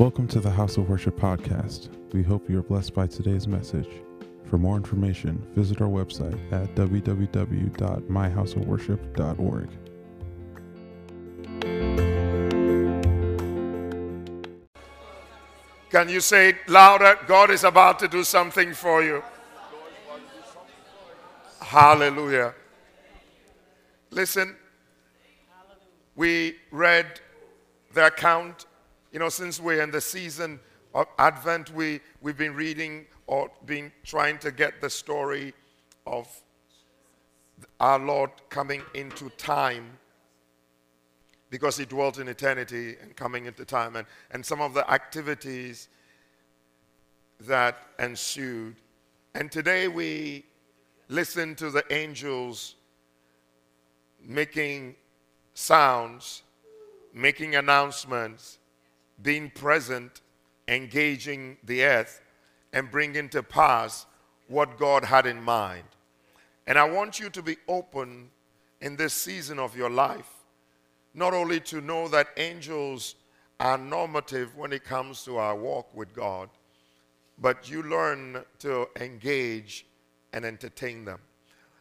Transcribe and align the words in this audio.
Welcome 0.00 0.26
to 0.28 0.40
the 0.40 0.50
House 0.50 0.78
of 0.78 0.88
Worship 0.88 1.20
podcast. 1.20 1.90
We 2.14 2.22
hope 2.22 2.48
you 2.48 2.58
are 2.58 2.62
blessed 2.62 2.94
by 2.94 3.06
today's 3.06 3.46
message. 3.46 3.86
For 4.46 4.56
more 4.56 4.78
information, 4.78 5.46
visit 5.54 5.82
our 5.82 5.88
website 5.88 6.40
at 6.50 6.74
www.myhouseofworship.org. 6.74 9.68
Can 15.90 16.08
you 16.08 16.20
say 16.20 16.48
it 16.48 16.56
louder? 16.66 17.18
God 17.26 17.50
is 17.50 17.64
about 17.64 17.98
to 17.98 18.08
do 18.08 18.24
something 18.24 18.72
for 18.72 19.02
you. 19.02 19.22
Hallelujah. 21.60 22.54
Listen, 24.10 24.56
we 26.16 26.56
read 26.70 27.20
the 27.92 28.06
account, 28.06 28.64
you 29.12 29.18
know, 29.18 29.28
since 29.28 29.60
we're 29.60 29.82
in 29.82 29.90
the 29.90 30.00
season 30.00 30.60
of 30.94 31.06
Advent, 31.18 31.74
we, 31.74 32.00
we've 32.20 32.36
been 32.36 32.54
reading 32.54 33.06
or 33.26 33.50
been 33.66 33.90
trying 34.04 34.38
to 34.38 34.50
get 34.50 34.80
the 34.80 34.90
story 34.90 35.52
of 36.06 36.28
our 37.78 37.98
Lord 37.98 38.30
coming 38.48 38.82
into 38.94 39.28
time 39.30 39.98
because 41.50 41.76
he 41.76 41.84
dwelt 41.84 42.18
in 42.18 42.28
eternity 42.28 42.96
and 43.02 43.14
coming 43.16 43.46
into 43.46 43.64
time, 43.64 43.96
and, 43.96 44.06
and 44.30 44.46
some 44.46 44.60
of 44.60 44.72
the 44.72 44.88
activities 44.90 45.88
that 47.40 47.76
ensued. 47.98 48.76
And 49.34 49.50
today 49.50 49.88
we 49.88 50.44
listen 51.08 51.56
to 51.56 51.70
the 51.70 51.84
angels 51.92 52.76
making 54.24 54.94
sounds, 55.54 56.42
making 57.12 57.56
announcements, 57.56 58.59
being 59.22 59.50
present, 59.50 60.20
engaging 60.68 61.56
the 61.64 61.84
earth, 61.84 62.20
and 62.72 62.90
bringing 62.90 63.28
to 63.30 63.42
pass 63.42 64.06
what 64.48 64.78
God 64.78 65.04
had 65.04 65.26
in 65.26 65.42
mind. 65.42 65.84
And 66.66 66.78
I 66.78 66.84
want 66.84 67.18
you 67.18 67.30
to 67.30 67.42
be 67.42 67.56
open 67.68 68.30
in 68.80 68.96
this 68.96 69.12
season 69.12 69.58
of 69.58 69.76
your 69.76 69.90
life, 69.90 70.30
not 71.14 71.34
only 71.34 71.60
to 71.60 71.80
know 71.80 72.08
that 72.08 72.28
angels 72.36 73.16
are 73.58 73.76
normative 73.76 74.56
when 74.56 74.72
it 74.72 74.84
comes 74.84 75.24
to 75.24 75.36
our 75.36 75.54
walk 75.54 75.94
with 75.94 76.14
God, 76.14 76.48
but 77.38 77.70
you 77.70 77.82
learn 77.82 78.44
to 78.60 78.88
engage 79.00 79.86
and 80.32 80.44
entertain 80.44 81.04
them. 81.04 81.18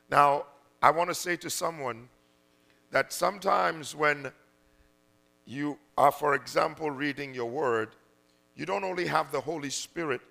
Now, 0.09 0.45
I 0.81 0.91
want 0.91 1.09
to 1.09 1.15
say 1.15 1.35
to 1.37 1.49
someone 1.49 2.09
that 2.91 3.13
sometimes 3.13 3.95
when 3.95 4.31
you 5.49 5.79
are, 5.97 6.11
for 6.11 6.35
example, 6.35 6.91
reading 6.91 7.33
your 7.33 7.49
word, 7.49 7.95
you 8.55 8.67
don't 8.67 8.83
only 8.83 9.07
have 9.07 9.31
the 9.31 9.41
Holy 9.41 9.71
Spirit 9.71 10.21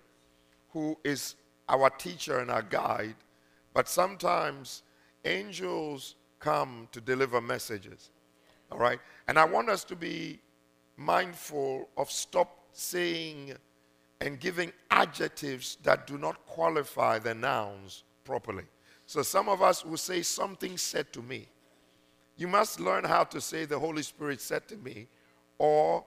who 0.71 0.97
is 1.03 1.35
our 1.69 1.91
teacher 1.91 2.39
and 2.39 2.53
our 2.53 2.63
guide, 2.63 3.17
but 3.75 3.89
sometimes 3.89 4.85
angels 5.25 6.15
come 6.39 6.87
to 6.93 7.01
deliver 7.01 7.41
messages. 7.41 8.11
All 8.71 8.79
right? 8.79 9.01
And 9.27 9.41
I 9.41 9.45
want 9.45 9.69
us 9.69 9.83
to 9.85 9.97
be 9.97 10.39
mindful 10.97 11.89
of 11.97 12.13
stop 12.13 12.57
saying 12.73 13.55
and 14.21 14.39
giving 14.39 14.73
adjectives 14.93 15.79
that 15.83 16.07
do 16.07 16.17
not 16.17 16.47
qualify 16.47 17.19
the 17.19 17.35
nouns 17.35 18.05
properly. 18.23 18.65
So 19.07 19.23
some 19.23 19.49
of 19.49 19.63
us 19.63 19.85
will 19.85 19.97
say 19.97 20.23
something 20.23 20.77
said 20.77 21.13
to 21.13 21.23
me. 21.23 21.49
You 22.39 22.49
must 22.49 22.81
learn 22.81 23.05
how 23.05 23.25
to 23.25 23.41
say 23.41 23.65
the 23.65 23.79
Holy 23.79 24.03
Spirit 24.03 24.41
said 24.41 24.67
to 24.69 24.77
me, 24.77 25.09
or 25.59 26.05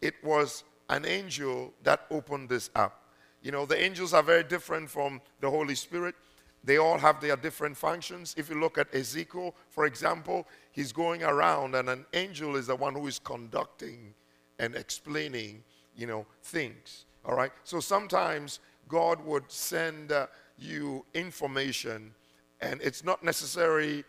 it 0.00 0.14
was 0.22 0.62
an 0.90 1.06
angel 1.06 1.72
that 1.82 2.06
opened 2.10 2.50
this 2.50 2.70
up. 2.74 3.02
You 3.42 3.50
know, 3.50 3.64
the 3.64 3.82
angels 3.82 4.12
are 4.12 4.22
very 4.22 4.44
different 4.44 4.90
from 4.90 5.22
the 5.40 5.48
Holy 5.48 5.74
Spirit. 5.74 6.14
They 6.62 6.76
all 6.76 6.98
have 6.98 7.22
their 7.22 7.36
different 7.36 7.78
functions. 7.78 8.34
If 8.36 8.50
you 8.50 8.60
look 8.60 8.76
at 8.76 8.94
Ezekiel, 8.94 9.54
for 9.70 9.86
example, 9.86 10.46
he's 10.72 10.92
going 10.92 11.22
around 11.22 11.74
and 11.74 11.88
an 11.88 12.04
angel 12.12 12.56
is 12.56 12.66
the 12.66 12.76
one 12.76 12.94
who 12.94 13.06
is 13.06 13.18
conducting 13.18 14.12
and 14.58 14.74
explaining, 14.74 15.64
you 15.96 16.06
know, 16.06 16.26
things. 16.42 17.06
All 17.24 17.34
right? 17.34 17.52
So 17.64 17.80
sometimes 17.80 18.60
God 18.88 19.24
would 19.24 19.50
send 19.50 20.12
uh, 20.12 20.26
you 20.58 21.06
information, 21.14 22.12
and 22.60 22.82
it's 22.82 23.02
not 23.02 23.24
necessarily 23.24 24.04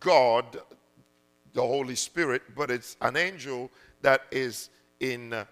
God, 0.00 0.58
the 1.56 1.66
Holy 1.66 1.96
Spirit, 1.96 2.42
but 2.54 2.70
it's 2.70 2.96
an 3.00 3.16
angel 3.16 3.70
that 4.02 4.20
is 4.30 4.68
in 5.00 5.32
uh, 5.32 5.46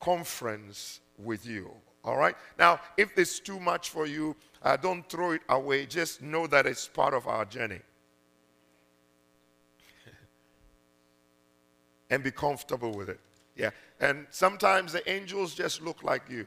conference 0.00 1.00
with 1.18 1.44
you. 1.44 1.70
All 2.04 2.16
right? 2.16 2.36
Now, 2.58 2.80
if 2.96 3.18
it's 3.18 3.40
too 3.40 3.58
much 3.58 3.90
for 3.90 4.06
you, 4.06 4.36
uh, 4.62 4.76
don't 4.76 5.06
throw 5.08 5.32
it 5.32 5.42
away. 5.48 5.84
Just 5.86 6.22
know 6.22 6.46
that 6.46 6.64
it's 6.64 6.86
part 6.86 7.12
of 7.12 7.26
our 7.26 7.44
journey. 7.44 7.80
and 12.10 12.22
be 12.22 12.30
comfortable 12.30 12.92
with 12.92 13.08
it. 13.08 13.18
Yeah. 13.56 13.70
And 14.00 14.28
sometimes 14.30 14.92
the 14.92 15.10
angels 15.10 15.54
just 15.54 15.82
look 15.82 16.04
like 16.04 16.22
you. 16.30 16.46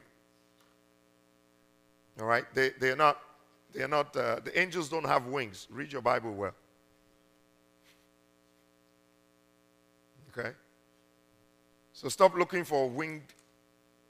All 2.18 2.26
right? 2.26 2.46
They, 2.54 2.70
they're 2.80 2.96
not, 2.96 3.20
they're 3.74 3.88
not 3.88 4.16
uh, 4.16 4.40
the 4.42 4.58
angels 4.58 4.88
don't 4.88 5.06
have 5.06 5.26
wings. 5.26 5.68
Read 5.70 5.92
your 5.92 6.00
Bible 6.00 6.32
well. 6.32 6.54
Okay? 10.36 10.50
So 11.92 12.08
stop 12.08 12.36
looking 12.36 12.64
for 12.64 12.88
winged 12.88 13.34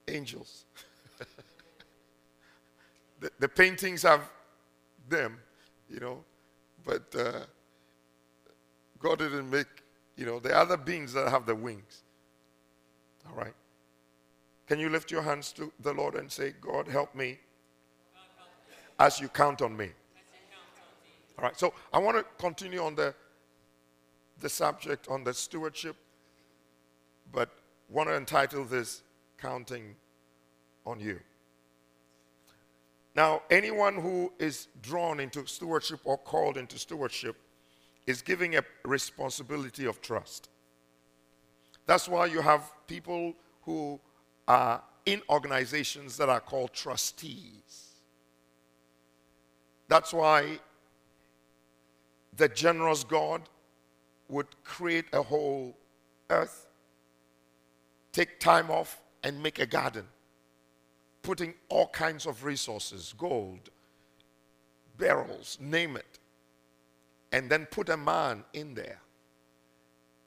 angels. 0.08 0.66
the, 3.20 3.30
the, 3.38 3.48
paintings 3.48 4.02
have 4.02 4.30
them, 5.08 5.38
you 5.88 6.00
know, 6.00 6.24
but 6.84 7.14
uh, 7.16 7.40
God 8.98 9.18
didn't 9.18 9.50
make, 9.50 9.66
you 10.16 10.26
know, 10.26 10.38
the 10.38 10.56
other 10.56 10.76
beings 10.76 11.12
that 11.12 11.28
have 11.28 11.46
the 11.46 11.54
wings. 11.54 12.02
All 13.28 13.36
right? 13.36 13.54
Can 14.66 14.78
you 14.78 14.88
lift 14.88 15.10
your 15.10 15.22
hands 15.22 15.52
to 15.52 15.72
the 15.80 15.92
Lord 15.92 16.14
and 16.14 16.30
say, 16.30 16.54
God, 16.60 16.88
help 16.88 17.14
me 17.14 17.38
as 18.98 19.20
you 19.20 19.28
count 19.28 19.60
on 19.60 19.76
me? 19.76 19.90
All 21.38 21.44
right, 21.44 21.58
so 21.58 21.74
I 21.92 21.98
want 21.98 22.16
to 22.16 22.24
continue 22.38 22.82
on 22.82 22.94
the, 22.94 23.14
the 24.40 24.48
subject 24.48 25.08
on 25.08 25.24
the 25.24 25.34
stewardship, 25.34 25.96
but 27.32 27.50
want 27.88 28.09
to 28.09 28.16
entitle 28.16 28.65
this 28.65 29.03
Counting 29.38 29.97
on 30.87 31.00
You. 31.00 31.19
Now, 33.16 33.43
anyone 33.50 33.97
who 33.97 34.32
is 34.38 34.69
drawn 34.81 35.19
into 35.19 35.47
stewardship 35.47 36.00
or 36.04 36.16
called 36.16 36.56
into 36.56 36.78
stewardship 36.78 37.37
is 38.06 38.22
giving 38.22 38.56
a 38.56 38.62
responsibility 38.84 39.84
of 39.84 40.00
trust. 40.00 40.48
That's 41.87 42.09
why 42.09 42.26
you 42.26 42.41
have 42.41 42.70
people 42.87 43.34
who 43.62 44.00
are 44.49 44.82
in 45.04 45.20
organizations 45.28 46.16
that 46.16 46.28
are 46.28 46.41
called 46.41 46.72
trustees. 46.72 47.97
That's 49.88 50.12
why 50.12 50.60
the 52.37 52.49
generous 52.49 53.04
God 53.04 53.43
would 54.28 54.47
create 54.64 55.06
a 55.12 55.22
whole 55.22 55.76
earth, 56.31 56.66
take 58.12 58.38
time 58.38 58.70
off, 58.70 59.02
and 59.24 59.42
make 59.42 59.58
a 59.58 59.66
garden, 59.66 60.04
putting 61.22 61.54
all 61.68 61.86
kinds 61.88 62.26
of 62.26 62.44
resources 62.44 63.14
gold, 63.16 63.70
barrels, 64.98 65.58
name 65.60 65.96
it, 65.96 66.18
and 67.30 67.48
then 67.48 67.66
put 67.66 67.88
a 67.88 67.96
man 67.96 68.44
in 68.52 68.74
there 68.74 69.00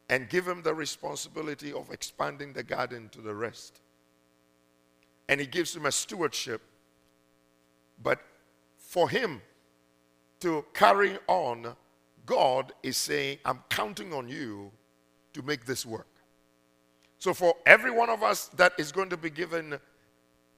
and 0.10 0.30
give 0.30 0.48
him 0.48 0.62
the 0.62 0.74
responsibility 0.74 1.74
of 1.74 1.92
expanding 1.92 2.54
the 2.54 2.64
garden 2.64 3.10
to 3.10 3.22
the 3.22 3.34
rest. 3.34 3.82
And 5.28 5.42
he 5.42 5.48
gives 5.48 5.76
him 5.76 5.86
a 5.86 5.92
stewardship, 5.92 6.62
but 8.02 8.20
for 8.78 9.10
him 9.10 9.42
to 10.42 10.64
carry 10.74 11.18
on, 11.28 11.76
God 12.26 12.72
is 12.84 12.98
saying, 12.98 13.40
I'm 13.46 13.64
counting 13.70 14.14
on 14.14 14.30
you 14.30 14.72
to 15.34 15.42
make 15.42 15.66
this 15.66 15.86
work. 15.86 16.08
So, 17.18 17.34
for 17.34 17.56
every 17.66 17.92
one 17.92 18.10
of 18.10 18.24
us 18.24 18.48
that 18.50 18.74
is 18.78 18.92
going 18.92 19.10
to 19.10 19.18
be 19.18 19.30
given 19.30 19.80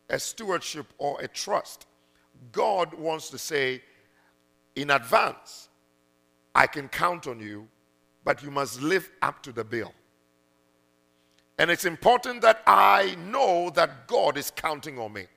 a 0.10 0.20
stewardship 0.20 0.88
or 0.98 1.20
a 1.22 1.28
trust, 1.28 1.86
God 2.52 2.94
wants 2.94 3.30
to 3.30 3.38
say 3.38 3.82
in 4.76 4.90
advance, 4.92 5.70
I 6.54 6.68
can 6.68 6.88
count 6.88 7.28
on 7.28 7.40
you 7.40 7.68
but 8.28 8.44
you 8.44 8.52
must 8.52 8.82
live 8.82 9.10
up 9.22 9.42
to 9.42 9.54
the 9.54 9.64
bill. 9.64 9.94
And 11.58 11.72
it's 11.72 11.86
important 11.86 12.42
that 12.42 12.62
I 12.68 13.16
know 13.26 13.70
that 13.70 14.06
God 14.06 14.38
is 14.38 14.52
counting 14.52 15.00
on 15.00 15.14
me. 15.14 15.28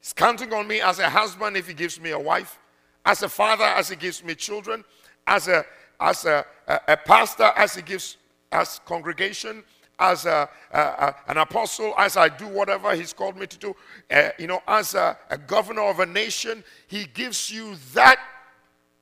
He's 0.00 0.14
counting 0.14 0.54
on 0.54 0.66
me 0.66 0.80
as 0.80 0.98
a 0.98 1.10
husband 1.10 1.58
if 1.58 1.68
he 1.68 1.74
gives 1.74 2.00
me 2.00 2.12
a 2.12 2.18
wife, 2.18 2.58
as 3.04 3.22
a 3.22 3.28
father 3.28 3.64
as 3.64 3.90
he 3.90 3.96
gives 3.96 4.24
me 4.24 4.34
children, 4.34 4.82
as 5.26 5.46
a 5.46 5.66
as 6.00 6.24
a, 6.24 6.46
a, 6.66 6.80
a 6.88 6.96
pastor 6.96 7.52
as 7.54 7.74
he 7.74 7.82
gives 7.82 8.16
us 8.50 8.80
congregation, 8.86 9.62
as 9.98 10.26
a, 10.26 10.48
a, 10.72 10.78
a, 10.78 11.14
an 11.28 11.38
apostle, 11.38 11.94
as 11.96 12.16
I 12.16 12.28
do 12.28 12.46
whatever 12.46 12.94
he's 12.94 13.12
called 13.12 13.36
me 13.36 13.46
to 13.46 13.58
do, 13.58 13.76
uh, 14.10 14.30
you 14.38 14.46
know, 14.46 14.60
as 14.66 14.94
a, 14.94 15.16
a 15.30 15.38
governor 15.38 15.82
of 15.82 16.00
a 16.00 16.06
nation, 16.06 16.64
he 16.86 17.04
gives 17.04 17.50
you 17.50 17.76
that 17.94 18.18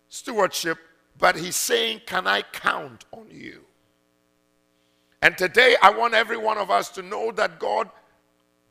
stewardship, 0.09 0.79
but 1.19 1.37
he's 1.37 1.57
saying, 1.57 2.03
Can 2.07 2.27
I 2.27 2.43
count 2.43 3.05
on 3.13 3.27
you? 3.31 3.63
And 5.23 5.39
today, 5.39 5.77
I 5.81 5.91
want 5.91 6.15
every 6.15 6.37
one 6.37 6.59
of 6.59 6.71
us 6.71 6.91
to 6.91 7.03
know 7.03 7.31
that 7.33 7.59
God 7.59 7.89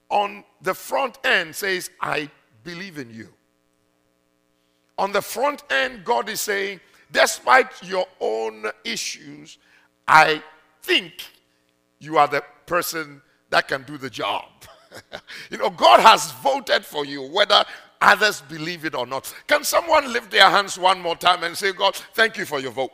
on 0.09 0.43
the 0.61 0.73
front 0.73 1.17
end 1.23 1.55
says, 1.55 1.89
I 2.01 2.29
believe 2.63 2.97
in 2.97 3.09
you. 3.09 3.29
On 4.97 5.11
the 5.11 5.21
front 5.21 5.63
end, 5.71 6.03
God 6.03 6.29
is 6.29 6.41
saying, 6.41 6.81
despite 7.11 7.81
your 7.81 8.05
own 8.19 8.65
issues, 8.83 9.57
I 10.07 10.43
think 10.83 11.13
you 12.01 12.17
are 12.17 12.27
the 12.27 12.43
person 12.65 13.21
that 13.51 13.67
can 13.67 13.83
do 13.83 13.97
the 13.97 14.09
job. 14.09 14.45
you 15.51 15.57
know, 15.57 15.69
God 15.69 16.01
has 16.01 16.31
voted 16.43 16.83
for 16.83 17.05
you, 17.05 17.21
whether 17.21 17.63
others 18.01 18.41
believe 18.41 18.83
it 18.83 18.95
or 18.95 19.05
not. 19.05 19.33
Can 19.47 19.63
someone 19.63 20.11
lift 20.11 20.31
their 20.31 20.49
hands 20.49 20.77
one 20.77 20.99
more 20.99 21.15
time 21.15 21.43
and 21.43 21.55
say, 21.55 21.71
God, 21.71 21.95
thank 22.13 22.37
you 22.37 22.45
for 22.45 22.59
your 22.59 22.71
vote? 22.71 22.91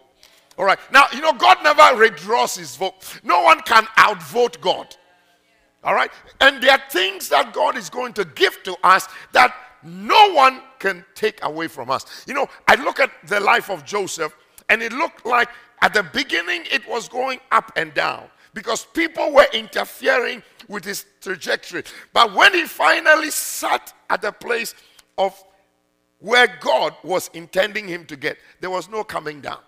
All 0.58 0.66
right. 0.66 0.80
Now, 0.92 1.06
you 1.14 1.22
know, 1.22 1.34
God 1.34 1.58
never 1.64 1.98
withdraws 1.98 2.56
his 2.56 2.76
vote. 2.76 3.20
No 3.24 3.42
one 3.44 3.62
can 3.62 3.88
outvote 3.98 4.60
God. 4.60 4.96
All 5.84 5.96
right. 5.96 6.12
And 6.42 6.62
there 6.62 6.72
are 6.72 6.82
things 6.90 7.30
that 7.30 7.54
God 7.54 7.78
is 7.78 7.90
going 7.90 8.14
to 8.14 8.26
give 8.26 8.62
to 8.64 8.76
us 8.84 9.08
that 9.32 9.54
no 9.84 10.34
one 10.34 10.62
can 10.80 11.06
take 11.16 11.40
away 11.44 11.68
from 11.68 11.90
us. 11.90 12.26
You 12.28 12.34
know, 12.34 12.48
I 12.68 12.76
look 12.76 13.00
at 13.00 13.12
the 13.28 13.40
life 13.40 13.70
of 13.70 13.86
Joseph, 13.86 14.36
and 14.68 14.82
it 14.82 14.92
looked 14.92 15.26
like 15.26 15.50
at 15.82 15.94
the 15.94 16.04
beginning 16.04 16.64
it 16.72 16.88
was 16.90 17.08
going 17.08 17.40
up 17.52 17.72
and 17.76 17.94
down 17.94 18.28
because 18.58 18.86
people 18.86 19.32
were 19.32 19.46
interfering 19.54 20.42
with 20.68 20.84
his 20.84 21.06
trajectory. 21.22 21.84
But 22.12 22.34
when 22.34 22.56
he 22.56 22.64
finally 22.64 23.30
sat 23.30 23.94
at 24.10 24.24
the 24.24 24.32
place 24.32 24.74
of 25.16 25.40
where 26.18 26.48
God 26.60 26.96
was 27.04 27.30
intending 27.36 27.88
him 27.88 28.04
to 28.06 28.16
get, 28.16 28.40
there 28.60 28.72
was 28.72 28.90
no 28.90 29.04
coming 29.04 29.42
down. 29.42 29.60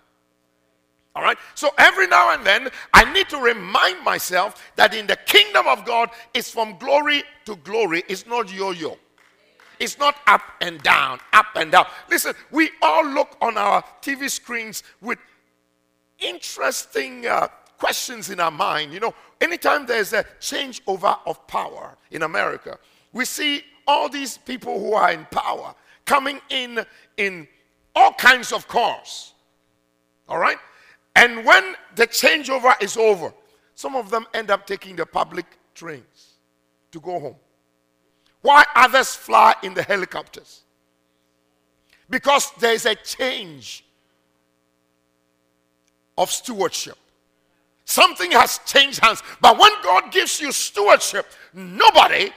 All 1.14 1.22
right? 1.22 1.38
So 1.54 1.70
every 1.78 2.08
now 2.08 2.34
and 2.34 2.44
then, 2.44 2.68
I 2.92 3.04
need 3.12 3.28
to 3.28 3.38
remind 3.38 4.02
myself 4.02 4.60
that 4.74 4.92
in 4.92 5.06
the 5.06 5.18
kingdom 5.24 5.68
of 5.68 5.84
God, 5.84 6.10
it's 6.34 6.50
from 6.50 6.76
glory 6.78 7.22
to 7.44 7.54
glory, 7.58 8.02
it's 8.08 8.26
not 8.26 8.52
yo 8.52 8.72
yo. 8.72 8.98
It's 9.78 10.00
not 10.00 10.16
up 10.26 10.42
and 10.60 10.82
down, 10.82 11.20
up 11.32 11.46
and 11.54 11.70
down. 11.70 11.86
Listen, 12.10 12.34
we 12.50 12.70
all 12.82 13.06
look 13.06 13.36
on 13.40 13.56
our 13.56 13.84
TV 14.02 14.28
screens 14.28 14.82
with 15.00 15.20
interesting 16.18 17.26
uh, 17.28 17.46
questions 17.80 18.30
in 18.30 18.38
our 18.38 18.50
mind. 18.50 18.92
You 18.92 19.00
know, 19.00 19.14
anytime 19.40 19.86
there's 19.86 20.12
a 20.12 20.22
changeover 20.38 21.18
of 21.26 21.44
power 21.48 21.96
in 22.10 22.22
America, 22.22 22.78
we 23.12 23.24
see 23.24 23.64
all 23.86 24.08
these 24.08 24.38
people 24.38 24.78
who 24.78 24.92
are 24.92 25.10
in 25.10 25.26
power 25.32 25.74
coming 26.04 26.40
in 26.50 26.84
in 27.16 27.48
all 27.96 28.12
kinds 28.12 28.52
of 28.52 28.68
cars. 28.68 29.32
All 30.28 30.38
right? 30.38 30.58
And 31.16 31.44
when 31.44 31.74
the 31.96 32.06
changeover 32.06 32.80
is 32.80 32.96
over, 32.96 33.32
some 33.74 33.96
of 33.96 34.10
them 34.10 34.26
end 34.34 34.50
up 34.50 34.66
taking 34.66 34.94
the 34.94 35.06
public 35.06 35.46
trains 35.74 36.34
to 36.92 37.00
go 37.00 37.18
home. 37.18 37.36
Why 38.42 38.64
others 38.76 39.16
fly 39.16 39.54
in 39.62 39.74
the 39.74 39.82
helicopters? 39.82 40.62
Because 42.08 42.50
there 42.60 42.74
is 42.74 42.86
a 42.86 42.94
change 42.94 43.84
of 46.16 46.30
stewardship. 46.30 46.98
Something 47.90 48.30
has 48.30 48.60
changed 48.66 49.00
hands. 49.04 49.20
But 49.40 49.58
when 49.58 49.72
God 49.82 50.12
gives 50.12 50.40
you 50.40 50.52
stewardship, 50.52 51.26
nobody 51.52 52.30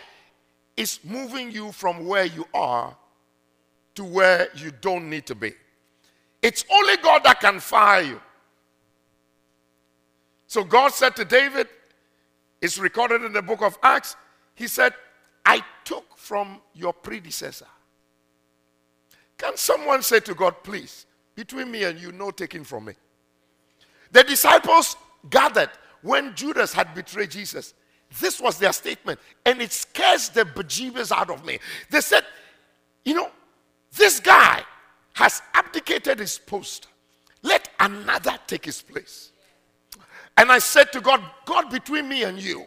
is 0.75 0.99
moving 1.03 1.51
you 1.51 1.71
from 1.71 2.07
where 2.07 2.25
you 2.25 2.47
are 2.55 2.97
to 3.93 4.03
where 4.03 4.47
you 4.55 4.71
don't 4.81 5.11
need 5.11 5.27
to 5.27 5.35
be. 5.35 5.53
It's 6.41 6.65
only 6.71 6.97
God 6.97 7.23
that 7.25 7.39
can 7.39 7.59
fire 7.59 8.01
you. 8.01 8.21
So 10.47 10.63
God 10.63 10.91
said 10.91 11.15
to 11.17 11.23
David, 11.23 11.67
it's 12.59 12.79
recorded 12.79 13.21
in 13.21 13.31
the 13.31 13.43
book 13.43 13.61
of 13.61 13.77
Acts, 13.83 14.15
He 14.55 14.65
said, 14.65 14.95
I 15.45 15.61
took 15.85 16.17
from 16.17 16.61
your 16.73 16.93
predecessor. 16.93 17.67
Can 19.37 19.55
someone 19.55 20.01
say 20.01 20.19
to 20.21 20.33
God, 20.33 20.55
please, 20.63 21.05
between 21.35 21.69
me 21.69 21.83
and 21.83 21.99
you, 21.99 22.11
no 22.11 22.31
taking 22.31 22.63
from 22.63 22.85
me? 22.85 22.93
The 24.11 24.23
disciples 24.23 24.95
gathered 25.29 25.69
when 26.01 26.35
Judas 26.35 26.73
had 26.73 26.93
betrayed 26.93 27.31
Jesus. 27.31 27.73
This 28.19 28.39
was 28.39 28.59
their 28.59 28.73
statement, 28.73 29.19
and 29.45 29.61
it 29.61 29.71
scares 29.71 30.29
the 30.29 30.43
bejeebers 30.43 31.11
out 31.11 31.29
of 31.29 31.43
me. 31.45 31.59
They 31.89 32.01
said, 32.01 32.23
You 33.03 33.15
know, 33.15 33.31
this 33.95 34.19
guy 34.19 34.63
has 35.13 35.41
abdicated 35.53 36.19
his 36.19 36.37
post. 36.37 36.87
Let 37.41 37.69
another 37.79 38.37
take 38.47 38.65
his 38.65 38.81
place. 38.81 39.31
And 40.37 40.51
I 40.51 40.59
said 40.59 40.91
to 40.93 41.01
God, 41.01 41.21
God, 41.45 41.69
between 41.69 42.07
me 42.07 42.23
and 42.23 42.39
you, 42.39 42.65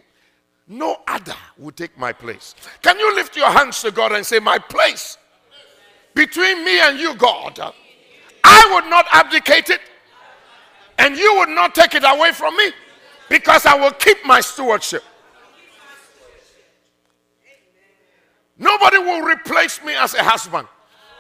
no 0.69 0.97
other 1.07 1.35
will 1.57 1.73
take 1.73 1.97
my 1.99 2.13
place. 2.13 2.55
Can 2.83 2.99
you 2.99 3.15
lift 3.15 3.37
your 3.37 3.51
hands 3.51 3.81
to 3.83 3.91
God 3.91 4.13
and 4.13 4.27
say, 4.27 4.39
My 4.39 4.59
place 4.59 5.17
between 6.15 6.65
me 6.65 6.81
and 6.81 6.99
you, 6.99 7.15
God, 7.15 7.61
I 8.43 8.71
would 8.73 8.91
not 8.91 9.07
abdicate 9.13 9.71
it, 9.71 9.81
and 10.99 11.17
you 11.17 11.37
would 11.39 11.49
not 11.49 11.75
take 11.75 11.95
it 11.95 12.05
away 12.05 12.33
from 12.33 12.57
me 12.57 12.71
because 13.29 13.67
I 13.67 13.75
will 13.75 13.93
keep 13.93 14.25
my 14.25 14.41
stewardship. 14.41 15.03
Nobody 18.59 18.99
will 18.99 19.23
replace 19.23 19.83
me 19.85 19.95
as 19.95 20.15
a 20.15 20.23
husband. 20.23 20.67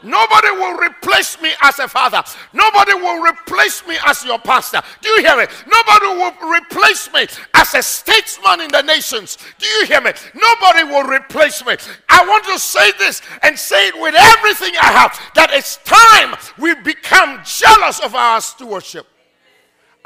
Nobody 0.03 0.51
will 0.51 0.79
replace 0.79 1.41
me 1.41 1.51
as 1.63 1.79
a 1.79 1.89
father. 1.89 2.23
Nobody 2.53 2.95
will 2.95 3.23
replace 3.23 3.87
me 3.87 3.97
as 4.07 4.25
your 4.25 4.39
pastor. 4.39 4.81
Do 5.01 5.09
you 5.09 5.23
hear 5.23 5.37
me? 5.37 5.47
Nobody 5.67 6.07
will 6.07 6.51
replace 6.53 7.13
me 7.13 7.27
as 7.55 7.75
a 7.75 7.83
statesman 7.83 8.61
in 8.61 8.71
the 8.71 8.83
nations. 8.83 9.39
Do 9.59 9.67
you 9.67 9.87
hear 9.87 10.01
me? 10.01 10.13
Nobody 10.35 10.85
will 10.85 11.05
replace 11.05 11.65
me. 11.65 11.77
I 12.09 12.27
want 12.27 12.45
to 12.45 12.59
say 12.59 12.93
this 12.99 13.23
and 13.43 13.59
say 13.59 13.89
it 13.89 14.01
with 14.01 14.15
everything 14.15 14.75
I 14.81 14.93
have 14.93 15.19
that 15.35 15.51
it's 15.53 15.79
time 15.79 16.37
we 16.59 16.75
become 16.83 17.41
jealous 17.45 17.99
of 18.01 18.15
our 18.15 18.41
stewardship. 18.41 19.07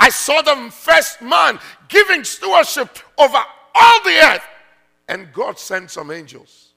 I 0.01 0.09
saw 0.09 0.43
the 0.43 0.71
first 0.73 1.23
man 1.23 1.61
giving 1.89 2.25
stewardship 2.25 2.99
over 3.19 3.39
all 3.75 4.03
the 4.03 4.19
earth, 4.33 4.45
and 5.09 5.33
God 5.33 5.59
sent 5.59 5.91
some 5.91 6.11
angels 6.11 6.71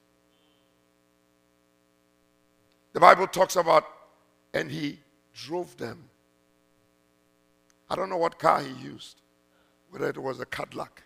the 2.94 3.00
Bible 3.00 3.28
talks 3.28 3.56
about, 3.56 3.86
and 4.54 4.72
he 4.72 5.00
drove 5.34 5.76
them. 5.78 6.10
I 7.90 7.96
don't 7.96 8.10
know 8.10 8.18
what 8.18 8.38
car 8.38 8.62
he 8.62 8.72
used, 8.84 9.22
whether 9.90 10.08
it 10.08 10.18
was 10.18 10.40
a 10.40 10.46
Cadillac. 10.46 11.04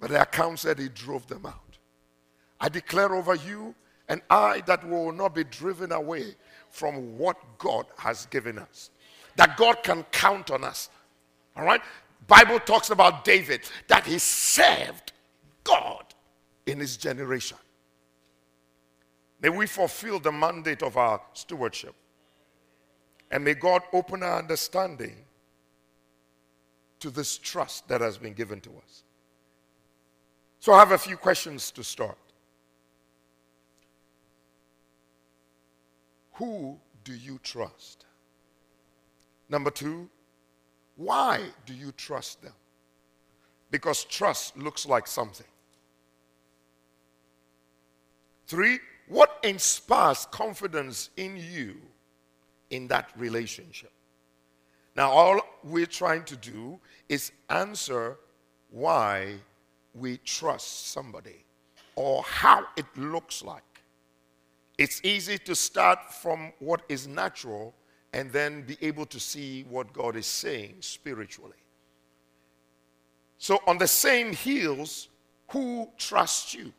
But 0.00 0.10
the 0.10 0.20
account 0.20 0.58
said 0.58 0.78
he 0.78 0.88
drove 0.88 1.26
them 1.28 1.46
out. 1.46 1.78
I 2.60 2.68
declare 2.68 3.14
over 3.14 3.34
you 3.34 3.74
and 4.08 4.20
I 4.30 4.62
that 4.66 4.86
will 4.88 5.12
not 5.12 5.34
be 5.34 5.44
driven 5.44 5.92
away 5.92 6.34
from 6.70 7.18
what 7.18 7.36
God 7.58 7.86
has 7.98 8.26
given 8.26 8.58
us. 8.58 8.90
That 9.36 9.56
God 9.56 9.82
can 9.82 10.02
count 10.10 10.50
on 10.50 10.64
us. 10.64 10.88
All 11.56 11.64
right? 11.64 11.80
Bible 12.26 12.58
talks 12.58 12.90
about 12.90 13.24
David 13.24 13.62
that 13.88 14.04
he 14.04 14.18
served 14.18 15.12
God 15.62 16.04
in 16.66 16.80
his 16.80 16.96
generation. 16.96 17.58
May 19.40 19.50
we 19.50 19.66
fulfill 19.66 20.18
the 20.18 20.32
mandate 20.32 20.82
of 20.82 20.96
our 20.96 21.20
stewardship. 21.34 21.94
And 23.30 23.44
may 23.44 23.54
God 23.54 23.82
open 23.92 24.22
our 24.22 24.38
understanding 24.38 25.16
to 27.00 27.10
this 27.10 27.36
trust 27.36 27.86
that 27.88 28.00
has 28.00 28.16
been 28.16 28.32
given 28.32 28.60
to 28.62 28.70
us. 28.70 29.02
So 30.60 30.72
I 30.72 30.78
have 30.78 30.92
a 30.92 30.98
few 30.98 31.16
questions 31.16 31.70
to 31.72 31.84
start. 31.84 32.16
Who 36.34 36.78
do 37.04 37.14
you 37.14 37.38
trust? 37.42 38.05
Number 39.48 39.70
two, 39.70 40.08
why 40.96 41.40
do 41.64 41.74
you 41.74 41.92
trust 41.92 42.42
them? 42.42 42.54
Because 43.70 44.04
trust 44.04 44.56
looks 44.56 44.86
like 44.86 45.06
something. 45.06 45.46
Three, 48.46 48.78
what 49.08 49.38
inspires 49.42 50.26
confidence 50.30 51.10
in 51.16 51.36
you 51.36 51.76
in 52.70 52.88
that 52.88 53.10
relationship? 53.16 53.92
Now, 54.96 55.10
all 55.10 55.40
we're 55.62 55.86
trying 55.86 56.24
to 56.24 56.36
do 56.36 56.80
is 57.08 57.32
answer 57.50 58.16
why 58.70 59.34
we 59.94 60.16
trust 60.18 60.88
somebody 60.88 61.44
or 61.96 62.22
how 62.22 62.64
it 62.76 62.86
looks 62.96 63.44
like. 63.44 63.62
It's 64.78 65.00
easy 65.04 65.38
to 65.38 65.54
start 65.54 66.12
from 66.12 66.52
what 66.58 66.82
is 66.88 67.06
natural 67.06 67.74
and 68.16 68.32
then 68.32 68.62
be 68.62 68.78
able 68.80 69.04
to 69.04 69.20
see 69.20 69.66
what 69.68 69.92
God 69.92 70.16
is 70.16 70.24
saying 70.24 70.76
spiritually. 70.80 71.60
So, 73.36 73.60
on 73.66 73.76
the 73.76 73.86
same 73.86 74.32
heels, 74.32 75.08
who 75.50 75.90
trusts 75.98 76.54
you? 76.54 76.72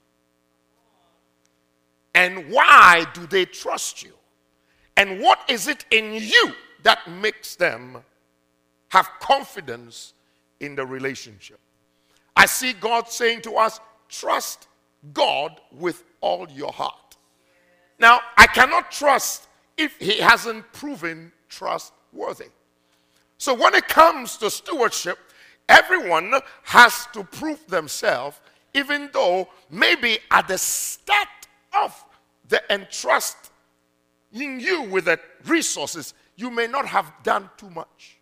And 2.16 2.50
why 2.50 3.06
do 3.14 3.28
they 3.28 3.46
trust 3.46 4.02
you? 4.02 4.14
And 4.98 5.22
what 5.22 5.40
is 5.48 5.68
it 5.68 5.86
in 5.92 6.16
you 6.16 6.54
that 6.82 7.08
makes 7.08 7.56
them 7.56 7.98
have 8.88 9.08
confidence 9.20 10.16
in 10.60 10.74
the 10.74 10.88
relationship? 10.88 11.60
I 12.36 12.48
see 12.48 12.74
God 12.74 13.10
saying 13.10 13.42
to 13.42 13.58
us, 13.58 13.80
trust 14.10 14.68
God 15.14 15.62
with 15.72 16.04
all 16.20 16.50
your 16.50 16.72
heart. 16.72 17.16
Now, 18.00 18.22
I 18.38 18.48
cannot 18.48 18.92
trust 18.92 19.47
if 19.78 19.98
He 20.00 20.18
hasn't 20.18 20.72
proven 20.74 21.32
trustworthy. 21.50 22.48
So, 23.38 23.54
when 23.54 23.76
it 23.76 23.88
comes 23.88 24.38
to 24.38 24.50
stewardship, 24.50 25.18
everyone 25.70 26.34
has 26.64 27.08
to 27.14 27.24
prove 27.24 27.66
themselves, 27.68 28.40
even 28.74 29.10
though 29.14 29.48
maybe 29.70 30.20
at 30.32 30.48
the 30.48 30.58
start 30.58 31.28
of 31.82 32.04
the 32.50 32.62
entrust 32.72 33.38
in 34.32 34.60
you 34.60 34.84
with 34.84 35.06
the 35.06 35.20
resources, 35.46 36.14
you 36.36 36.50
may 36.50 36.68
not 36.68 36.86
have 36.86 37.12
done 37.24 37.50
too 37.58 37.70
much. 37.70 38.17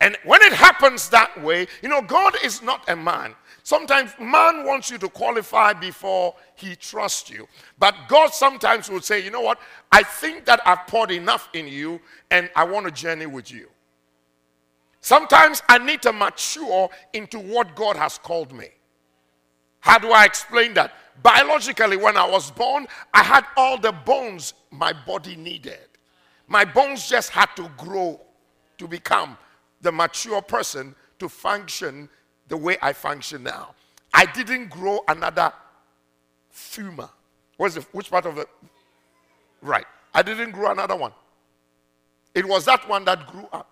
And 0.00 0.16
when 0.24 0.42
it 0.42 0.52
happens 0.52 1.08
that 1.08 1.42
way, 1.42 1.66
you 1.82 1.88
know, 1.88 2.02
God 2.02 2.34
is 2.44 2.62
not 2.62 2.88
a 2.88 2.96
man. 2.96 3.34
Sometimes 3.62 4.12
man 4.20 4.64
wants 4.64 4.90
you 4.90 4.98
to 4.98 5.08
qualify 5.08 5.72
before 5.72 6.34
he 6.54 6.76
trusts 6.76 7.30
you. 7.30 7.48
But 7.78 7.94
God 8.06 8.32
sometimes 8.32 8.90
will 8.90 9.00
say, 9.00 9.24
you 9.24 9.30
know 9.30 9.40
what? 9.40 9.58
I 9.90 10.02
think 10.02 10.44
that 10.44 10.60
I've 10.66 10.86
poured 10.86 11.10
enough 11.10 11.48
in 11.54 11.66
you 11.66 12.00
and 12.30 12.50
I 12.54 12.64
want 12.64 12.86
to 12.86 12.92
journey 12.92 13.26
with 13.26 13.50
you. 13.50 13.68
Sometimes 15.00 15.62
I 15.68 15.78
need 15.78 16.02
to 16.02 16.12
mature 16.12 16.90
into 17.12 17.38
what 17.38 17.74
God 17.74 17.96
has 17.96 18.18
called 18.18 18.52
me. 18.52 18.68
How 19.80 19.98
do 19.98 20.10
I 20.10 20.24
explain 20.24 20.74
that? 20.74 20.94
Biologically, 21.22 21.96
when 21.96 22.16
I 22.16 22.28
was 22.28 22.50
born, 22.50 22.86
I 23.14 23.22
had 23.22 23.44
all 23.56 23.78
the 23.78 23.92
bones 23.92 24.52
my 24.70 24.92
body 24.92 25.36
needed. 25.36 25.78
My 26.48 26.64
bones 26.64 27.08
just 27.08 27.30
had 27.30 27.46
to 27.56 27.70
grow 27.76 28.20
to 28.78 28.86
become 28.88 29.38
the 29.86 29.92
mature 29.92 30.42
person 30.42 30.96
to 31.20 31.28
function 31.28 32.08
the 32.48 32.56
way 32.56 32.76
I 32.82 32.92
function 32.92 33.44
now. 33.44 33.72
I 34.12 34.26
didn't 34.26 34.68
grow 34.68 34.98
another 35.06 35.52
femur. 36.50 37.08
What's 37.56 37.76
the, 37.76 37.82
which 37.92 38.10
part 38.10 38.26
of 38.26 38.36
it? 38.38 38.48
Right. 39.62 39.86
I 40.12 40.22
didn't 40.22 40.50
grow 40.50 40.72
another 40.72 40.96
one. 40.96 41.12
It 42.34 42.44
was 42.44 42.64
that 42.64 42.88
one 42.88 43.04
that 43.04 43.28
grew 43.28 43.46
up. 43.52 43.70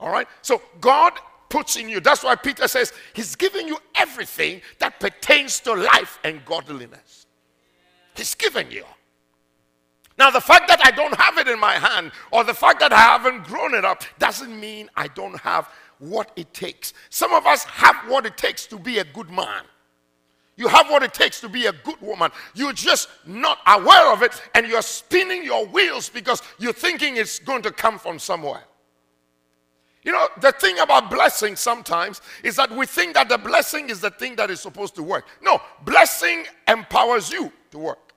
All 0.00 0.10
right. 0.10 0.26
So 0.40 0.62
God 0.80 1.12
puts 1.50 1.76
in 1.76 1.90
you. 1.90 2.00
That's 2.00 2.24
why 2.24 2.34
Peter 2.34 2.66
says 2.66 2.94
he's 3.12 3.36
giving 3.36 3.68
you 3.68 3.76
everything 3.94 4.62
that 4.78 5.00
pertains 5.00 5.60
to 5.60 5.74
life 5.74 6.18
and 6.24 6.42
godliness. 6.46 7.26
He's 8.14 8.34
given 8.34 8.70
you. 8.70 8.84
Now, 10.20 10.28
the 10.28 10.38
fact 10.38 10.68
that 10.68 10.86
I 10.86 10.90
don't 10.90 11.14
have 11.18 11.38
it 11.38 11.48
in 11.48 11.58
my 11.58 11.76
hand 11.76 12.12
or 12.30 12.44
the 12.44 12.52
fact 12.52 12.78
that 12.80 12.92
I 12.92 13.00
haven't 13.00 13.44
grown 13.44 13.72
it 13.72 13.86
up 13.86 14.02
doesn't 14.18 14.60
mean 14.60 14.90
I 14.94 15.08
don't 15.08 15.40
have 15.40 15.70
what 15.98 16.30
it 16.36 16.52
takes. 16.52 16.92
Some 17.08 17.32
of 17.32 17.46
us 17.46 17.64
have 17.64 17.96
what 18.06 18.26
it 18.26 18.36
takes 18.36 18.66
to 18.66 18.78
be 18.78 18.98
a 18.98 19.04
good 19.04 19.30
man. 19.30 19.62
You 20.56 20.68
have 20.68 20.90
what 20.90 21.02
it 21.02 21.14
takes 21.14 21.40
to 21.40 21.48
be 21.48 21.64
a 21.64 21.72
good 21.72 21.98
woman. 22.02 22.30
You're 22.54 22.74
just 22.74 23.08
not 23.24 23.60
aware 23.66 24.12
of 24.12 24.20
it 24.22 24.38
and 24.54 24.66
you're 24.66 24.82
spinning 24.82 25.42
your 25.42 25.64
wheels 25.64 26.10
because 26.10 26.42
you're 26.58 26.74
thinking 26.74 27.16
it's 27.16 27.38
going 27.38 27.62
to 27.62 27.70
come 27.70 27.98
from 27.98 28.18
somewhere. 28.18 28.64
You 30.02 30.12
know, 30.12 30.28
the 30.38 30.52
thing 30.52 30.80
about 30.80 31.08
blessing 31.08 31.56
sometimes 31.56 32.20
is 32.44 32.56
that 32.56 32.70
we 32.70 32.84
think 32.84 33.14
that 33.14 33.30
the 33.30 33.38
blessing 33.38 33.88
is 33.88 34.02
the 34.02 34.10
thing 34.10 34.36
that 34.36 34.50
is 34.50 34.60
supposed 34.60 34.94
to 34.96 35.02
work. 35.02 35.26
No, 35.40 35.62
blessing 35.86 36.44
empowers 36.68 37.32
you 37.32 37.50
to 37.70 37.78
work. 37.78 38.09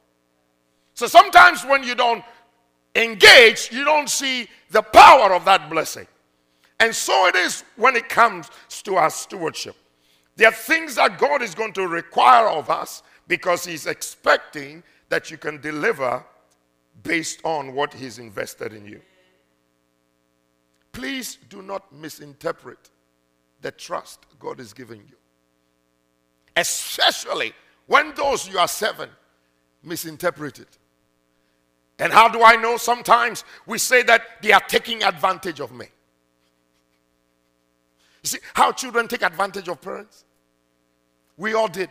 So 0.94 1.08
sometimes 1.08 1.66
when 1.66 1.84
you 1.84 1.96
don't 1.96 2.24
engage, 2.96 3.72
you 3.72 3.84
don't 3.84 4.10
see 4.10 4.48
the 4.70 4.82
power 4.82 5.34
of 5.34 5.46
that 5.46 5.70
blessing. 5.70 6.08
And 6.80 6.94
so 6.94 7.28
it 7.28 7.36
is 7.36 7.64
when 7.76 7.96
it 7.96 8.10
comes 8.10 8.50
to 8.84 8.96
our 8.96 9.10
stewardship. 9.10 9.76
There 10.36 10.50
are 10.50 10.54
things 10.54 10.96
that 10.96 11.18
God 11.18 11.42
is 11.42 11.56
going 11.56 11.74
to 11.74 11.88
require 11.88 12.48
of 12.48 12.70
us 12.70 13.04
because 13.28 13.66
He's 13.66 13.86
expecting 13.86 14.84
that 15.10 15.32
you 15.32 15.38
can 15.38 15.62
deliver 15.62 16.24
based 17.04 17.42
on 17.44 17.74
what 17.74 17.94
He's 17.94 18.20
invested 18.20 18.74
in 18.74 18.86
you. 18.86 19.02
Please 20.92 21.38
do 21.50 21.62
not 21.62 21.92
misinterpret 21.94 22.90
the 23.62 23.72
trust 23.72 24.26
God 24.40 24.60
is 24.60 24.74
giving 24.74 25.00
you. 25.10 25.16
Especially 26.56 27.54
when 27.88 28.14
those 28.14 28.48
you 28.48 28.60
are 28.60 28.68
serving 28.68 29.10
misinterpret 29.84 30.60
it. 30.60 30.78
And 32.00 32.12
how 32.12 32.28
do 32.28 32.44
I 32.44 32.56
know? 32.56 32.78
Sometimes 32.78 33.44
we 33.66 33.78
say 33.78 34.04
that 34.04 34.42
they 34.42 34.52
are 34.52 34.62
taking 34.68 35.04
advantage 35.04 35.60
of 35.60 35.72
me. 35.72 35.86
You 38.24 38.30
see 38.30 38.40
how 38.54 38.72
children 38.72 39.08
take 39.08 39.22
advantage 39.22 39.68
of 39.68 39.82
parents? 39.82 40.26
We 41.38 41.54
all 41.54 41.68
did. 41.68 41.90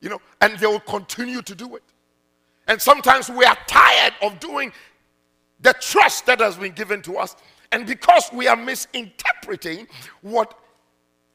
You 0.00 0.10
know, 0.10 0.20
and 0.40 0.58
they 0.58 0.66
will 0.66 0.80
continue 0.80 1.42
to 1.42 1.54
do 1.54 1.76
it. 1.76 1.82
And 2.68 2.80
sometimes 2.80 3.28
we 3.28 3.44
are 3.44 3.56
tired 3.66 4.14
of 4.22 4.38
doing 4.40 4.72
the 5.60 5.74
trust 5.80 6.26
that 6.26 6.40
has 6.40 6.56
been 6.56 6.72
given 6.72 7.02
to 7.02 7.18
us 7.18 7.36
and 7.72 7.86
because 7.86 8.30
we 8.32 8.48
are 8.48 8.56
misinterpreting 8.56 9.86
what 10.22 10.58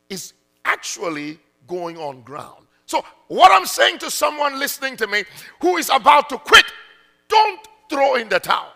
is 0.10 0.34
actually 0.66 1.40
going 1.68 1.98
on 1.98 2.22
ground. 2.22 2.66
So, 2.86 3.04
what 3.28 3.52
I'm 3.52 3.66
saying 3.66 4.00
to 4.00 4.12
someone 4.12 4.60
listening 4.60 4.96
to 4.98 5.08
me 5.08 5.24
who 5.62 5.78
is 5.78 5.90
about 5.90 6.30
to 6.30 6.38
quit, 6.38 6.66
don't 7.28 7.60
throw 7.90 8.16
in 8.16 8.30
the 8.30 8.40
towel. 8.40 8.72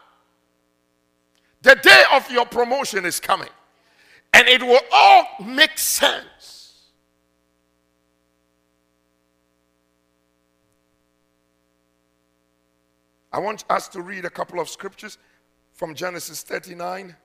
The 1.61 1.75
day 1.75 2.03
of 2.13 2.29
your 2.31 2.45
promotion 2.45 3.05
is 3.05 3.19
coming, 3.19 3.49
and 4.33 4.47
it 4.47 4.61
will 4.61 4.81
all 4.93 5.25
make 5.45 5.77
sense. 5.77 6.87
I 13.31 13.39
want 13.39 13.63
us 13.69 13.87
to 13.89 14.01
read 14.01 14.25
a 14.25 14.29
couple 14.29 14.59
of 14.59 14.69
scriptures 14.69 15.17
from 15.73 15.93
Genesis 15.93 16.41
39. 16.41 17.15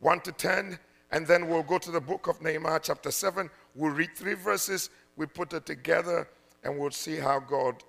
1 0.00 0.20
to 0.20 0.32
10, 0.32 0.78
and 1.10 1.26
then 1.26 1.48
we'll 1.48 1.62
go 1.62 1.78
to 1.78 1.90
the 1.90 2.00
book 2.00 2.28
of 2.28 2.40
Nehemiah, 2.40 2.80
chapter 2.82 3.10
7. 3.10 3.50
We'll 3.74 3.92
read 3.92 4.10
three 4.14 4.34
verses, 4.34 4.90
we 5.16 5.26
put 5.26 5.52
it 5.52 5.66
together, 5.66 6.28
and 6.62 6.78
we'll 6.78 6.90
see 6.90 7.16
how 7.16 7.40
God 7.40 7.82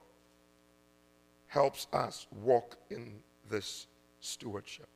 helps 1.50 1.88
us 1.92 2.28
walk 2.44 2.78
in 2.90 3.16
this 3.50 3.88
stewardship. 4.22 4.88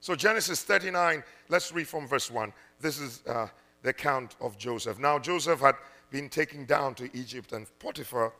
So, 0.00 0.14
Genesis 0.14 0.62
39, 0.62 1.22
let's 1.48 1.72
read 1.72 1.88
from 1.88 2.06
verse 2.06 2.30
1. 2.30 2.52
This 2.80 2.98
is 2.98 3.22
uh, 3.26 3.48
the 3.82 3.90
account 3.90 4.36
of 4.40 4.56
Joseph. 4.58 4.98
Now, 4.98 5.18
Joseph 5.18 5.60
had 5.60 5.74
been 6.10 6.28
taken 6.28 6.64
down 6.64 6.94
to 6.96 7.10
Egypt, 7.16 7.52
and 7.52 7.66
Potiphar 7.78 8.32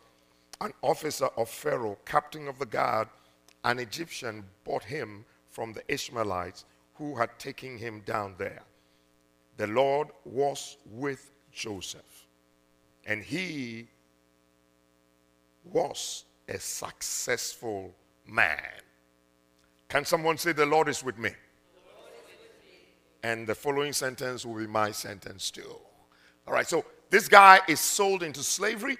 an 0.60 0.72
officer 0.82 1.28
of 1.36 1.48
Pharaoh, 1.48 1.98
captain 2.04 2.48
of 2.48 2.58
the 2.58 2.66
guard, 2.66 3.08
an 3.64 3.78
Egyptian, 3.78 4.44
bought 4.64 4.84
him 4.84 5.24
from 5.50 5.72
the 5.72 5.82
Ishmaelites 5.92 6.64
who 6.94 7.16
had 7.16 7.38
taken 7.38 7.78
him 7.78 8.02
down 8.04 8.34
there. 8.38 8.62
The 9.56 9.68
Lord 9.68 10.08
was 10.24 10.76
with 10.86 11.30
Joseph, 11.52 12.26
and 13.08 13.20
he 13.22 13.88
was 15.64 16.24
a 16.48 16.60
successful 16.60 17.92
man. 18.24 18.62
Can 19.88 20.04
someone 20.04 20.38
say, 20.38 20.52
The 20.52 20.66
Lord 20.66 20.88
is 20.88 21.02
with 21.02 21.18
me? 21.18 21.30
And 23.24 23.48
the 23.48 23.54
following 23.56 23.92
sentence 23.92 24.46
will 24.46 24.54
be 24.54 24.68
my 24.68 24.92
sentence 24.92 25.50
too. 25.50 25.74
All 26.46 26.54
right, 26.54 26.68
so 26.68 26.84
this 27.10 27.26
guy 27.26 27.60
is 27.66 27.80
sold 27.80 28.22
into 28.22 28.44
slavery 28.44 28.96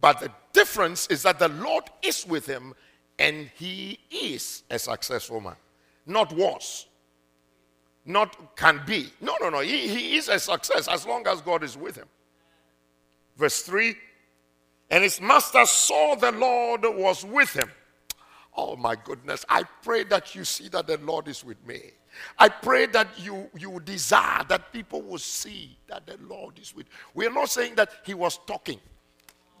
but 0.00 0.20
the 0.20 0.30
difference 0.52 1.06
is 1.08 1.22
that 1.24 1.38
the 1.38 1.48
Lord 1.48 1.84
is 2.02 2.26
with 2.26 2.46
him 2.46 2.74
and 3.18 3.50
he 3.56 3.98
is 4.10 4.62
a 4.70 4.78
successful 4.78 5.40
man. 5.40 5.56
Not 6.06 6.32
was. 6.32 6.86
Not 8.06 8.56
can 8.56 8.80
be. 8.86 9.12
No, 9.20 9.36
no, 9.40 9.50
no. 9.50 9.60
He, 9.60 9.88
he 9.88 10.16
is 10.16 10.28
a 10.28 10.38
success 10.38 10.88
as 10.88 11.06
long 11.06 11.26
as 11.26 11.42
God 11.42 11.62
is 11.62 11.76
with 11.76 11.96
him. 11.96 12.08
Verse 13.40 13.62
3 13.62 13.96
And 14.90 15.02
his 15.02 15.18
master 15.18 15.64
saw 15.64 16.14
the 16.14 16.30
Lord 16.30 16.82
was 16.84 17.24
with 17.24 17.54
him. 17.54 17.70
Oh 18.54 18.76
my 18.76 18.94
goodness. 18.94 19.46
I 19.48 19.62
pray 19.82 20.04
that 20.04 20.34
you 20.34 20.44
see 20.44 20.68
that 20.68 20.86
the 20.86 20.98
Lord 20.98 21.26
is 21.26 21.42
with 21.42 21.56
me. 21.66 21.80
I 22.38 22.50
pray 22.50 22.86
that 22.86 23.08
you, 23.18 23.48
you 23.56 23.80
desire 23.80 24.44
that 24.48 24.72
people 24.72 25.00
will 25.00 25.18
see 25.18 25.78
that 25.88 26.06
the 26.06 26.18
Lord 26.28 26.58
is 26.58 26.74
with. 26.74 26.86
We 27.14 27.26
are 27.26 27.32
not 27.32 27.48
saying 27.48 27.76
that 27.76 27.90
he 28.04 28.12
was 28.12 28.38
talking 28.46 28.78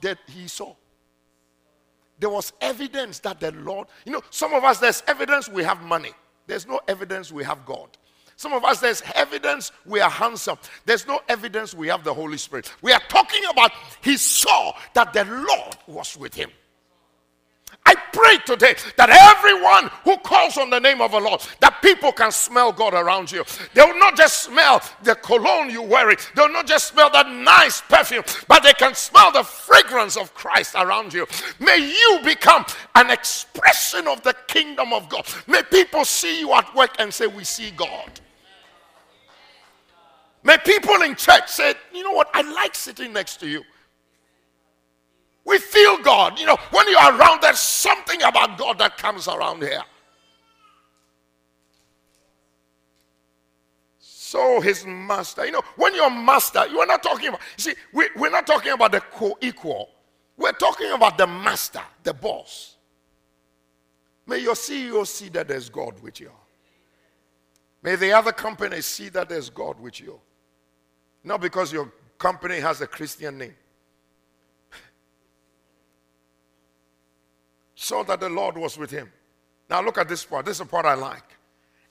that 0.02 0.18
he 0.26 0.46
saw. 0.46 0.74
There 2.18 2.28
was 2.28 2.52
evidence 2.60 3.18
that 3.20 3.40
the 3.40 3.52
Lord, 3.52 3.88
you 4.04 4.12
know, 4.12 4.20
some 4.28 4.52
of 4.52 4.62
us, 4.62 4.78
there's 4.78 5.02
evidence 5.06 5.48
we 5.48 5.64
have 5.64 5.82
money. 5.82 6.12
there's 6.46 6.66
no 6.66 6.80
evidence 6.86 7.32
we 7.32 7.44
have 7.44 7.64
God. 7.64 7.96
Some 8.40 8.54
of 8.54 8.64
us, 8.64 8.80
there's 8.80 9.02
evidence 9.16 9.70
we 9.84 10.00
are 10.00 10.08
handsome. 10.08 10.56
There's 10.86 11.06
no 11.06 11.20
evidence 11.28 11.74
we 11.74 11.88
have 11.88 12.04
the 12.04 12.14
Holy 12.14 12.38
Spirit. 12.38 12.72
We 12.80 12.90
are 12.90 13.02
talking 13.10 13.42
about 13.50 13.70
he 14.00 14.16
saw 14.16 14.72
that 14.94 15.12
the 15.12 15.26
Lord 15.26 15.76
was 15.86 16.16
with 16.16 16.34
him. 16.34 16.48
I 17.84 17.94
pray 18.14 18.38
today 18.46 18.76
that 18.96 19.10
everyone 19.10 19.90
who 20.04 20.16
calls 20.26 20.56
on 20.56 20.70
the 20.70 20.80
name 20.80 21.02
of 21.02 21.10
the 21.10 21.20
Lord, 21.20 21.42
that 21.60 21.82
people 21.82 22.12
can 22.12 22.32
smell 22.32 22.72
God 22.72 22.94
around 22.94 23.30
you. 23.30 23.44
They 23.74 23.82
will 23.82 23.98
not 23.98 24.16
just 24.16 24.44
smell 24.44 24.80
the 25.02 25.16
cologne 25.16 25.68
you 25.68 25.82
wear. 25.82 26.06
They 26.08 26.40
will 26.40 26.48
not 26.48 26.66
just 26.66 26.88
smell 26.88 27.10
that 27.10 27.28
nice 27.28 27.82
perfume, 27.82 28.24
but 28.48 28.62
they 28.62 28.72
can 28.72 28.94
smell 28.94 29.32
the 29.32 29.44
fragrance 29.44 30.16
of 30.16 30.32
Christ 30.32 30.76
around 30.76 31.12
you. 31.12 31.26
May 31.58 31.76
you 31.76 32.20
become 32.24 32.64
an 32.94 33.10
expression 33.10 34.08
of 34.08 34.22
the 34.22 34.34
kingdom 34.46 34.94
of 34.94 35.10
God. 35.10 35.26
May 35.46 35.62
people 35.62 36.06
see 36.06 36.40
you 36.40 36.54
at 36.54 36.74
work 36.74 36.92
and 36.98 37.12
say, 37.12 37.26
We 37.26 37.44
see 37.44 37.70
God. 37.72 38.18
May 40.42 40.56
people 40.58 41.02
in 41.02 41.14
church 41.14 41.48
say, 41.48 41.74
You 41.92 42.02
know 42.02 42.12
what? 42.12 42.30
I 42.32 42.42
like 42.42 42.74
sitting 42.74 43.12
next 43.12 43.38
to 43.40 43.48
you. 43.48 43.62
We 45.44 45.58
feel 45.58 45.98
God. 45.98 46.38
You 46.38 46.46
know, 46.46 46.56
when 46.70 46.86
you 46.88 46.96
are 46.96 47.18
around, 47.18 47.42
there's 47.42 47.58
something 47.58 48.22
about 48.22 48.58
God 48.58 48.78
that 48.78 48.96
comes 48.98 49.26
around 49.26 49.62
here. 49.62 49.82
So 53.98 54.60
his 54.60 54.86
master, 54.86 55.44
you 55.44 55.50
know, 55.50 55.62
when 55.76 55.92
you're 55.94 56.08
master, 56.08 56.64
you 56.68 56.78
are 56.78 56.86
not 56.86 57.02
talking 57.02 57.28
about, 57.28 57.40
see, 57.56 57.74
we, 57.92 58.08
we're 58.14 58.30
not 58.30 58.46
talking 58.46 58.70
about 58.72 58.92
the 58.92 59.00
co 59.00 59.36
equal. 59.40 59.90
We're 60.36 60.52
talking 60.52 60.92
about 60.92 61.18
the 61.18 61.26
master, 61.26 61.82
the 62.04 62.14
boss. 62.14 62.76
May 64.26 64.38
your 64.38 64.54
CEO 64.54 65.04
see 65.04 65.30
that 65.30 65.48
there's 65.48 65.68
God 65.68 66.00
with 66.00 66.20
you. 66.20 66.30
May 67.82 67.96
the 67.96 68.12
other 68.12 68.30
companies 68.30 68.86
see 68.86 69.08
that 69.08 69.28
there's 69.28 69.50
God 69.50 69.80
with 69.80 70.00
you. 70.00 70.20
Not 71.22 71.40
because 71.40 71.72
your 71.72 71.92
company 72.18 72.60
has 72.60 72.80
a 72.80 72.86
Christian 72.86 73.38
name. 73.38 73.54
so 77.74 78.02
that 78.04 78.20
the 78.20 78.28
Lord 78.28 78.56
was 78.56 78.78
with 78.78 78.90
him. 78.90 79.10
Now 79.68 79.82
look 79.82 79.98
at 79.98 80.08
this 80.08 80.24
part. 80.24 80.46
This 80.46 80.56
is 80.56 80.58
the 80.60 80.66
part 80.66 80.86
I 80.86 80.94
like. 80.94 81.24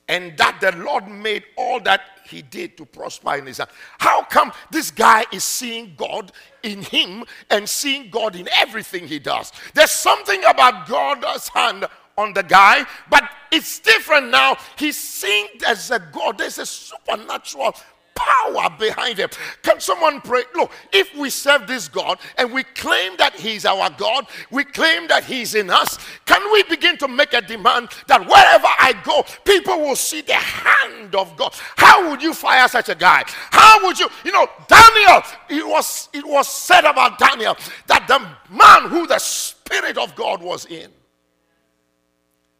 And 0.07 0.35
that 0.37 0.57
the 0.59 0.71
Lord 0.75 1.07
made 1.07 1.43
all 1.55 1.79
that 1.81 2.01
he 2.27 2.41
did 2.41 2.75
to 2.77 2.85
prosper 2.85 3.35
in 3.35 3.45
his 3.45 3.59
hand. 3.59 3.69
How 3.99 4.23
come 4.23 4.51
this 4.71 4.89
guy 4.89 5.25
is 5.31 5.43
seeing 5.43 5.93
God 5.95 6.31
in 6.63 6.81
him 6.81 7.23
and 7.51 7.69
seeing 7.69 8.09
God 8.09 8.35
in 8.35 8.49
everything 8.55 9.07
he 9.07 9.19
does? 9.19 9.51
There's 9.75 9.91
something 9.91 10.43
about 10.45 10.87
God's 10.87 11.47
hand 11.49 11.85
on 12.17 12.33
the 12.33 12.41
guy, 12.41 12.85
but 13.09 13.29
it's 13.51 13.79
different 13.79 14.29
now. 14.29 14.57
He's 14.77 14.97
seeing 14.97 15.47
as 15.67 15.91
a 15.91 15.99
God. 15.99 16.39
There's 16.39 16.57
a 16.57 16.65
supernatural 16.65 17.75
power 18.19 18.69
behind 18.77 19.17
him. 19.17 19.29
Can 19.63 19.79
someone 19.79 20.21
pray? 20.21 20.43
Look, 20.55 20.71
if 20.91 21.15
we 21.15 21.29
serve 21.29 21.67
this 21.67 21.87
God 21.87 22.19
and 22.37 22.51
we 22.51 22.63
claim 22.63 23.15
that 23.17 23.33
He's 23.33 23.65
our 23.65 23.89
God, 23.91 24.27
we 24.51 24.63
claim 24.63 25.07
that 25.07 25.23
He's 25.23 25.55
in 25.55 25.69
us, 25.69 25.97
can 26.25 26.41
we 26.51 26.63
begin 26.63 26.97
to 26.97 27.07
make 27.07 27.33
a 27.33 27.41
demand 27.41 27.89
that 28.07 28.21
wherever 28.21 28.67
I 28.67 28.93
go, 29.03 29.23
people 29.45 29.79
will 29.79 29.95
see 29.95 30.21
the 30.21 30.33
hand 30.33 31.15
of 31.15 31.35
God? 31.37 31.53
How 31.77 32.09
would 32.09 32.21
you 32.21 32.33
fire 32.33 32.67
such 32.67 32.89
a 32.89 32.95
guy? 32.95 33.23
How 33.27 33.85
would 33.85 33.99
you, 33.99 34.09
you 34.25 34.31
know, 34.31 34.47
Daniel, 34.67 35.21
it 35.49 35.65
was 35.65 36.09
it 36.13 36.25
was 36.25 36.47
said 36.47 36.85
about 36.85 37.19
Daniel 37.19 37.55
that 37.87 38.07
the 38.07 38.19
man 38.53 38.89
who 38.89 39.07
the 39.07 39.19
Spirit 39.19 39.97
of 39.97 40.15
God 40.15 40.41
was 40.41 40.65
in. 40.65 40.89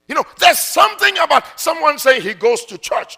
You 0.08 0.16
know, 0.16 0.24
there's 0.40 0.60
something 0.60 1.18
about 1.20 1.60
someone 1.60 2.00
saying 2.00 2.24
he 2.24 2.34
goes 2.34 2.66
to 2.66 2.78
church. 2.78 3.18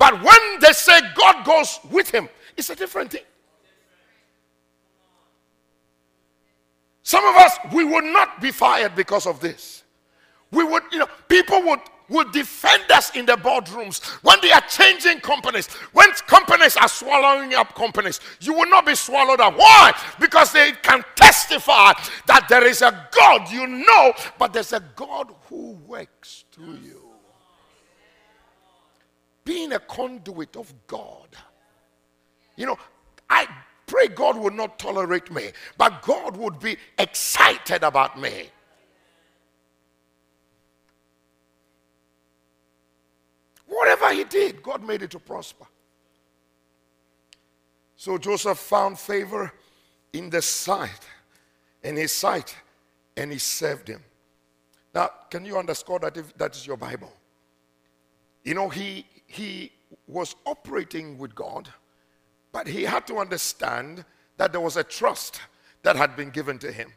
But 0.00 0.14
when 0.24 0.60
they 0.60 0.72
say 0.72 0.98
God 1.14 1.44
goes 1.44 1.78
with 1.90 2.10
him, 2.10 2.30
it's 2.56 2.70
a 2.70 2.74
different 2.74 3.12
thing. 3.12 3.22
Some 7.02 7.22
of 7.26 7.36
us, 7.36 7.58
we 7.74 7.84
would 7.84 8.04
not 8.04 8.40
be 8.40 8.50
fired 8.50 8.96
because 8.96 9.26
of 9.26 9.40
this. 9.40 9.82
We 10.52 10.64
would, 10.64 10.84
you 10.90 11.00
know, 11.00 11.08
people 11.28 11.62
would 11.64 11.80
would 12.08 12.32
defend 12.32 12.90
us 12.90 13.14
in 13.14 13.24
the 13.24 13.34
boardrooms 13.34 14.02
when 14.24 14.40
they 14.40 14.50
are 14.50 14.62
changing 14.62 15.20
companies. 15.20 15.68
When 15.92 16.10
companies 16.26 16.76
are 16.76 16.88
swallowing 16.88 17.54
up 17.54 17.74
companies, 17.76 18.18
you 18.40 18.52
will 18.52 18.68
not 18.68 18.84
be 18.84 18.96
swallowed 18.96 19.38
up. 19.38 19.56
Why? 19.56 19.92
Because 20.18 20.50
they 20.50 20.72
can 20.82 21.04
testify 21.14 21.92
that 22.26 22.46
there 22.48 22.66
is 22.66 22.82
a 22.82 23.08
God 23.12 23.48
you 23.52 23.64
know, 23.66 24.12
but 24.40 24.52
there's 24.52 24.72
a 24.72 24.82
God 24.96 25.32
who 25.48 25.78
works 25.86 26.46
through 26.50 26.78
you 26.82 26.99
being 29.44 29.72
a 29.72 29.78
conduit 29.78 30.56
of 30.56 30.72
God. 30.86 31.28
You 32.56 32.66
know, 32.66 32.78
I 33.28 33.46
pray 33.86 34.08
God 34.08 34.36
would 34.36 34.54
not 34.54 34.78
tolerate 34.78 35.30
me, 35.30 35.50
but 35.76 36.02
God 36.02 36.36
would 36.36 36.58
be 36.60 36.76
excited 36.98 37.82
about 37.82 38.20
me. 38.20 38.50
Whatever 43.66 44.12
he 44.12 44.24
did, 44.24 44.62
God 44.62 44.84
made 44.84 45.02
it 45.02 45.10
to 45.12 45.18
prosper. 45.18 45.66
So 47.96 48.18
Joseph 48.18 48.58
found 48.58 48.98
favor 48.98 49.52
in 50.12 50.30
the 50.30 50.42
sight, 50.42 51.06
in 51.82 51.96
his 51.96 52.12
sight, 52.12 52.56
and 53.16 53.30
he 53.30 53.38
served 53.38 53.88
him. 53.88 54.02
Now, 54.94 55.10
can 55.30 55.44
you 55.44 55.56
underscore 55.56 55.98
that 56.00 56.16
if 56.16 56.36
that 56.36 56.56
is 56.56 56.66
your 56.66 56.76
Bible? 56.76 57.12
You 58.42 58.54
know, 58.54 58.68
he 58.68 59.06
he 59.30 59.70
was 60.08 60.34
operating 60.44 61.16
with 61.16 61.36
God, 61.36 61.68
but 62.50 62.66
he 62.66 62.82
had 62.82 63.06
to 63.06 63.18
understand 63.18 64.04
that 64.38 64.50
there 64.50 64.60
was 64.60 64.76
a 64.76 64.82
trust 64.82 65.40
that 65.84 65.94
had 65.94 66.16
been 66.16 66.30
given 66.30 66.58
to 66.58 66.72
him. 66.72 66.92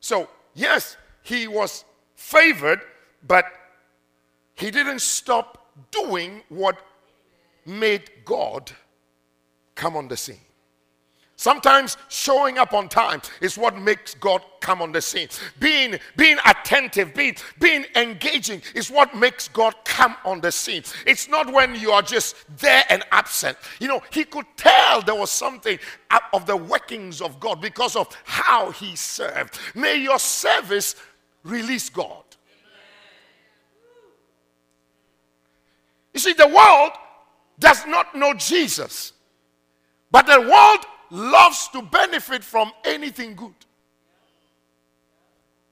So, 0.00 0.28
yes, 0.54 0.96
he 1.22 1.46
was 1.46 1.84
favored, 2.16 2.80
but 3.24 3.44
he 4.54 4.72
didn't 4.72 5.02
stop 5.02 5.70
doing 5.92 6.42
what 6.48 6.78
made 7.64 8.10
God 8.24 8.72
come 9.76 9.96
on 9.96 10.08
the 10.08 10.16
scene. 10.16 10.45
Sometimes 11.38 11.98
showing 12.08 12.56
up 12.56 12.72
on 12.72 12.88
time 12.88 13.20
is 13.42 13.58
what 13.58 13.78
makes 13.78 14.14
God 14.14 14.42
come 14.60 14.80
on 14.80 14.90
the 14.90 15.02
scene. 15.02 15.28
Being, 15.60 15.98
being 16.16 16.38
attentive, 16.46 17.14
being, 17.14 17.36
being 17.60 17.84
engaging 17.94 18.62
is 18.74 18.90
what 18.90 19.14
makes 19.14 19.46
God 19.48 19.74
come 19.84 20.16
on 20.24 20.40
the 20.40 20.50
scene. 20.50 20.82
It's 21.06 21.28
not 21.28 21.52
when 21.52 21.74
you 21.74 21.90
are 21.90 22.00
just 22.00 22.36
there 22.56 22.84
and 22.88 23.04
absent. 23.12 23.58
You 23.80 23.88
know, 23.88 24.00
he 24.10 24.24
could 24.24 24.46
tell 24.56 25.02
there 25.02 25.14
was 25.14 25.30
something 25.30 25.78
of 26.32 26.46
the 26.46 26.56
workings 26.56 27.20
of 27.20 27.38
God 27.38 27.60
because 27.60 27.96
of 27.96 28.08
how 28.24 28.70
he 28.70 28.96
served. 28.96 29.58
May 29.74 29.96
your 29.96 30.18
service 30.18 30.96
release 31.44 31.90
God. 31.90 32.24
You 36.14 36.20
see, 36.20 36.32
the 36.32 36.48
world 36.48 36.92
does 37.58 37.84
not 37.86 38.14
know 38.14 38.32
Jesus, 38.32 39.12
but 40.10 40.26
the 40.26 40.40
world 40.40 40.86
loves 41.10 41.68
to 41.68 41.82
benefit 41.82 42.42
from 42.42 42.72
anything 42.84 43.34
good. 43.34 43.54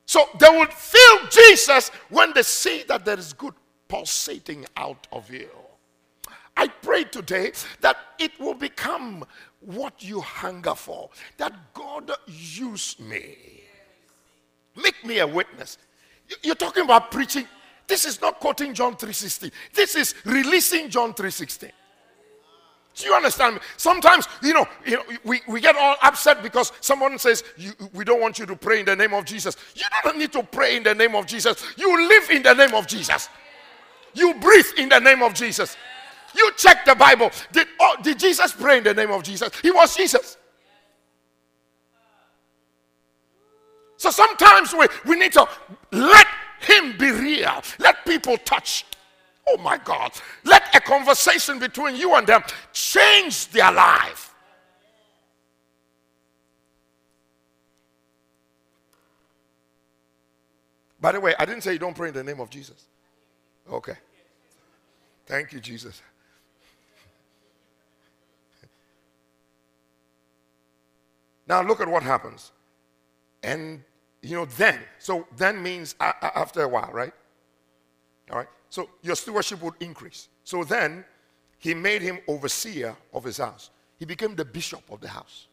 So 0.07 0.29
they 0.39 0.49
would 0.51 0.73
feel 0.73 1.27
Jesus 1.31 1.89
when 2.11 2.33
they 2.35 2.43
see 2.43 2.85
that 2.89 3.05
there 3.05 3.19
is 3.19 3.33
good 3.33 3.55
pulsating 3.89 4.67
out 4.77 5.07
of 5.13 5.31
you. 5.31 5.49
I 6.57 6.69
pray 6.69 7.05
today 7.05 7.53
that 7.81 7.97
it 8.19 8.39
will 8.39 8.55
become 8.55 9.25
what 9.61 10.03
you 10.03 10.21
hunger 10.21 10.75
for. 10.75 11.11
That 11.37 11.53
God 11.73 12.13
use 12.27 12.99
me. 13.01 13.37
Make 14.77 15.05
me 15.05 15.19
a 15.19 15.27
witness. 15.27 15.79
You're 16.43 16.55
talking 16.55 16.85
about 16.85 17.11
preaching. 17.11 17.49
This 17.87 18.05
is 18.05 18.21
not 18.21 18.41
quoting 18.41 18.73
John 18.75 18.97
3:16. 18.97 19.53
This 19.73 19.95
is 19.95 20.15
releasing 20.25 20.91
John 20.91 21.13
3:16. 21.13 21.73
Do 22.95 23.07
you 23.07 23.15
understand 23.15 23.57
me? 23.57 23.61
Sometimes, 23.77 24.29
you 24.43 24.55
know, 24.55 24.67
you 24.87 24.97
know 24.97 25.03
we, 25.25 25.41
we 25.49 25.61
get 25.61 25.75
all 25.77 25.97
upset 26.03 26.43
because 26.43 26.73
someone 26.81 27.19
says, 27.19 27.43
We 27.93 28.05
don't 28.05 28.21
want 28.21 28.39
you 28.39 28.47
to 28.47 28.55
pray 28.55 28.81
in 28.81 28.87
the 28.87 28.95
name 28.95 29.15
of 29.15 29.25
Jesus. 29.25 29.57
You 29.75 29.85
don't 30.05 30.19
need 30.19 30.33
to 30.33 30.43
pray 30.45 30.77
in 30.77 30.85
the 30.85 30.95
name 30.95 31.15
of 31.15 31.27
Jesus. 31.27 31.65
You 31.77 32.09
live 32.09 32.31
in 32.31 32.43
the 32.43 32.55
name 32.55 32.75
of 32.75 32.87
Jesus. 32.87 33.29
You 34.15 34.35
breathe 34.35 34.67
in 34.79 34.89
the 34.89 35.01
name 35.01 35.23
of 35.23 35.35
Jesus. 35.35 35.77
You 36.37 36.53
check 36.57 36.85
the 36.85 36.95
Bible. 36.95 37.31
Did, 37.53 37.67
oh, 37.81 37.97
did 38.03 38.19
Jesus 38.19 38.53
pray 38.53 38.79
in 38.79 38.85
the 38.85 38.95
name 38.95 39.11
of 39.11 39.23
Jesus? 39.25 39.51
He 39.61 39.71
was 39.71 39.97
Jesus. 39.97 40.37
So 43.97 44.11
sometimes 44.11 44.73
we, 44.73 44.87
we 45.07 45.17
need 45.17 45.33
to 45.33 45.49
let 45.91 46.27
him 46.61 46.97
be 46.97 47.11
real. 47.11 47.63
Let 47.79 48.05
people 48.05 48.37
touch 48.39 48.85
Oh 49.49 49.59
my 49.59 49.79
God. 49.79 50.13
Let 50.45 50.75
a 50.75 50.81
conversation 50.81 51.59
between 51.59 51.97
you 51.97 52.15
and 52.15 52.27
them 52.27 52.43
change 52.73 53.49
their 53.49 53.71
life. 53.73 54.35
By 61.01 61.13
the 61.13 61.21
way, 61.21 61.35
I 61.39 61.45
didn't 61.45 61.63
say 61.63 61.75
you 61.75 61.79
don't 61.79 61.95
pray 61.95 62.09
in 62.09 62.15
the 62.15 62.25
name 62.25 62.41
of 62.41 62.49
Jesus. 62.49 62.87
Okay. 63.71 63.97
Thank 65.27 65.53
you, 65.53 65.61
Jesus. 65.61 66.01
Now 71.47 71.63
look 71.63 71.81
at 71.83 71.89
what 71.89 72.03
happens. 72.03 72.53
And, 73.43 73.83
you 74.23 74.35
know, 74.35 74.47
then, 74.47 74.81
so 74.99 75.27
then 75.37 75.63
means 75.63 75.95
after 76.01 76.63
a 76.63 76.69
while, 76.69 76.91
right? 76.91 77.13
All 78.31 78.39
right. 78.39 78.49
So 78.75 78.91
your 79.03 79.15
stewardship 79.15 79.63
would 79.63 79.75
increase. 79.79 80.27
So 80.43 80.65
then 80.65 81.05
he 81.61 81.75
made 81.75 82.03
him 82.03 82.19
overseer 82.27 82.97
of 83.13 83.23
his 83.23 83.39
house. 83.39 83.71
He 84.01 84.05
became 84.05 84.35
the 84.35 84.45
bishop 84.45 84.83
of 84.91 85.01
the 85.01 85.07
house. 85.07 85.47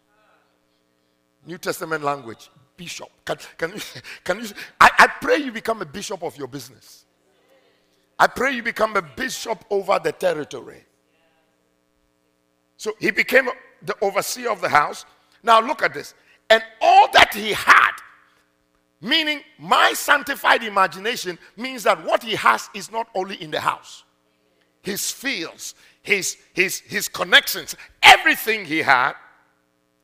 New 1.45 1.59
Testament 1.59 2.03
language, 2.03 2.49
bishop. 2.75 3.09
Can, 3.23 3.37
can, 3.59 3.73
you, 3.73 3.81
can 4.23 4.39
you, 4.39 4.47
I, 4.79 4.89
I 4.97 5.07
pray 5.21 5.37
you 5.37 5.51
become 5.51 5.83
a 5.83 5.85
bishop 5.85 6.23
of 6.23 6.35
your 6.35 6.47
business. 6.47 7.05
I 8.17 8.25
pray 8.25 8.53
you 8.53 8.63
become 8.63 8.95
a 8.95 9.03
bishop 9.03 9.65
over 9.69 9.99
the 10.03 10.13
territory. 10.13 10.83
So 12.75 12.93
he 12.99 13.11
became 13.11 13.49
the 13.83 13.95
overseer 14.01 14.49
of 14.49 14.61
the 14.61 14.69
house. 14.69 15.05
Now 15.43 15.61
look 15.61 15.83
at 15.83 15.93
this. 15.93 16.15
And 16.49 16.63
all 16.81 17.07
that 17.13 17.35
he 17.35 17.53
had, 17.53 17.90
meaning 19.01 19.41
my 19.57 19.93
sanctified 19.93 20.63
imagination, 20.63 21.37
means 21.57 21.83
that 21.83 22.03
what 22.05 22.23
he 22.23 22.35
has 22.35 22.69
is 22.73 22.91
not 22.91 23.07
only 23.15 23.35
in 23.41 23.51
the 23.51 23.59
house, 23.59 24.03
his 24.83 25.11
fields, 25.11 25.75
his, 26.01 26.37
his, 26.53 26.79
his 26.79 27.07
connections, 27.07 27.75
everything 28.01 28.65
he 28.65 28.79
had, 28.79 29.13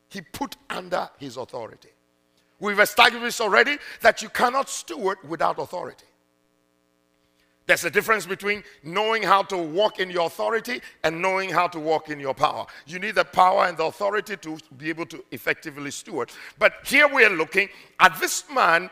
he 0.10 0.22
put 0.22 0.56
under 0.70 1.10
his 1.18 1.38
authority. 1.38 1.90
We've 2.60 2.80
established 2.80 3.40
already 3.40 3.78
that 4.02 4.22
you 4.22 4.30
cannot 4.30 4.70
steward 4.70 5.18
without 5.28 5.60
authority. 5.60 6.06
There's 7.67 7.84
a 7.84 7.89
difference 7.89 8.25
between 8.25 8.63
knowing 8.82 9.23
how 9.23 9.43
to 9.43 9.58
walk 9.58 9.99
in 9.99 10.10
your 10.10 10.27
authority 10.27 10.82
and 11.03 11.21
knowing 11.21 11.49
how 11.49 11.67
to 11.67 11.80
walk 11.80 12.10
in 12.10 12.17
your 12.17 12.34
power. 12.34 12.65
You 12.88 12.97
need 12.97 13.15
the 13.15 13.25
power 13.25 13.65
and 13.65 13.77
the 13.77 13.84
authority 13.84 14.38
to 14.38 14.58
be 14.77 14.88
able 14.88 15.06
to 15.08 15.23
effectively 15.32 15.91
steward. 15.91 16.32
But 16.58 16.73
here 16.86 17.10
we 17.10 17.25
are 17.25 17.30
looking 17.30 17.67
at 17.99 18.17
this 18.19 18.45
man 18.53 18.89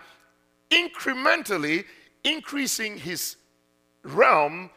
incrementally 0.70 1.86
increasing 2.26 2.98
his 2.98 3.38
realm 4.04 4.70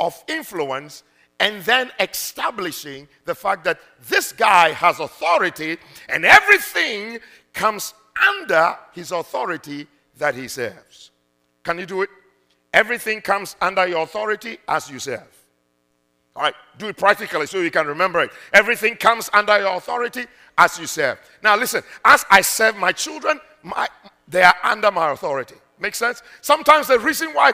of 0.00 0.20
influence 0.26 1.04
and 1.38 1.62
then 1.62 1.90
establishing 2.00 3.06
the 3.24 3.36
fact 3.36 3.62
that 3.64 3.78
this 4.08 4.32
guy 4.32 4.70
has 4.70 4.98
authority 4.98 5.78
and 6.08 6.24
everything 6.24 7.20
comes 7.52 7.94
under 8.28 8.76
his 8.92 9.12
authority 9.12 9.86
that 10.18 10.34
he 10.34 10.48
serves. 10.48 11.12
Can 11.62 11.78
you 11.78 11.86
do 11.86 12.02
it? 12.02 12.10
Everything 12.72 13.20
comes 13.20 13.56
under 13.60 13.86
your 13.86 14.02
authority 14.02 14.58
as 14.66 14.90
you 14.90 14.98
serve. 14.98 15.28
All 16.34 16.42
right, 16.42 16.54
do 16.78 16.88
it 16.88 16.96
practically 16.96 17.46
so 17.46 17.58
you 17.58 17.70
can 17.70 17.86
remember 17.86 18.20
it. 18.20 18.30
Everything 18.54 18.96
comes 18.96 19.28
under 19.34 19.58
your 19.58 19.76
authority 19.76 20.24
as 20.56 20.78
you 20.78 20.86
serve. 20.86 21.18
Now, 21.42 21.56
listen, 21.56 21.82
as 22.04 22.24
I 22.30 22.40
serve 22.40 22.76
my 22.76 22.92
children, 22.92 23.38
my, 23.62 23.86
they 24.26 24.42
are 24.42 24.54
under 24.64 24.90
my 24.90 25.12
authority. 25.12 25.56
Make 25.78 25.94
sense? 25.94 26.22
Sometimes 26.40 26.88
the 26.88 26.98
reason 26.98 27.30
why 27.34 27.52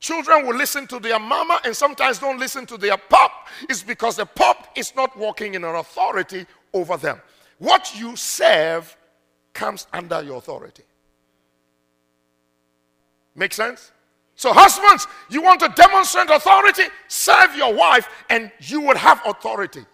children 0.00 0.46
will 0.46 0.56
listen 0.56 0.86
to 0.88 0.98
their 0.98 1.18
mama 1.18 1.60
and 1.64 1.74
sometimes 1.74 2.18
don't 2.18 2.38
listen 2.38 2.66
to 2.66 2.76
their 2.76 2.98
pop 2.98 3.48
is 3.70 3.82
because 3.82 4.16
the 4.16 4.26
pop 4.26 4.76
is 4.76 4.94
not 4.94 5.16
walking 5.16 5.54
in 5.54 5.64
an 5.64 5.74
authority 5.76 6.46
over 6.74 6.98
them. 6.98 7.20
What 7.58 7.98
you 7.98 8.16
serve 8.16 8.94
comes 9.54 9.86
under 9.92 10.22
your 10.22 10.36
authority. 10.36 10.84
Make 13.34 13.54
sense? 13.54 13.92
So, 14.38 14.52
husbands, 14.52 15.08
you 15.28 15.42
want 15.42 15.58
to 15.62 15.68
demonstrate 15.74 16.30
authority? 16.30 16.84
Serve 17.08 17.56
your 17.56 17.74
wife, 17.74 18.08
and 18.30 18.52
you 18.60 18.80
will 18.80 18.96
have 18.96 19.20
authority. 19.26 19.84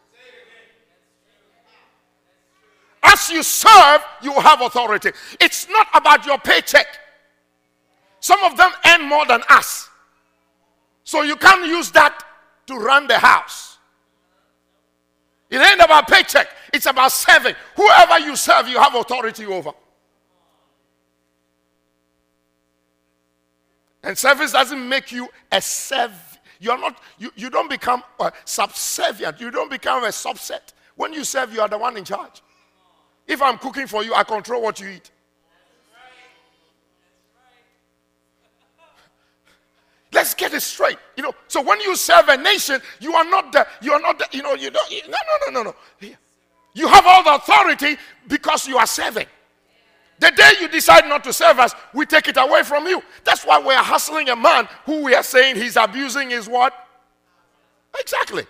As 3.02 3.30
you 3.30 3.42
serve, 3.42 4.02
you 4.20 4.34
have 4.34 4.60
authority. 4.60 5.12
It's 5.40 5.66
not 5.70 5.86
about 5.94 6.26
your 6.26 6.36
paycheck. 6.36 6.86
Some 8.20 8.44
of 8.44 8.58
them 8.58 8.70
earn 8.86 9.08
more 9.08 9.24
than 9.24 9.40
us. 9.48 9.88
So 11.04 11.22
you 11.22 11.36
can't 11.36 11.66
use 11.66 11.90
that 11.92 12.22
to 12.66 12.76
run 12.76 13.06
the 13.06 13.18
house. 13.18 13.78
It 15.48 15.56
ain't 15.56 15.80
about 15.80 16.06
paycheck, 16.06 16.48
it's 16.70 16.84
about 16.84 17.12
serving. 17.12 17.54
Whoever 17.76 18.18
you 18.18 18.36
serve, 18.36 18.68
you 18.68 18.78
have 18.78 18.94
authority 18.94 19.46
over. 19.46 19.72
And 24.04 24.16
service 24.18 24.52
doesn't 24.52 24.88
make 24.88 25.10
you 25.10 25.28
a 25.50 25.60
serv. 25.60 26.12
You're 26.60 26.78
not, 26.78 27.00
you, 27.18 27.30
you 27.36 27.48
don't 27.48 27.70
become 27.70 28.02
a 28.20 28.32
subservient. 28.44 29.40
You 29.40 29.50
don't 29.50 29.70
become 29.70 30.04
a 30.04 30.08
subset. 30.08 30.74
When 30.94 31.12
you 31.12 31.24
serve, 31.24 31.52
you 31.52 31.62
are 31.62 31.68
the 31.68 31.78
one 31.78 31.96
in 31.96 32.04
charge. 32.04 32.42
If 33.26 33.40
I'm 33.40 33.58
cooking 33.58 33.86
for 33.86 34.04
you, 34.04 34.14
I 34.14 34.22
control 34.22 34.62
what 34.62 34.78
you 34.78 34.88
eat. 34.88 35.10
Let's 40.12 40.34
get 40.34 40.54
it 40.54 40.60
straight. 40.60 40.98
You 41.16 41.24
know, 41.24 41.32
so 41.48 41.60
when 41.60 41.80
you 41.80 41.96
serve 41.96 42.28
a 42.28 42.36
nation, 42.36 42.80
you 43.00 43.14
are 43.14 43.24
not 43.24 43.50
the, 43.52 43.66
you 43.80 43.92
are 43.92 44.00
not 44.00 44.18
the, 44.18 44.28
you 44.30 44.42
know, 44.42 44.54
you 44.54 44.70
don't, 44.70 44.90
you, 44.90 45.00
no, 45.08 45.16
no, 45.16 45.50
no, 45.50 45.62
no, 45.62 45.70
no. 45.70 46.08
You 46.74 46.88
have 46.88 47.04
all 47.06 47.24
the 47.24 47.34
authority 47.34 47.96
because 48.28 48.68
you 48.68 48.76
are 48.76 48.86
serving. 48.86 49.26
The 50.18 50.30
day 50.30 50.52
you 50.60 50.68
decide 50.68 51.08
not 51.08 51.24
to 51.24 51.32
serve 51.32 51.58
us, 51.58 51.74
we 51.92 52.06
take 52.06 52.28
it 52.28 52.36
away 52.36 52.62
from 52.62 52.86
you. 52.86 53.02
That's 53.24 53.44
why 53.44 53.58
we 53.58 53.74
are 53.74 53.82
hustling 53.82 54.28
a 54.28 54.36
man 54.36 54.68
who 54.86 55.02
we 55.02 55.14
are 55.14 55.22
saying 55.22 55.56
he's 55.56 55.76
abusing 55.76 56.30
his 56.30 56.48
what? 56.48 56.72
Exactly. 57.98 58.44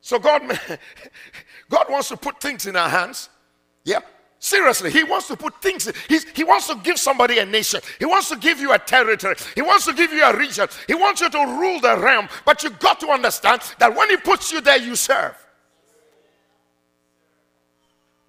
So 0.00 0.20
God, 0.20 0.42
God 1.68 1.86
wants 1.90 2.08
to 2.08 2.16
put 2.16 2.40
things 2.40 2.66
in 2.66 2.76
our 2.76 2.88
hands. 2.88 3.28
Yeah. 3.84 4.00
Seriously, 4.38 4.90
he 4.90 5.02
wants 5.02 5.28
to 5.28 5.36
put 5.36 5.60
things, 5.62 5.90
he's, 6.08 6.24
he 6.30 6.44
wants 6.44 6.66
to 6.66 6.76
give 6.76 6.98
somebody 6.98 7.38
a 7.38 7.46
nation. 7.46 7.80
He 7.98 8.04
wants 8.04 8.28
to 8.28 8.36
give 8.36 8.60
you 8.60 8.72
a 8.72 8.78
territory. 8.78 9.34
He 9.54 9.62
wants 9.62 9.86
to 9.86 9.94
give 9.94 10.12
you 10.12 10.22
a 10.22 10.36
region. 10.36 10.68
He 10.86 10.94
wants 10.94 11.20
you 11.20 11.30
to 11.30 11.38
rule 11.38 11.80
the 11.80 11.96
realm. 11.98 12.28
But 12.44 12.62
you 12.62 12.70
got 12.70 13.00
to 13.00 13.08
understand 13.08 13.62
that 13.78 13.94
when 13.94 14.10
he 14.10 14.16
puts 14.16 14.52
you 14.52 14.60
there, 14.60 14.78
you 14.78 14.94
serve. 14.94 15.34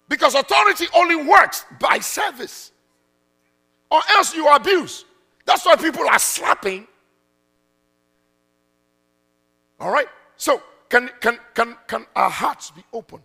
Because 0.08 0.34
authority 0.34 0.86
only 0.94 1.16
works 1.16 1.66
by 1.78 1.98
service, 1.98 2.72
or 3.90 4.00
else 4.14 4.34
you 4.34 4.48
abuse. 4.48 5.04
That's 5.44 5.66
why 5.66 5.76
people 5.76 6.08
are 6.08 6.18
slapping. 6.18 6.86
All 9.78 9.92
right? 9.92 10.08
So, 10.36 10.62
can, 10.88 11.10
can, 11.20 11.38
can, 11.54 11.76
can 11.86 12.06
our 12.16 12.30
hearts 12.30 12.70
be 12.70 12.82
open 12.92 13.20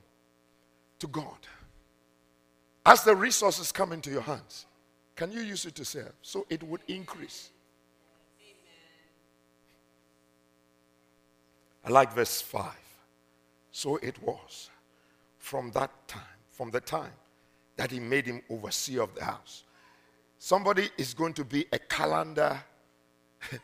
to 1.00 1.08
God? 1.08 1.38
As 2.86 3.04
the 3.04 3.16
resources 3.16 3.72
come 3.72 3.94
into 3.94 4.10
your 4.10 4.22
hands, 4.22 4.66
can 5.16 5.32
you 5.32 5.42
use 5.42 5.66
it 5.66 5.76
to 5.76 5.86
serve 5.86 6.12
so 6.22 6.46
it 6.50 6.62
would 6.64 6.82
increase? 6.88 7.50
I 11.86 11.90
like 11.90 12.14
verse 12.14 12.42
5. 12.42 12.72
So 13.72 13.98
it 13.98 14.22
was 14.22 14.70
from 15.38 15.72
that 15.72 15.92
time, 16.08 16.22
from 16.50 16.72
the 16.72 16.80
time 16.80 17.12
that 17.76 17.92
he 17.92 18.00
made 18.00 18.26
him 18.26 18.42
overseer 18.50 19.02
of 19.02 19.14
the 19.16 19.24
house. 19.24 19.64
Somebody 20.40 20.90
is 20.98 21.14
going 21.14 21.34
to 21.34 21.46
be 21.46 21.66
a 21.72 21.80
calendar. 21.80 22.62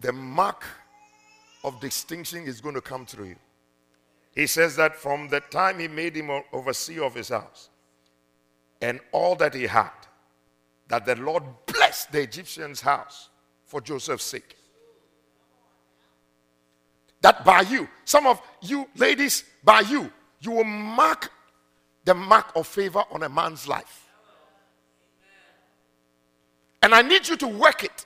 the 0.00 0.12
mark 0.12 0.64
of 1.62 1.80
distinction 1.80 2.44
is 2.44 2.60
going 2.60 2.74
to 2.74 2.80
come 2.80 3.06
through 3.06 3.28
you. 3.28 3.36
He 4.34 4.46
says 4.46 4.76
that 4.76 4.96
from 4.96 5.28
the 5.28 5.40
time 5.40 5.78
he 5.78 5.88
made 5.88 6.16
him 6.16 6.30
overseer 6.52 7.04
of 7.04 7.14
his 7.14 7.28
house, 7.28 7.70
and 8.84 9.00
all 9.12 9.34
that 9.36 9.54
he 9.54 9.62
had, 9.62 9.90
that 10.88 11.06
the 11.06 11.16
Lord 11.16 11.42
blessed 11.64 12.12
the 12.12 12.20
Egyptian's 12.20 12.82
house 12.82 13.30
for 13.64 13.80
Joseph's 13.80 14.24
sake. 14.24 14.56
That 17.22 17.42
by 17.46 17.62
you, 17.62 17.88
some 18.04 18.26
of 18.26 18.42
you 18.60 18.86
ladies, 18.96 19.44
by 19.64 19.80
you, 19.80 20.12
you 20.40 20.50
will 20.50 20.64
mark 20.64 21.32
the 22.04 22.12
mark 22.14 22.52
of 22.54 22.66
favor 22.66 23.02
on 23.10 23.22
a 23.22 23.28
man's 23.30 23.66
life. 23.66 24.06
And 26.82 26.94
I 26.94 27.00
need 27.00 27.26
you 27.26 27.38
to 27.38 27.48
work 27.48 27.84
it. 27.84 28.04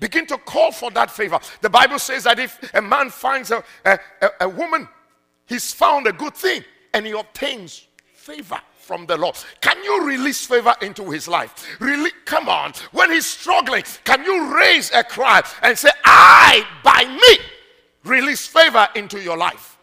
Begin 0.00 0.26
to 0.28 0.38
call 0.38 0.72
for 0.72 0.90
that 0.92 1.10
favor. 1.10 1.38
The 1.60 1.68
Bible 1.68 1.98
says 1.98 2.24
that 2.24 2.38
if 2.38 2.74
a 2.74 2.80
man 2.80 3.10
finds 3.10 3.50
a, 3.50 3.62
a, 3.84 3.98
a, 4.40 4.48
woman, 4.48 4.88
he's 5.44 5.72
found 5.72 6.06
a 6.06 6.12
good 6.12 6.34
thing 6.34 6.64
and 6.94 7.04
he 7.04 7.12
obtains 7.12 7.86
favor 8.14 8.60
from 8.86 9.04
the 9.06 9.16
Lord. 9.16 9.36
Can 9.60 9.82
you 9.82 10.06
release 10.06 10.46
favor 10.46 10.74
into 10.80 11.10
his 11.10 11.26
life? 11.26 11.66
Really, 11.80 12.12
come 12.24 12.48
on. 12.48 12.72
When 12.92 13.10
he's 13.10 13.26
struggling, 13.26 13.82
can 14.04 14.24
you 14.24 14.54
raise 14.54 14.92
a 14.92 15.02
cry 15.02 15.42
and 15.62 15.76
say, 15.76 15.90
I, 16.04 16.64
by 16.84 17.04
me, 17.04 17.44
release 18.04 18.46
favor 18.46 18.88
into 18.94 19.20
your 19.20 19.36
life? 19.36 19.76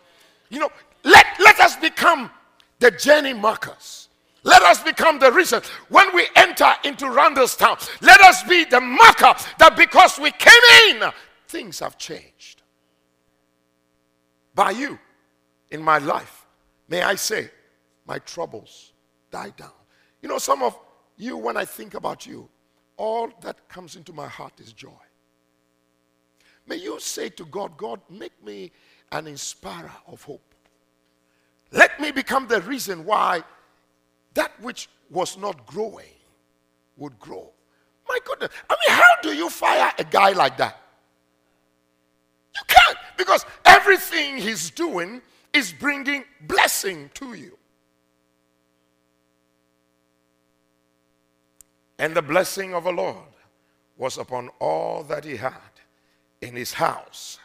You 0.50 0.60
know, 0.60 0.70
let, 1.04 1.26
let 1.39 1.60
us 1.60 1.76
become 1.76 2.32
the 2.80 2.92
journey 2.92 3.34
markers 3.34 4.04
Let 4.44 4.62
us 4.62 4.84
become 4.84 5.20
the 5.20 5.32
reason 5.32 5.62
when 5.89 6.13
we 6.13 6.28
enter 6.36 6.72
into 6.84 7.06
Randallstown. 7.06 7.78
Let 8.02 8.20
us 8.22 8.44
be 8.44 8.66
the 8.66 8.82
marker 8.82 9.34
that 9.58 9.76
because 9.78 10.20
we 10.20 10.32
came 10.32 10.54
in, 10.89 11.10
things 11.48 11.80
have 11.80 11.98
changed. 11.98 12.62
By 14.54 14.72
you 14.72 15.00
in 15.72 15.82
my 15.82 15.98
life, 15.98 16.46
may 16.89 17.02
I 17.02 17.16
say, 17.16 17.50
my 18.06 18.20
troubles 18.20 18.93
die 19.34 19.52
down. 19.58 19.80
You 20.22 20.30
know, 20.30 20.38
some 20.38 20.62
of 20.62 20.80
you, 21.17 21.36
when 21.36 21.58
I 21.58 21.65
think 21.65 21.96
about 21.96 22.26
you, 22.26 22.48
all 22.96 23.30
that 23.41 23.67
comes 23.67 23.96
into 23.96 24.13
my 24.13 24.28
heart 24.28 24.54
is 24.60 24.72
joy. 24.72 25.04
May 26.67 26.78
you 26.78 27.00
say 27.00 27.30
to 27.30 27.46
God, 27.46 27.76
God, 27.76 28.00
make 28.10 28.41
me 28.46 28.72
an 29.12 29.28
inspirer 29.28 29.91
of 30.08 30.24
hope. 30.24 30.54
Let 31.72 32.00
me 32.00 32.12
become 32.12 32.48
the 32.48 32.62
reason 32.62 33.04
why 33.04 33.43
that 34.36 34.52
which 34.62 34.88
was 35.10 35.38
not 35.38 35.65
growing 35.65 36.15
would 36.96 37.17
grow. 37.19 37.52
My 38.08 38.19
goodness. 38.24 38.50
I 38.69 38.76
mean, 38.82 38.98
how 38.98 39.13
do 39.24 39.34
you 39.34 39.50
fire 39.50 39.91
a 39.98 40.04
guy 40.04 40.32
like 40.34 40.58
that? 40.58 40.80
You 42.56 42.62
can't 42.67 42.98
because 43.17 43.46
everything 43.65 44.38
he's 44.38 44.69
doing 44.69 45.22
is 45.54 45.74
bringing 45.74 46.24
blessing 46.41 47.10
to 47.15 47.34
you. 47.34 47.58
And 52.04 52.13
the 52.13 52.22
blessing 52.22 52.74
of 52.74 52.84
the 52.84 52.92
Lord 52.92 53.32
was 53.96 54.18
upon 54.18 54.50
all 54.60 55.04
that 55.04 55.24
he 55.24 55.38
had 55.38 55.72
in 56.42 56.54
his 56.54 56.74
house 56.74 57.39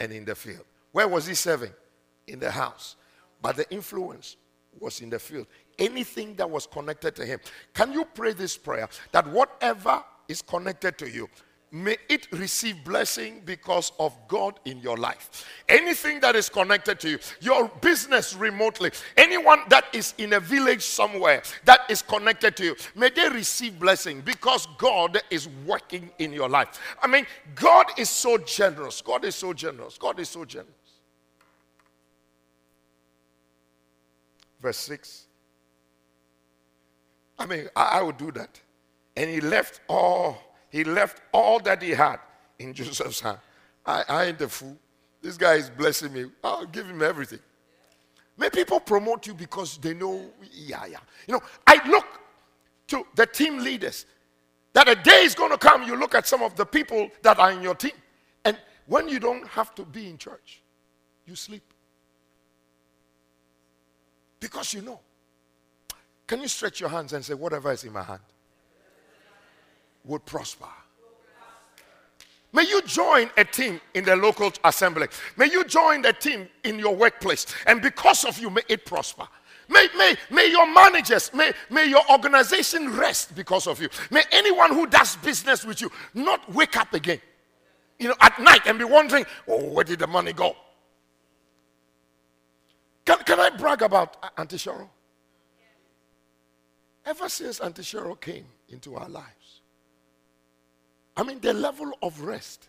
and 0.00 0.12
in 0.12 0.24
the 0.24 0.34
field. 0.34 0.64
Where 0.90 1.06
was 1.06 1.24
he 1.28 1.34
serving? 1.34 1.70
In 2.26 2.40
the 2.40 2.50
house. 2.50 2.96
But 3.40 3.54
the 3.54 3.70
influence 3.72 4.38
was 4.80 5.00
in 5.02 5.08
the 5.08 5.20
field. 5.20 5.46
Anything 5.78 6.34
that 6.34 6.50
was 6.50 6.66
connected 6.66 7.14
to 7.14 7.24
him. 7.24 7.38
Can 7.74 7.92
you 7.92 8.04
pray 8.06 8.32
this 8.32 8.56
prayer 8.56 8.88
that 9.12 9.24
whatever 9.28 10.02
is 10.26 10.42
connected 10.42 10.98
to 10.98 11.08
you, 11.08 11.28
may 11.72 11.96
it 12.08 12.28
receive 12.32 12.84
blessing 12.84 13.42
because 13.44 13.92
of 13.98 14.16
God 14.28 14.58
in 14.64 14.78
your 14.78 14.96
life. 14.96 15.44
Anything 15.68 16.20
that 16.20 16.36
is 16.36 16.48
connected 16.48 17.00
to 17.00 17.10
you, 17.10 17.18
your 17.40 17.68
business 17.80 18.34
remotely, 18.34 18.92
anyone 19.16 19.60
that 19.68 19.84
is 19.92 20.14
in 20.18 20.34
a 20.34 20.40
village 20.40 20.82
somewhere 20.82 21.42
that 21.64 21.80
is 21.88 22.02
connected 22.02 22.56
to 22.56 22.64
you, 22.64 22.76
may 22.94 23.10
they 23.10 23.28
receive 23.28 23.78
blessing 23.78 24.20
because 24.20 24.66
God 24.78 25.20
is 25.30 25.48
working 25.66 26.10
in 26.18 26.32
your 26.32 26.48
life. 26.48 26.80
I 27.02 27.06
mean, 27.06 27.26
God 27.54 27.86
is 27.98 28.10
so 28.10 28.38
generous. 28.38 29.02
God 29.02 29.24
is 29.24 29.34
so 29.34 29.52
generous. 29.52 29.98
God 29.98 30.20
is 30.20 30.28
so 30.28 30.44
generous. 30.44 30.72
Verse 34.60 34.78
6. 34.78 35.26
I 37.38 37.46
mean, 37.46 37.68
I, 37.76 37.98
I 37.98 38.02
would 38.02 38.16
do 38.16 38.30
that. 38.32 38.60
And 39.16 39.30
he 39.30 39.40
left 39.40 39.80
all 39.88 40.38
he 40.76 40.84
left 40.84 41.22
all 41.32 41.58
that 41.60 41.80
he 41.80 41.92
had 41.92 42.18
in 42.58 42.74
Joseph's 42.74 43.20
hand. 43.20 43.38
I, 43.86 44.04
I 44.06 44.24
ain't 44.24 44.38
the 44.38 44.46
fool. 44.46 44.76
This 45.22 45.38
guy 45.38 45.54
is 45.54 45.70
blessing 45.70 46.12
me. 46.12 46.26
I'll 46.44 46.66
give 46.66 46.86
him 46.86 47.02
everything. 47.02 47.38
May 48.36 48.50
people 48.50 48.78
promote 48.80 49.26
you 49.26 49.32
because 49.32 49.78
they 49.78 49.94
know, 49.94 50.26
yeah, 50.52 50.84
yeah. 50.84 50.98
You 51.26 51.32
know, 51.32 51.40
I 51.66 51.80
look 51.88 52.04
to 52.88 53.06
the 53.14 53.24
team 53.24 53.60
leaders 53.60 54.04
that 54.74 54.86
a 54.86 54.94
day 54.94 55.22
is 55.22 55.34
going 55.34 55.50
to 55.50 55.56
come, 55.56 55.84
you 55.84 55.96
look 55.96 56.14
at 56.14 56.26
some 56.26 56.42
of 56.42 56.54
the 56.56 56.66
people 56.66 57.08
that 57.22 57.38
are 57.38 57.52
in 57.52 57.62
your 57.62 57.74
team. 57.74 57.96
And 58.44 58.58
when 58.84 59.08
you 59.08 59.18
don't 59.18 59.46
have 59.48 59.74
to 59.76 59.84
be 59.86 60.10
in 60.10 60.18
church, 60.18 60.60
you 61.24 61.36
sleep. 61.36 61.62
Because 64.38 64.74
you 64.74 64.82
know. 64.82 65.00
Can 66.26 66.42
you 66.42 66.48
stretch 66.48 66.80
your 66.80 66.90
hands 66.90 67.14
and 67.14 67.24
say, 67.24 67.32
whatever 67.32 67.72
is 67.72 67.82
in 67.84 67.94
my 67.94 68.02
hand? 68.02 68.20
Would 70.06 70.24
prosper. 70.24 70.66
May 72.52 72.62
you 72.62 72.80
join 72.82 73.28
a 73.36 73.44
team 73.44 73.80
in 73.94 74.04
the 74.04 74.16
local 74.16 74.50
assembly. 74.64 75.08
May 75.36 75.50
you 75.50 75.64
join 75.64 76.04
a 76.06 76.12
team 76.12 76.48
in 76.64 76.78
your 76.78 76.96
workplace. 76.96 77.46
And 77.66 77.82
because 77.82 78.24
of 78.24 78.38
you, 78.38 78.48
may 78.48 78.62
it 78.68 78.86
prosper. 78.86 79.28
May, 79.68 79.88
may, 79.96 80.14
may 80.30 80.50
your 80.50 80.72
managers, 80.72 81.32
may, 81.34 81.52
may 81.70 81.86
your 81.86 82.02
organization 82.10 82.96
rest 82.96 83.34
because 83.34 83.66
of 83.66 83.80
you. 83.82 83.88
May 84.10 84.22
anyone 84.30 84.70
who 84.70 84.86
does 84.86 85.16
business 85.16 85.64
with 85.64 85.80
you 85.80 85.90
not 86.14 86.50
wake 86.54 86.76
up 86.76 86.94
again, 86.94 87.20
you 87.98 88.08
know, 88.08 88.14
at 88.20 88.38
night 88.40 88.60
and 88.66 88.78
be 88.78 88.84
wondering, 88.84 89.26
oh, 89.48 89.70
where 89.70 89.84
did 89.84 89.98
the 89.98 90.06
money 90.06 90.32
go? 90.32 90.56
Can, 93.04 93.18
can 93.18 93.40
I 93.40 93.50
brag 93.50 93.82
about 93.82 94.16
uh, 94.22 94.28
Auntie 94.38 94.56
Cheryl? 94.56 94.88
Ever 97.04 97.28
since 97.28 97.60
Auntie 97.60 97.82
Cheryl 97.82 98.20
came 98.20 98.46
into 98.68 98.96
our 98.96 99.08
lives, 99.08 99.26
I 101.16 101.22
mean, 101.22 101.40
the 101.40 101.52
level 101.52 101.92
of 102.02 102.20
rest. 102.20 102.68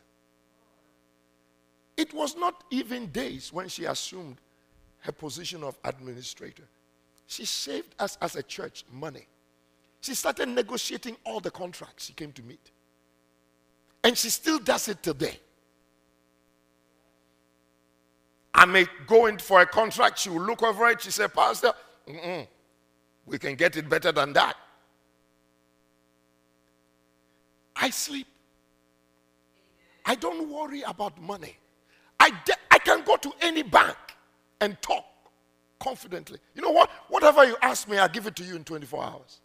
It 1.98 2.14
was 2.14 2.38
not 2.38 2.64
even 2.70 3.08
days 3.08 3.52
when 3.52 3.68
she 3.68 3.86
assumed 3.86 4.38
her 5.00 5.12
position 5.12 5.64
of 5.64 5.78
administrator. 5.84 6.64
She 7.26 7.44
saved 7.44 7.94
us 8.00 8.18
as 8.22 8.36
a 8.36 8.44
church 8.44 8.86
money. 8.92 9.28
She 10.00 10.14
started 10.14 10.48
negotiating 10.50 11.18
all 11.26 11.40
the 11.40 11.52
contracts 11.52 12.06
she 12.06 12.14
came 12.14 12.32
to 12.34 12.44
meet. 12.44 12.72
And 14.04 14.18
she 14.18 14.30
still 14.30 14.60
does 14.60 14.88
it 14.88 15.04
today. 15.04 15.40
I 18.54 18.66
may 18.66 18.86
go 19.06 19.26
in 19.26 19.38
for 19.38 19.62
a 19.62 19.66
contract, 19.66 20.20
she 20.20 20.30
will 20.30 20.42
look 20.42 20.64
over 20.64 20.88
it. 20.88 21.02
She 21.02 21.12
said, 21.12 21.34
Pastor, 21.34 21.74
we 23.26 23.38
can 23.38 23.56
get 23.56 23.76
it 23.76 23.90
better 23.90 24.12
than 24.12 24.34
that. 24.34 24.56
I 27.76 27.90
sleep. 27.90 28.28
I 30.08 30.16
don't 30.16 30.50
worry 30.50 30.82
about 30.84 31.22
money. 31.22 31.58
I, 32.20 32.32
de- 32.46 32.54
I 32.72 32.80
can 32.80 33.04
go 33.04 33.18
to 33.18 33.32
any 33.42 33.62
bank 33.62 33.98
and 34.62 34.82
talk 34.82 35.06
confidently. 35.80 36.40
You 36.56 36.62
know 36.62 36.72
what? 36.72 36.90
Whatever 37.10 37.46
you 37.46 37.58
ask 37.62 37.90
me, 37.90 37.98
I'll 37.98 38.08
give 38.08 38.26
it 38.26 38.36
to 38.38 38.44
you 38.44 38.56
in 38.56 38.64
24 38.64 39.04
hours. 39.04 39.42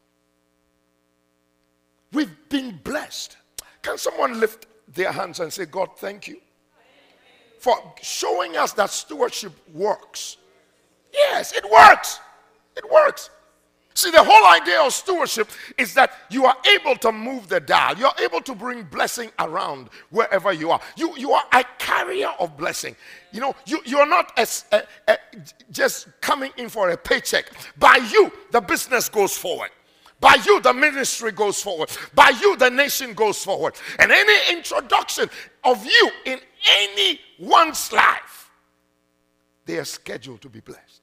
We've 2.12 2.30
been 2.48 2.78
blessed. 2.84 3.36
Can 3.82 3.98
someone 3.98 4.38
lift 4.38 4.66
their 4.94 5.10
hands 5.10 5.40
and 5.40 5.52
say, 5.52 5.64
God, 5.64 5.90
thank 5.96 6.28
you 6.28 6.40
for 7.58 7.76
showing 8.00 8.56
us 8.56 8.72
that 8.74 8.90
stewardship 8.90 9.52
works? 9.74 10.36
Yes, 11.12 11.52
it 11.52 11.68
works. 11.68 12.20
It 12.76 12.88
works. 12.90 13.30
See, 13.94 14.10
the 14.10 14.22
whole 14.22 14.60
idea 14.60 14.80
of 14.80 14.92
stewardship 14.92 15.48
is 15.76 15.92
that 15.94 16.12
you 16.30 16.46
are 16.46 16.56
able 16.74 16.96
to 16.96 17.12
move 17.12 17.48
the 17.48 17.60
dial. 17.60 17.96
You're 17.96 18.10
able 18.22 18.40
to 18.40 18.54
bring 18.54 18.84
blessing 18.84 19.30
around 19.38 19.90
wherever 20.10 20.52
you 20.52 20.70
are. 20.70 20.80
You, 20.96 21.16
you 21.16 21.32
are 21.32 21.44
a 21.52 21.64
carrier 21.78 22.30
of 22.40 22.56
blessing. 22.56 22.96
You 23.32 23.40
know, 23.40 23.54
you, 23.66 23.80
you're 23.84 24.08
not 24.08 24.32
as, 24.38 24.64
uh, 24.72 24.80
uh, 25.06 25.16
just 25.70 26.08
coming 26.20 26.52
in 26.56 26.68
for 26.68 26.90
a 26.90 26.96
paycheck. 26.96 27.50
By 27.78 27.96
you, 28.10 28.32
the 28.50 28.60
business 28.60 29.08
goes 29.08 29.36
forward. 29.36 29.70
By 30.20 30.38
you, 30.46 30.60
the 30.60 30.72
ministry 30.72 31.32
goes 31.32 31.60
forward. 31.60 31.90
By 32.14 32.30
you, 32.40 32.56
the 32.56 32.70
nation 32.70 33.12
goes 33.12 33.42
forward. 33.42 33.74
And 33.98 34.12
any 34.12 34.56
introduction 34.56 35.28
of 35.64 35.84
you 35.84 36.10
in 36.24 36.38
anyone's 36.80 37.92
life, 37.92 38.50
they 39.66 39.78
are 39.78 39.84
scheduled 39.84 40.40
to 40.42 40.48
be 40.48 40.60
blessed. 40.60 41.01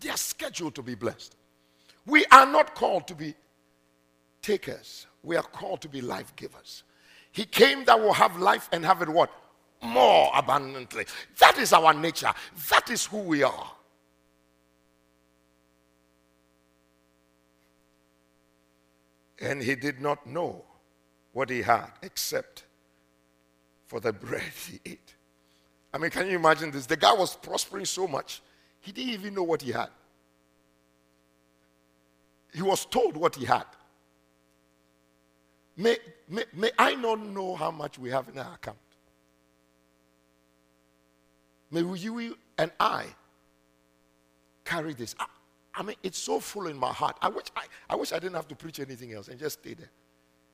They 0.00 0.10
are 0.10 0.16
scheduled 0.16 0.74
to 0.74 0.82
be 0.82 0.94
blessed. 0.94 1.36
We 2.06 2.24
are 2.26 2.46
not 2.46 2.74
called 2.74 3.08
to 3.08 3.14
be 3.14 3.34
takers. 4.42 5.06
We 5.22 5.36
are 5.36 5.42
called 5.42 5.80
to 5.82 5.88
be 5.88 6.00
life 6.00 6.34
givers. 6.36 6.84
He 7.32 7.44
came 7.44 7.84
that 7.84 8.00
will 8.00 8.12
have 8.12 8.38
life 8.38 8.68
and 8.72 8.84
have 8.84 9.02
it 9.02 9.08
what? 9.08 9.30
More 9.82 10.30
abundantly. 10.34 11.06
That 11.38 11.58
is 11.58 11.72
our 11.72 11.92
nature. 11.92 12.32
That 12.70 12.88
is 12.90 13.04
who 13.04 13.18
we 13.18 13.42
are. 13.42 13.70
And 19.40 19.62
he 19.62 19.74
did 19.74 20.00
not 20.00 20.26
know 20.26 20.64
what 21.32 21.50
he 21.50 21.60
had 21.60 21.90
except 22.02 22.64
for 23.86 24.00
the 24.00 24.12
bread 24.12 24.52
he 24.66 24.80
ate. 24.86 25.14
I 25.92 25.98
mean, 25.98 26.10
can 26.10 26.26
you 26.26 26.36
imagine 26.36 26.70
this? 26.70 26.86
The 26.86 26.96
guy 26.96 27.12
was 27.12 27.36
prospering 27.36 27.84
so 27.84 28.08
much 28.08 28.40
he 28.86 28.92
didn't 28.92 29.14
even 29.14 29.34
know 29.34 29.42
what 29.42 29.62
he 29.62 29.72
had. 29.72 29.88
He 32.54 32.62
was 32.62 32.86
told 32.86 33.16
what 33.16 33.34
he 33.34 33.44
had. 33.44 33.64
May, 35.76 35.96
may, 36.28 36.44
may 36.54 36.70
I 36.78 36.94
not 36.94 37.20
know 37.20 37.56
how 37.56 37.72
much 37.72 37.98
we 37.98 38.10
have 38.10 38.28
in 38.28 38.38
our 38.38 38.54
account. 38.54 38.78
May 41.72 41.80
you 41.80 42.38
and 42.56 42.70
I 42.78 43.06
carry 44.64 44.94
this. 44.94 45.16
I, 45.18 45.26
I 45.74 45.82
mean, 45.82 45.96
it's 46.04 46.18
so 46.18 46.38
full 46.38 46.68
in 46.68 46.78
my 46.78 46.92
heart. 46.92 47.18
I 47.20 47.28
wish 47.28 47.46
I, 47.56 47.64
I 47.90 47.96
wish 47.96 48.12
I 48.12 48.20
didn't 48.20 48.36
have 48.36 48.48
to 48.48 48.54
preach 48.54 48.78
anything 48.78 49.12
else 49.14 49.26
and 49.26 49.38
just 49.38 49.58
stay 49.58 49.74
there. 49.74 49.90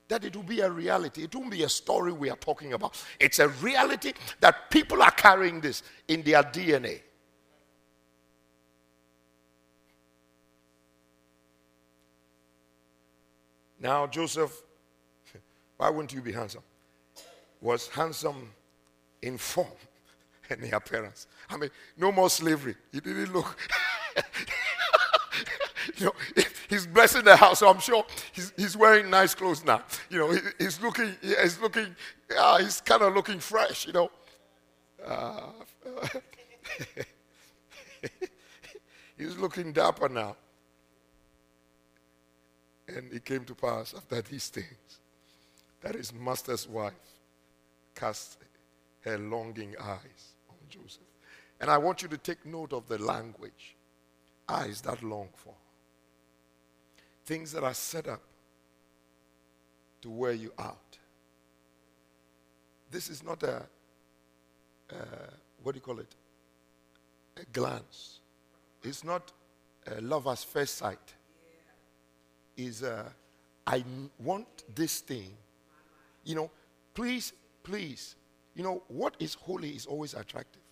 That 0.08 0.24
it 0.24 0.34
will 0.34 0.42
be 0.42 0.60
a 0.60 0.70
reality. 0.70 1.24
It 1.24 1.34
won't 1.34 1.50
be 1.50 1.64
a 1.64 1.68
story 1.68 2.12
we 2.12 2.30
are 2.30 2.36
talking 2.36 2.72
about. 2.72 3.00
It's 3.20 3.40
a 3.40 3.48
reality 3.48 4.14
that 4.40 4.70
people 4.70 5.02
are 5.02 5.10
carrying 5.10 5.60
this 5.60 5.82
in 6.08 6.22
their 6.22 6.42
DNA. 6.42 7.02
Now, 13.82 14.06
Joseph, 14.06 14.62
why 15.76 15.90
wouldn't 15.90 16.12
you 16.12 16.22
be 16.22 16.30
handsome? 16.30 16.62
Was 17.60 17.88
handsome 17.88 18.50
in 19.20 19.36
form 19.36 19.66
and 20.50 20.62
in 20.62 20.72
appearance. 20.72 21.26
I 21.50 21.56
mean, 21.56 21.70
no 21.96 22.12
more 22.12 22.30
slavery. 22.30 22.76
He 22.92 23.00
didn't 23.00 23.32
look. 23.32 23.58
you 25.96 26.06
know, 26.06 26.12
he's 26.70 26.86
blessing 26.86 27.24
the 27.24 27.34
house, 27.34 27.58
so 27.58 27.68
I'm 27.68 27.80
sure 27.80 28.04
he's, 28.32 28.52
he's 28.56 28.76
wearing 28.76 29.10
nice 29.10 29.34
clothes 29.34 29.64
now. 29.64 29.82
You 30.08 30.18
know, 30.18 30.30
he, 30.30 30.38
he's 30.60 30.80
looking, 30.80 31.16
he's 31.20 31.58
looking, 31.60 31.96
uh, 32.38 32.58
he's 32.58 32.80
kind 32.80 33.02
of 33.02 33.14
looking 33.14 33.40
fresh, 33.40 33.84
you 33.88 33.92
know. 33.92 34.10
Uh, 35.04 35.50
he's 39.18 39.36
looking 39.38 39.72
dapper 39.72 40.08
now. 40.08 40.36
And 42.88 43.12
it 43.12 43.24
came 43.24 43.44
to 43.44 43.54
pass 43.54 43.94
after 43.94 44.20
these 44.22 44.48
things 44.48 45.00
that 45.80 45.94
his 45.94 46.12
master's 46.12 46.68
wife 46.68 46.92
cast 47.94 48.38
her 49.02 49.18
longing 49.18 49.74
eyes 49.80 50.34
on 50.48 50.56
Joseph. 50.68 51.02
And 51.60 51.70
I 51.70 51.78
want 51.78 52.02
you 52.02 52.08
to 52.08 52.18
take 52.18 52.44
note 52.44 52.72
of 52.72 52.88
the 52.88 52.98
language 52.98 53.76
eyes 54.48 54.80
that 54.82 55.02
long 55.02 55.28
for. 55.34 55.54
Things 57.24 57.52
that 57.52 57.62
are 57.62 57.74
set 57.74 58.08
up 58.08 58.22
to 60.02 60.10
wear 60.10 60.32
you 60.32 60.52
out. 60.58 60.98
This 62.90 63.08
is 63.08 63.22
not 63.22 63.42
a, 63.44 63.62
what 65.62 65.72
do 65.72 65.76
you 65.76 65.82
call 65.82 66.00
it? 66.00 66.14
A 67.40 67.44
glance. 67.52 68.18
It's 68.82 69.04
not 69.04 69.32
a 69.86 70.00
lover's 70.00 70.42
first 70.42 70.78
sight. 70.78 71.14
Is 72.56 72.82
uh, 72.82 73.08
I 73.66 73.84
want 74.18 74.46
this 74.74 75.00
thing. 75.00 75.32
You 76.24 76.34
know, 76.34 76.50
please, 76.94 77.32
please. 77.62 78.16
You 78.54 78.62
know, 78.62 78.82
what 78.88 79.16
is 79.18 79.34
holy 79.34 79.70
is 79.70 79.86
always 79.86 80.14
attractive. 80.14 80.62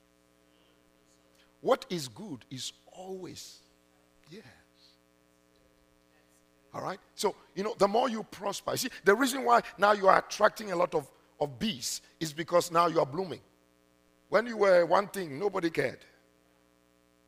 What 1.61 1.87
is 1.91 2.09
good 2.09 2.45
is 2.51 2.73
always 2.93 3.59
yes. 4.31 4.45
All 6.73 6.83
right? 6.83 6.99
So, 7.15 7.35
you 7.55 7.65
know, 7.65 7.75
the 7.77 7.89
more 7.89 8.09
you 8.09 8.23
prosper, 8.23 8.77
see, 8.77 8.91
the 9.05 9.15
reason 9.15 9.45
why 9.45 9.61
now 9.77 9.93
you 9.93 10.09
are 10.09 10.19
attracting 10.19 10.73
a 10.73 10.77
lot 10.77 10.95
of, 10.95 11.11
of 11.41 11.59
bees 11.59 12.01
is 12.21 12.33
because 12.33 12.71
now 12.71 12.87
you 12.87 13.01
are 13.01 13.07
blooming. 13.07 13.41
When 14.29 14.47
you 14.47 14.57
were 14.57 14.87
one 14.87 15.09
thing, 15.09 15.39
nobody 15.39 15.71
cared. 15.71 15.99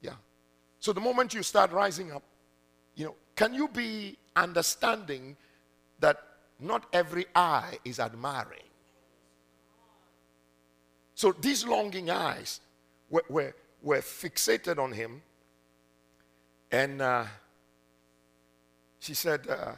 Yeah. 0.00 0.14
So 0.78 0.92
the 0.92 1.00
moment 1.00 1.34
you 1.34 1.42
start 1.42 1.72
rising 1.72 2.12
up, 2.12 2.22
you 2.94 3.06
know, 3.06 3.14
can 3.34 3.52
you 3.52 3.68
be 3.68 4.16
understanding 4.36 5.36
that 6.00 6.18
not 6.58 6.86
every 6.92 7.26
eye 7.34 7.78
is 7.84 7.98
admiring? 7.98 8.60
So 11.14 11.32
these 11.32 11.64
longing 11.66 12.10
eyes 12.10 12.60
were, 13.10 13.24
were, 13.28 13.54
were 13.82 13.98
fixated 13.98 14.78
on 14.78 14.92
him. 14.92 15.22
And 16.70 17.02
uh, 17.02 17.24
she 18.98 19.14
said, 19.14 19.46
uh, 19.48 19.72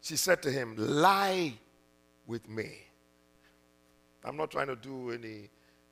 she 0.00 0.16
said 0.16 0.42
to 0.42 0.50
him, 0.50 0.74
lie 0.78 1.54
with 2.26 2.48
me. 2.48 2.70
I'm 4.24 4.36
not 4.36 4.50
trying 4.50 4.68
to 4.68 4.76
do 4.76 5.10
any 5.10 5.50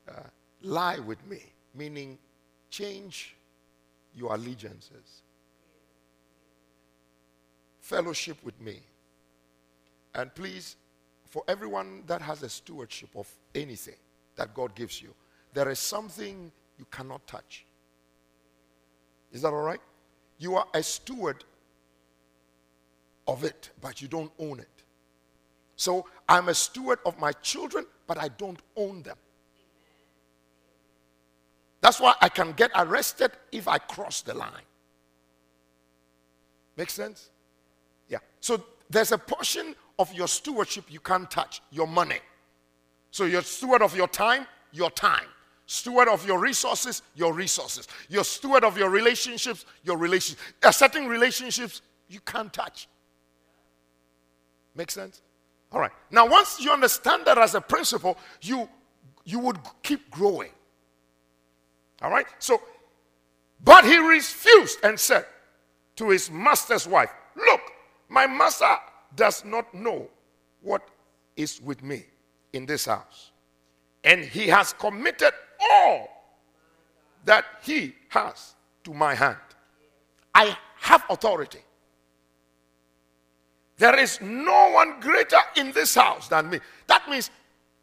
uh, 0.08 0.20
lie 0.62 0.98
with 0.98 1.24
me, 1.26 1.42
meaning 1.74 2.18
change 2.70 3.36
your 4.14 4.34
allegiances. 4.34 5.22
Fellowship 7.86 8.36
with 8.42 8.60
me. 8.60 8.80
And 10.16 10.34
please, 10.34 10.74
for 11.24 11.44
everyone 11.46 12.02
that 12.08 12.20
has 12.20 12.42
a 12.42 12.48
stewardship 12.48 13.10
of 13.14 13.32
anything 13.54 13.94
that 14.34 14.52
God 14.54 14.74
gives 14.74 15.00
you, 15.00 15.14
there 15.54 15.68
is 15.68 15.78
something 15.78 16.50
you 16.80 16.84
cannot 16.90 17.24
touch. 17.28 17.64
Is 19.30 19.42
that 19.42 19.52
all 19.52 19.62
right? 19.62 19.78
You 20.38 20.56
are 20.56 20.66
a 20.74 20.82
steward 20.82 21.44
of 23.28 23.44
it, 23.44 23.70
but 23.80 24.02
you 24.02 24.08
don't 24.08 24.32
own 24.40 24.58
it. 24.58 24.82
So 25.76 26.06
I'm 26.28 26.48
a 26.48 26.54
steward 26.54 26.98
of 27.06 27.16
my 27.20 27.30
children, 27.34 27.86
but 28.08 28.18
I 28.18 28.30
don't 28.30 28.58
own 28.76 29.04
them. 29.04 29.16
That's 31.80 32.00
why 32.00 32.14
I 32.20 32.30
can 32.30 32.50
get 32.50 32.72
arrested 32.74 33.30
if 33.52 33.68
I 33.68 33.78
cross 33.78 34.22
the 34.22 34.34
line. 34.34 34.66
Make 36.76 36.90
sense? 36.90 37.30
So 38.46 38.62
there's 38.88 39.10
a 39.10 39.18
portion 39.18 39.74
of 39.98 40.14
your 40.14 40.28
stewardship 40.28 40.84
you 40.88 41.00
can't 41.00 41.28
touch 41.28 41.60
your 41.72 41.88
money. 41.88 42.20
So 43.10 43.24
you're 43.24 43.42
steward 43.42 43.82
of 43.82 43.96
your 43.96 44.06
time, 44.06 44.46
your 44.70 44.92
time. 44.92 45.26
Steward 45.66 46.06
of 46.06 46.24
your 46.24 46.38
resources, 46.38 47.02
your 47.16 47.32
resources. 47.32 47.88
Your 48.08 48.22
steward 48.22 48.62
of 48.62 48.78
your 48.78 48.88
relationships, 48.88 49.66
your 49.82 49.96
relationships. 49.96 50.76
Certain 50.76 51.08
relationships 51.08 51.82
you 52.08 52.20
can't 52.20 52.52
touch. 52.52 52.86
Make 54.76 54.92
sense? 54.92 55.22
All 55.72 55.80
right. 55.80 55.90
Now, 56.12 56.28
once 56.28 56.60
you 56.60 56.70
understand 56.70 57.24
that 57.24 57.38
as 57.38 57.56
a 57.56 57.60
principle, 57.60 58.16
you 58.42 58.68
you 59.24 59.40
would 59.40 59.58
keep 59.82 60.08
growing. 60.08 60.52
All 62.00 62.12
right? 62.12 62.26
So, 62.38 62.62
but 63.64 63.84
he 63.84 63.96
refused 63.96 64.78
and 64.84 65.00
said 65.00 65.26
to 65.96 66.10
his 66.10 66.30
master's 66.30 66.86
wife, 66.86 67.10
Look, 67.34 67.65
my 68.08 68.26
master 68.26 68.76
does 69.14 69.44
not 69.44 69.72
know 69.74 70.08
what 70.62 70.88
is 71.36 71.60
with 71.60 71.82
me 71.82 72.04
in 72.52 72.66
this 72.66 72.86
house. 72.86 73.32
And 74.04 74.24
he 74.24 74.46
has 74.48 74.72
committed 74.72 75.32
all 75.70 76.08
that 77.24 77.44
he 77.62 77.94
has 78.08 78.54
to 78.84 78.94
my 78.94 79.14
hand. 79.14 79.36
I 80.34 80.56
have 80.76 81.04
authority. 81.10 81.60
There 83.78 83.98
is 83.98 84.20
no 84.20 84.70
one 84.72 85.00
greater 85.00 85.40
in 85.56 85.72
this 85.72 85.94
house 85.94 86.28
than 86.28 86.48
me. 86.48 86.60
That 86.86 87.08
means, 87.10 87.30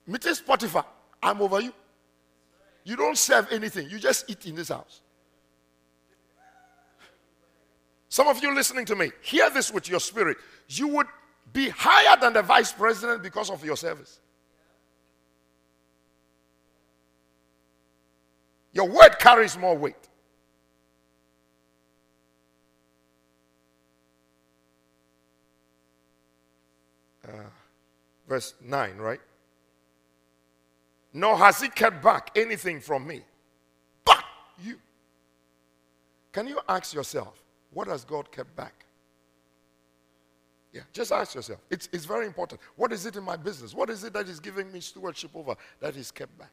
Mrs. 0.09 0.45
Potiphar, 0.45 0.85
I'm 1.21 1.41
over 1.41 1.61
you. 1.61 1.73
You 2.83 2.95
don't 2.95 3.17
serve 3.17 3.47
anything, 3.51 3.89
you 3.89 3.99
just 3.99 4.29
eat 4.29 4.45
in 4.45 4.55
this 4.55 4.69
house. 4.69 5.01
Some 8.13 8.27
of 8.27 8.43
you 8.43 8.53
listening 8.53 8.85
to 8.85 8.95
me, 8.95 9.11
hear 9.21 9.49
this 9.49 9.73
with 9.73 9.89
your 9.89 9.99
spirit. 9.99 10.37
You 10.69 10.87
would 10.89 11.07
be 11.51 11.69
higher 11.69 12.15
than 12.21 12.33
the 12.33 12.43
vice 12.43 12.71
president 12.71 13.23
because 13.23 13.49
of 13.49 13.65
your 13.65 13.75
service. 13.75 14.19
Your 18.71 18.87
word 18.87 19.17
carries 19.17 19.57
more 19.57 19.75
weight. 19.75 19.95
Uh, 27.27 27.31
verse 28.29 28.53
9, 28.63 28.97
right? 28.97 29.21
Nor 31.13 31.35
has 31.39 31.59
he 31.59 31.67
kept 31.67 32.03
back 32.03 32.29
anything 32.35 32.79
from 32.79 33.07
me, 33.07 33.21
but 34.05 34.23
you. 34.63 34.77
Can 36.31 36.47
you 36.47 36.59
ask 36.69 36.93
yourself, 36.93 37.42
what 37.73 37.87
has 37.87 38.03
God 38.03 38.31
kept 38.31 38.55
back? 38.55 38.85
Yeah, 40.71 40.81
just 40.91 41.11
ask 41.11 41.35
yourself. 41.35 41.59
It's, 41.69 41.87
it's 41.93 42.05
very 42.05 42.25
important. 42.25 42.59
What 42.75 42.91
is 42.91 43.05
it 43.05 43.15
in 43.15 43.23
my 43.23 43.37
business? 43.37 43.75
What 43.75 43.91
is 43.91 44.03
it 44.03 44.13
that 44.13 44.27
is 44.27 44.39
giving 44.39 44.71
me 44.71 44.79
stewardship 44.79 45.31
over 45.35 45.55
that 45.79 45.95
is 45.95 46.09
kept 46.09 46.35
back? 46.37 46.51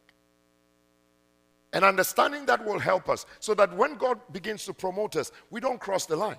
And 1.72 1.84
understanding 1.84 2.44
that 2.46 2.64
will 2.64 2.78
help 2.78 3.08
us 3.08 3.24
so 3.38 3.54
that 3.54 3.74
when 3.74 3.94
God 3.94 4.20
begins 4.32 4.66
to 4.66 4.74
promote 4.74 5.16
us, 5.16 5.32
we 5.50 5.60
don't 5.60 5.80
cross 5.80 6.04
the 6.04 6.16
line. 6.16 6.36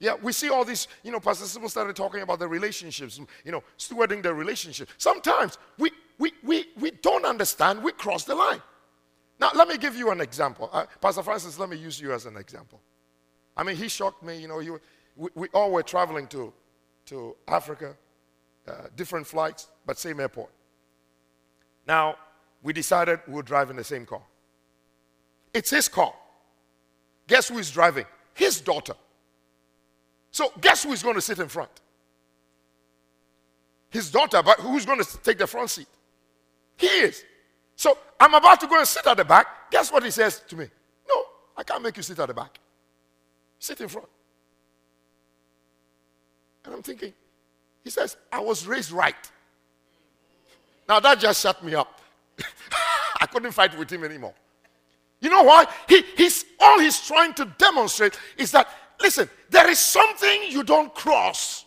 Yeah, 0.00 0.16
we 0.20 0.32
see 0.32 0.50
all 0.50 0.64
these, 0.64 0.86
you 1.02 1.12
know, 1.12 1.20
Pastor 1.20 1.46
Sybil 1.46 1.68
started 1.68 1.96
talking 1.96 2.20
about 2.20 2.40
the 2.40 2.48
relationships, 2.48 3.18
you 3.44 3.52
know, 3.52 3.62
stewarding 3.78 4.22
the 4.22 4.34
relationship. 4.34 4.90
Sometimes 4.98 5.56
we, 5.78 5.92
we, 6.18 6.32
we, 6.42 6.66
we 6.78 6.90
don't 6.90 7.24
understand, 7.24 7.82
we 7.82 7.92
cross 7.92 8.24
the 8.24 8.34
line. 8.34 8.60
Now, 9.40 9.50
let 9.54 9.66
me 9.66 9.78
give 9.78 9.96
you 9.96 10.10
an 10.10 10.20
example. 10.20 10.68
Uh, 10.72 10.84
Pastor 11.00 11.22
Francis, 11.22 11.58
let 11.58 11.70
me 11.70 11.76
use 11.76 11.98
you 11.98 12.12
as 12.12 12.26
an 12.26 12.36
example. 12.36 12.80
I 13.56 13.62
mean, 13.62 13.76
he 13.76 13.88
shocked 13.88 14.22
me, 14.22 14.40
you 14.40 14.48
know, 14.48 14.58
he, 14.58 14.70
we, 15.16 15.30
we 15.34 15.48
all 15.54 15.70
were 15.70 15.82
traveling 15.82 16.26
to, 16.28 16.52
to 17.06 17.36
Africa, 17.46 17.96
uh, 18.66 18.72
different 18.96 19.26
flights, 19.26 19.68
but 19.86 19.98
same 19.98 20.20
airport. 20.20 20.50
Now, 21.86 22.16
we 22.62 22.72
decided 22.72 23.20
we 23.26 23.34
would 23.34 23.46
drive 23.46 23.70
in 23.70 23.76
the 23.76 23.84
same 23.84 24.06
car. 24.06 24.22
It's 25.52 25.70
his 25.70 25.88
car. 25.88 26.12
Guess 27.28 27.48
who 27.48 27.58
is 27.58 27.70
driving? 27.70 28.06
His 28.34 28.60
daughter. 28.60 28.94
So, 30.30 30.50
guess 30.60 30.82
who 30.82 30.92
is 30.92 31.02
going 31.02 31.14
to 31.14 31.20
sit 31.20 31.38
in 31.38 31.48
front? 31.48 31.70
His 33.90 34.10
daughter, 34.10 34.42
but 34.42 34.58
who's 34.58 34.84
going 34.84 35.00
to 35.00 35.18
take 35.22 35.38
the 35.38 35.46
front 35.46 35.70
seat? 35.70 35.86
He 36.76 36.88
is. 36.88 37.22
So, 37.76 37.96
I'm 38.18 38.34
about 38.34 38.58
to 38.60 38.66
go 38.66 38.78
and 38.78 38.88
sit 38.88 39.06
at 39.06 39.16
the 39.16 39.24
back. 39.24 39.70
Guess 39.70 39.92
what 39.92 40.02
he 40.02 40.10
says 40.10 40.42
to 40.48 40.56
me? 40.56 40.66
No, 41.08 41.22
I 41.56 41.62
can't 41.62 41.82
make 41.82 41.96
you 41.96 42.02
sit 42.02 42.18
at 42.18 42.26
the 42.26 42.34
back. 42.34 42.58
Sit 43.64 43.80
in 43.80 43.88
front. 43.88 44.08
And 46.66 46.74
I'm 46.74 46.82
thinking, 46.82 47.14
he 47.82 47.88
says, 47.88 48.18
I 48.30 48.38
was 48.38 48.66
raised 48.66 48.90
right. 48.90 49.14
Now 50.86 51.00
that 51.00 51.18
just 51.18 51.40
shut 51.40 51.64
me 51.64 51.74
up. 51.74 51.98
I 53.22 53.24
couldn't 53.24 53.52
fight 53.52 53.78
with 53.78 53.90
him 53.90 54.04
anymore. 54.04 54.34
You 55.22 55.30
know 55.30 55.44
why? 55.44 55.64
He, 55.88 56.02
he's 56.14 56.44
all 56.60 56.78
he's 56.78 57.00
trying 57.00 57.32
to 57.34 57.46
demonstrate 57.56 58.20
is 58.36 58.50
that 58.50 58.68
listen, 59.00 59.30
there 59.48 59.70
is 59.70 59.78
something 59.78 60.42
you 60.50 60.62
don't 60.62 60.94
cross. 60.94 61.64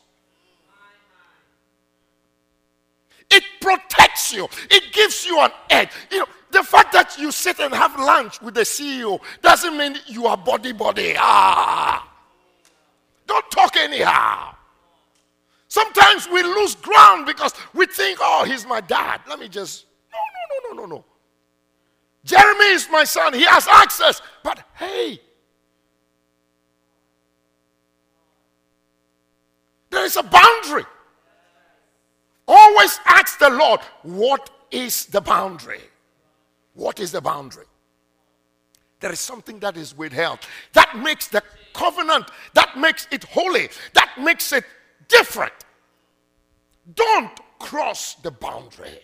It 3.32 3.44
protects 3.60 4.32
you. 4.32 4.48
It 4.70 4.94
gives 4.94 5.26
you 5.26 5.40
an 5.40 5.50
edge. 5.72 5.90
You 6.12 6.20
know, 6.20 6.28
the 6.52 6.64
fact 6.64 6.94
that 6.94 7.18
you 7.18 7.32
sit 7.32 7.60
and 7.60 7.74
have 7.74 7.98
lunch 8.00 8.42
with 8.42 8.54
the 8.54 8.62
CEO 8.62 9.20
doesn't 9.42 9.78
mean 9.78 9.98
you 10.08 10.28
are 10.28 10.38
body 10.38 10.72
body. 10.72 11.14
Ah. 11.18 12.08
Don't 13.28 13.52
talk 13.52 13.76
anyhow. 13.76 14.56
Sometimes 15.68 16.28
we 16.30 16.42
lose 16.44 16.76
ground 16.76 17.26
because 17.26 17.54
we 17.74 17.86
think, 17.86 18.20
oh, 18.22 18.46
he's 18.46 18.66
my 18.66 18.80
dad. 18.80 19.22
Let 19.28 19.40
me 19.40 19.50
just. 19.50 19.86
No, 20.12 20.18
no, 20.18 20.76
no, 20.76 20.82
no, 20.82 20.88
no, 20.88 20.96
no. 20.96 21.06
Jeremy 22.24 22.66
is 22.72 22.88
my 22.90 23.04
son. 23.04 23.34
He 23.34 23.44
has 23.44 23.68
access. 23.68 24.22
But 24.44 24.64
hey, 24.76 25.20
there 29.90 30.06
is 30.06 30.16
a 30.16 30.24
boundary. 30.24 30.86
Always 32.48 33.00
ask 33.06 33.40
the 33.40 33.50
Lord, 33.50 33.82
what 34.04 34.50
is 34.72 35.06
the 35.08 35.20
boundary? 35.20 35.82
What 36.78 37.00
is 37.00 37.12
the 37.12 37.22
boundary? 37.22 37.66
There 39.00 39.12
is 39.12 39.20
something 39.20 39.58
that 39.60 39.78
is 39.78 39.98
withheld. 39.98 40.40
That 40.74 40.96
makes 40.96 41.28
the 41.28 41.42
covenant, 41.74 42.30
that 42.54 42.78
makes 42.78 43.08
it 43.12 43.24
holy, 43.24 43.70
that 43.96 44.12
makes 44.20 44.54
it 44.54 44.64
different. 45.08 45.54
Don't 46.94 47.40
cross 47.58 48.14
the 48.22 48.30
boundary. 48.30 49.00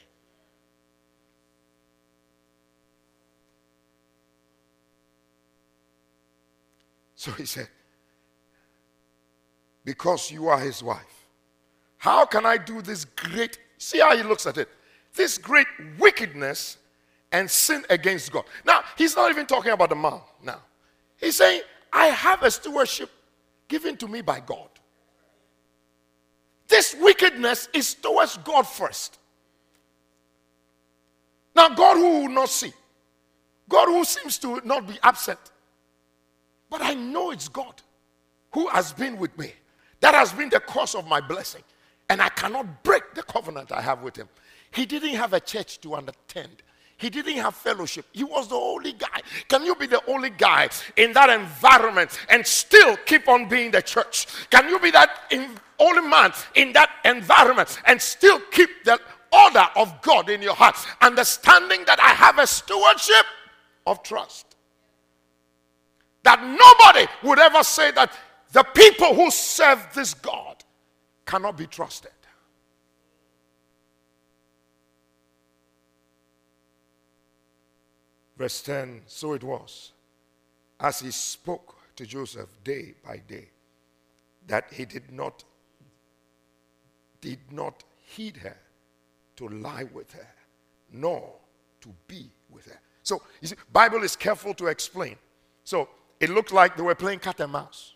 So 7.15 7.31
he 7.31 7.45
said, 7.45 7.69
Because 9.83 10.29
you 10.29 10.47
are 10.47 10.59
his 10.59 10.83
wife, 10.83 11.27
how 11.97 12.25
can 12.25 12.45
I 12.45 12.57
do 12.57 12.83
this 12.83 13.03
great? 13.03 13.57
See 13.79 13.99
how 13.99 14.15
he 14.15 14.21
looks 14.21 14.45
at 14.45 14.59
it. 14.59 14.69
This 15.15 15.39
great 15.39 15.67
wickedness 15.97 16.77
and 17.33 17.49
sin 17.49 17.83
against 17.89 18.31
God. 18.31 18.45
Now, 18.63 18.83
he's 18.97 19.15
not 19.15 19.29
even 19.29 19.45
talking 19.45 19.71
about 19.71 19.89
the 19.89 19.95
man 19.95 20.21
now. 20.41 20.61
He's 21.17 21.35
saying, 21.35 21.61
I 21.91 22.07
have 22.07 22.43
a 22.43 22.51
stewardship 22.51 23.09
given 23.67 23.97
to 23.97 24.07
me 24.07 24.21
by 24.21 24.39
God. 24.39 24.69
This 26.67 26.95
wickedness 26.99 27.67
is 27.73 27.95
towards 27.95 28.37
God 28.37 28.63
first. 28.63 29.19
Now, 31.55 31.69
God 31.69 31.97
who 31.97 32.21
will 32.21 32.29
not 32.29 32.49
see, 32.49 32.71
God 33.67 33.87
who 33.87 34.03
seems 34.05 34.37
to 34.39 34.61
not 34.63 34.87
be 34.87 34.97
absent, 35.03 35.39
but 36.69 36.81
I 36.81 36.93
know 36.93 37.31
it's 37.31 37.47
God 37.47 37.81
who 38.51 38.67
has 38.69 38.93
been 38.93 39.17
with 39.17 39.37
me. 39.37 39.51
That 39.99 40.13
has 40.13 40.33
been 40.33 40.49
the 40.49 40.59
cause 40.59 40.95
of 40.95 41.07
my 41.07 41.21
blessing. 41.21 41.63
And 42.09 42.21
I 42.21 42.29
cannot 42.29 42.83
break 42.83 43.13
the 43.15 43.23
covenant 43.23 43.71
I 43.71 43.81
have 43.81 44.03
with 44.03 44.15
him. 44.15 44.27
He 44.71 44.85
didn't 44.85 45.15
have 45.15 45.33
a 45.33 45.39
church 45.39 45.79
to 45.81 45.95
attend. 45.95 46.63
He 46.97 47.09
didn't 47.09 47.37
have 47.37 47.55
fellowship. 47.55 48.05
He 48.11 48.23
was 48.23 48.47
the 48.47 48.55
only 48.55 48.93
guy. 48.93 49.21
Can 49.47 49.65
you 49.65 49.75
be 49.75 49.87
the 49.87 50.01
only 50.09 50.29
guy 50.29 50.69
in 50.95 51.11
that 51.13 51.29
environment 51.29 52.17
and 52.29 52.45
still 52.45 52.95
keep 53.05 53.27
on 53.27 53.49
being 53.49 53.71
the 53.71 53.81
church? 53.81 54.27
Can 54.49 54.69
you 54.69 54.79
be 54.79 54.91
that 54.91 55.09
in, 55.31 55.49
only 55.79 56.07
man 56.07 56.31
in 56.55 56.71
that 56.73 56.89
environment 57.03 57.81
and 57.85 58.01
still 58.01 58.39
keep 58.51 58.69
the 58.85 58.99
order 59.31 59.65
of 59.75 60.01
God 60.01 60.29
in 60.29 60.41
your 60.41 60.55
heart? 60.55 60.75
Understanding 61.01 61.83
that 61.87 61.99
I 61.99 62.09
have 62.09 62.39
a 62.39 62.47
stewardship 62.47 63.25
of 63.85 64.01
trust 64.03 64.53
that 66.23 66.41
nobody 66.41 67.11
would 67.23 67.39
ever 67.39 67.63
say 67.63 67.91
that 67.91 68.11
the 68.51 68.63
people 68.63 69.13
who 69.13 69.29
serve 69.29 69.87
this 69.93 70.13
God 70.13 70.63
cannot 71.25 71.57
be 71.57 71.67
trusted. 71.67 72.11
Verse 78.37 78.61
10 78.61 79.01
So 79.05 79.33
it 79.33 79.43
was, 79.43 79.91
as 80.79 80.99
he 80.99 81.11
spoke 81.11 81.75
to 81.95 82.05
Joseph 82.05 82.49
day 82.63 82.93
by 83.05 83.21
day, 83.27 83.49
that 84.47 84.65
he 84.71 84.85
did 84.85 85.11
not 85.11 85.43
did 87.21 87.39
not 87.51 87.83
heed 88.05 88.35
her 88.37 88.57
to 89.37 89.47
lie 89.47 89.85
with 89.93 90.11
her, 90.11 90.27
nor 90.91 91.33
to 91.79 91.89
be 92.07 92.29
with 92.49 92.65
her. 92.65 92.79
So 93.01 93.21
you 93.41 93.47
see, 93.47 93.55
Bible 93.71 94.03
is 94.03 94.15
careful 94.15 94.53
to 94.55 94.67
explain. 94.67 95.15
So 95.63 95.87
it 96.19 96.29
looked 96.29 96.51
like 96.51 96.75
they 96.75 96.83
were 96.83 96.95
playing 96.95 97.19
cat 97.19 97.39
and 97.39 97.51
mouse. 97.51 97.93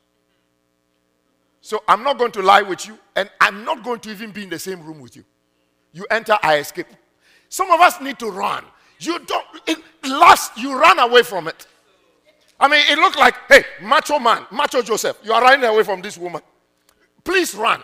So 1.61 1.83
I'm 1.87 2.03
not 2.03 2.17
going 2.17 2.31
to 2.33 2.41
lie 2.41 2.61
with 2.61 2.87
you, 2.87 2.97
and 3.15 3.29
I'm 3.41 3.65
not 3.65 3.83
going 3.83 3.99
to 4.01 4.11
even 4.11 4.31
be 4.31 4.43
in 4.43 4.49
the 4.49 4.59
same 4.59 4.81
room 4.83 5.01
with 5.01 5.15
you. 5.17 5.25
You 5.91 6.05
enter, 6.09 6.37
I 6.41 6.57
escape. 6.57 6.87
Some 7.49 7.69
of 7.71 7.81
us 7.81 7.99
need 7.99 8.19
to 8.19 8.29
run. 8.29 8.63
You 8.99 9.19
don't, 9.19 9.45
it, 9.67 9.77
last, 10.03 10.57
you 10.57 10.77
run 10.77 10.99
away 10.99 11.23
from 11.23 11.47
it. 11.47 11.67
I 12.59 12.67
mean, 12.67 12.81
it 12.89 12.97
looked 12.97 13.17
like, 13.17 13.35
hey, 13.47 13.63
macho 13.81 14.17
man, 14.19 14.47
macho 14.51 14.81
Joseph, 14.81 15.19
you 15.23 15.31
are 15.31 15.41
running 15.41 15.63
away 15.69 15.83
from 15.83 16.01
this 16.01 16.17
woman. 16.17 16.41
Please 17.23 17.53
run. 17.53 17.83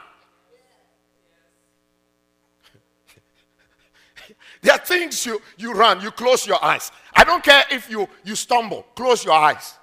there 4.62 4.74
are 4.74 4.80
things 4.80 5.26
you, 5.26 5.40
you 5.58 5.74
run, 5.74 6.02
you 6.02 6.10
close 6.12 6.48
your 6.48 6.64
eyes. 6.64 6.92
I 7.14 7.24
don't 7.24 7.44
care 7.44 7.64
if 7.70 7.90
you, 7.90 8.10
you 8.24 8.36
stumble, 8.36 8.86
close 8.96 9.24
your 9.24 9.36
eyes. 9.36 9.76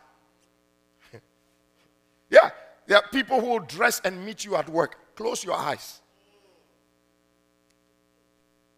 Yeah, 2.31 2.51
there 2.87 2.99
are 2.99 3.05
people 3.12 3.41
who 3.41 3.59
dress 3.66 4.01
and 4.05 4.24
meet 4.24 4.45
you 4.45 4.55
at 4.55 4.68
work. 4.68 5.16
Close 5.16 5.43
your 5.43 5.57
eyes. 5.57 6.01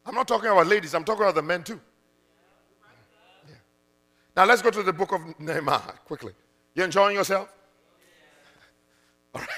I'm 0.06 0.14
not 0.14 0.26
talking 0.26 0.48
about 0.48 0.66
ladies, 0.66 0.94
I'm 0.94 1.04
talking 1.04 1.22
about 1.22 1.34
the 1.34 1.42
men 1.42 1.62
too. 1.62 1.78
Now 4.36 4.46
let's 4.46 4.62
go 4.62 4.70
to 4.70 4.82
the 4.82 4.92
book 4.92 5.12
of 5.12 5.38
Nehemiah 5.38 5.80
quickly. 6.06 6.32
You 6.74 6.84
enjoying 6.84 7.16
yourself? 7.16 7.52
All 9.34 9.40
right. 9.40 9.50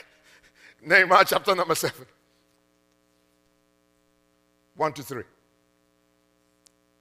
Nehemiah 0.84 1.24
chapter 1.26 1.54
number 1.54 1.74
7. 1.74 2.06
1 4.76 4.92
to 4.94 5.02
3. 5.02 5.22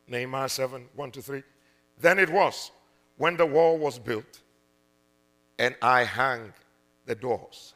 Nehemiah 0.07 0.49
7, 0.49 0.85
1 0.95 1.11
to 1.11 1.21
3. 1.21 1.43
Then 1.99 2.19
it 2.19 2.29
was 2.29 2.71
when 3.17 3.37
the 3.37 3.45
wall 3.45 3.77
was 3.77 3.97
built 3.97 4.41
and 5.57 5.75
I 5.81 6.03
hung 6.03 6.53
the 7.05 7.15
doors. 7.15 7.73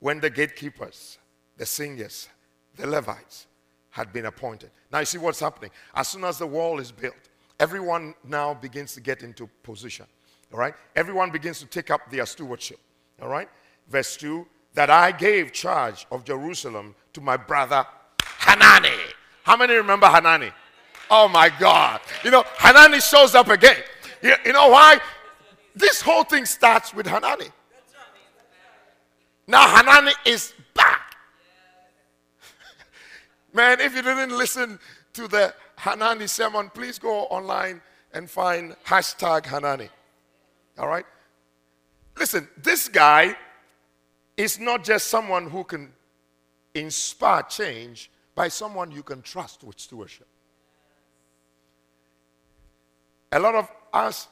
When 0.00 0.20
the 0.20 0.30
gatekeepers, 0.30 1.18
the 1.56 1.66
singers, 1.66 2.28
the 2.76 2.86
Levites 2.86 3.46
had 3.90 4.12
been 4.12 4.26
appointed. 4.26 4.70
Now 4.92 5.00
you 5.00 5.06
see 5.06 5.18
what's 5.18 5.40
happening. 5.40 5.70
As 5.94 6.08
soon 6.08 6.24
as 6.24 6.38
the 6.38 6.46
wall 6.46 6.78
is 6.78 6.92
built, 6.92 7.27
everyone 7.60 8.14
now 8.24 8.54
begins 8.54 8.94
to 8.94 9.00
get 9.00 9.22
into 9.22 9.48
position. 9.62 10.06
All 10.52 10.58
right? 10.58 10.74
Everyone 10.96 11.30
begins 11.30 11.58
to 11.60 11.66
take 11.66 11.90
up 11.90 12.10
their 12.10 12.26
stewardship. 12.26 12.78
All 13.20 13.28
right? 13.28 13.48
Verse 13.88 14.16
2 14.16 14.46
that 14.74 14.90
I 14.90 15.10
gave 15.10 15.52
charge 15.52 16.06
of 16.12 16.24
Jerusalem 16.24 16.94
to 17.12 17.20
my 17.20 17.36
brother 17.36 17.84
Hanani. 18.22 18.94
How 19.42 19.56
many 19.56 19.74
remember 19.74 20.06
Hanani? 20.06 20.52
Oh 21.10 21.26
my 21.26 21.50
God. 21.58 22.00
You 22.22 22.30
know, 22.30 22.44
Hanani 22.58 23.00
shows 23.00 23.34
up 23.34 23.48
again. 23.48 23.78
You, 24.22 24.34
you 24.44 24.52
know 24.52 24.68
why? 24.68 25.00
This 25.74 26.00
whole 26.00 26.22
thing 26.22 26.44
starts 26.44 26.94
with 26.94 27.06
Hanani. 27.06 27.46
Now 29.46 29.66
Hanani 29.66 30.12
is 30.26 30.52
back. 30.74 31.16
Man, 33.52 33.80
if 33.80 33.96
you 33.96 34.02
didn't 34.02 34.36
listen 34.36 34.78
to 35.14 35.26
the 35.26 35.54
Hanani 35.78 36.26
sermon, 36.26 36.70
please 36.74 36.98
go 36.98 37.22
online 37.26 37.80
and 38.12 38.28
find 38.28 38.74
hashtag 38.84 39.46
Hanani. 39.46 39.88
All 40.76 40.88
right? 40.88 41.04
Listen, 42.18 42.48
this 42.56 42.88
guy 42.88 43.36
is 44.36 44.58
not 44.58 44.82
just 44.82 45.06
someone 45.06 45.48
who 45.48 45.62
can 45.62 45.92
inspire 46.74 47.42
change 47.42 48.10
by 48.34 48.48
someone 48.48 48.90
you 48.90 49.04
can 49.04 49.22
trust 49.22 49.62
with 49.62 49.78
stewardship. 49.78 50.26
A 53.30 53.38
lot 53.38 53.54
of 53.54 53.70
us 53.92 54.26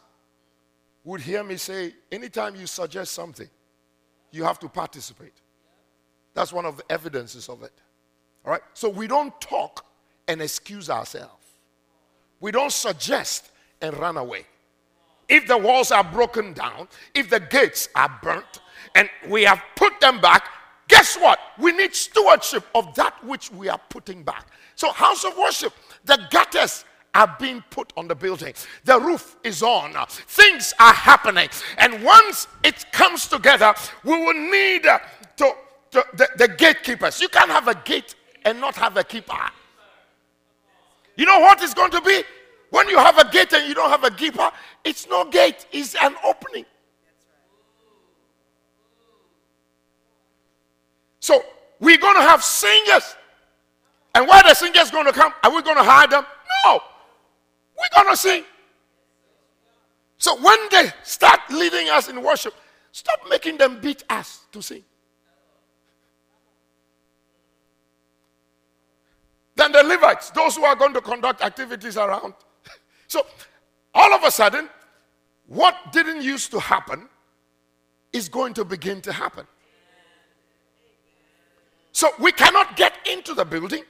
would 1.05 1.21
hear 1.21 1.45
me 1.45 1.57
say, 1.57 1.95
anytime 2.11 2.57
you 2.57 2.67
suggest 2.67 3.13
something, 3.13 3.49
you 4.33 4.43
have 4.43 4.59
to 4.59 4.69
participate. 4.69 5.35
That's 6.35 6.53
one 6.53 6.65
of 6.65 6.77
the 6.77 6.85
evidences 6.91 7.49
of 7.49 7.63
it. 7.63 7.73
All 8.45 8.51
right? 8.51 8.63
So 8.75 8.89
we 8.89 9.07
don't 9.07 9.39
talk 9.41 9.87
and 10.29 10.43
excuse 10.43 10.91
ourselves. 10.91 11.36
We 12.41 12.53
don't 12.53 12.73
suggest 12.73 13.51
and 13.81 13.97
run 13.97 14.17
away. 14.17 14.47
If 15.29 15.47
the 15.47 15.59
walls 15.59 15.91
are 15.91 16.05
broken 16.05 16.53
down, 16.53 16.89
if 17.15 17.31
the 17.31 17.41
gates 17.41 17.89
are 17.95 18.19
burnt, 18.23 18.61
and 18.95 19.09
we 19.29 19.43
have 19.43 19.63
put 19.75 20.01
them 20.01 20.21
back, 20.21 20.49
guess 20.89 21.17
what? 21.17 21.39
We 21.59 21.73
need 21.73 21.95
stewardship 21.95 22.65
of 22.75 22.95
that 22.95 23.23
which 23.25 23.51
we 23.51 23.69
are 23.69 23.81
putting 23.91 24.23
back. 24.23 24.47
So, 24.77 24.93
house 24.93 25.25
of 25.25 25.37
worship, 25.37 25.73
the 26.05 26.19
gutters 26.31 26.85
are 27.15 27.35
being 27.41 27.65
put 27.71 27.93
on 27.97 28.07
the 28.09 28.15
building. 28.15 28.55
The 28.85 29.01
roof 29.01 29.37
is 29.43 29.63
on. 29.63 29.95
Things 30.09 30.75
are 30.79 30.93
happening. 30.93 31.49
And 31.79 32.05
once 32.05 32.47
it 32.63 32.85
comes 32.93 33.27
together, 33.27 33.75
we 34.05 34.13
will 34.13 34.51
need 34.51 34.83
to, 34.83 35.01
to 35.39 36.05
the, 36.15 36.29
the 36.37 36.49
gatekeepers. 36.49 37.21
You 37.21 37.29
can't 37.29 37.51
have 37.51 37.69
a 37.69 37.75
gate 37.75 38.15
and 38.45 38.61
not 38.61 38.77
have 38.77 38.97
a 38.99 39.05
keeper. 39.05 39.35
You 41.17 41.25
know 41.25 41.41
what 41.41 41.63
it's 41.63 41.75
going 41.75 41.91
to 41.91 42.01
be? 42.01 42.23
When 42.71 42.89
you 42.89 42.99
have 42.99 43.19
a 43.19 43.29
gate 43.31 43.53
and 43.53 43.67
you 43.69 43.75
don't 43.75 43.91
have 43.91 44.05
a 44.05 44.11
keeper, 44.11 44.51
it's 44.85 45.09
no 45.09 45.25
gate, 45.25 45.67
it's 45.73 45.95
an 45.95 46.15
opening. 46.25 46.65
So 51.21 51.43
we're 51.81 51.99
going 51.99 52.17
to 52.17 52.23
have 52.23 52.43
singers. 52.45 53.17
And 54.15 54.27
where 54.29 54.43
the 54.43 54.55
singers 54.55 54.91
going 54.91 55.07
to 55.07 55.13
come? 55.13 55.33
Are 55.43 55.55
we 55.55 55.63
going 55.63 55.77
to 55.77 55.83
hide 55.83 56.11
them? 56.11 56.25
No. 56.65 56.81
We're 57.79 58.03
going 58.03 58.13
to 58.13 58.17
sing. 58.17 58.45
So 60.19 60.41
when 60.41 60.59
they 60.71 60.91
start 61.03 61.41
leading 61.51 61.89
us 61.89 62.09
in 62.09 62.23
worship, 62.23 62.55
stop 62.93 63.21
making 63.29 63.59
them 63.59 63.81
beat 63.81 64.05
us 64.09 64.47
to 64.53 64.63
sing. 64.63 64.85
Then 69.67 69.85
the 69.85 69.95
Levites, 69.95 70.31
those 70.31 70.57
who 70.57 70.65
are 70.65 70.77
going 70.77 70.95
to 70.95 71.01
conduct 71.01 71.43
activities 71.43 71.97
around. 71.97 72.35
So 73.09 73.25
all 73.95 74.13
of 74.15 74.25
a 74.25 74.33
sudden, 74.33 74.69
what 75.47 75.77
didn't 75.93 76.23
used 76.23 76.51
to 76.51 76.59
happen 76.59 77.09
is 78.13 78.29
going 78.29 78.53
to 78.55 78.65
begin 78.65 79.01
to 79.03 79.13
happen. 79.13 79.47
So 81.93 82.11
we 82.19 82.33
cannot 82.33 82.77
get 82.77 82.95
into 83.09 83.33
the 83.33 83.45
building 83.45 83.85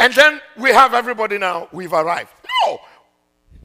and 0.00 0.12
then 0.14 0.40
we 0.56 0.70
have 0.70 0.94
everybody 0.94 1.38
now, 1.38 1.68
we've 1.72 1.92
arrived. 1.92 2.32
No. 2.66 2.80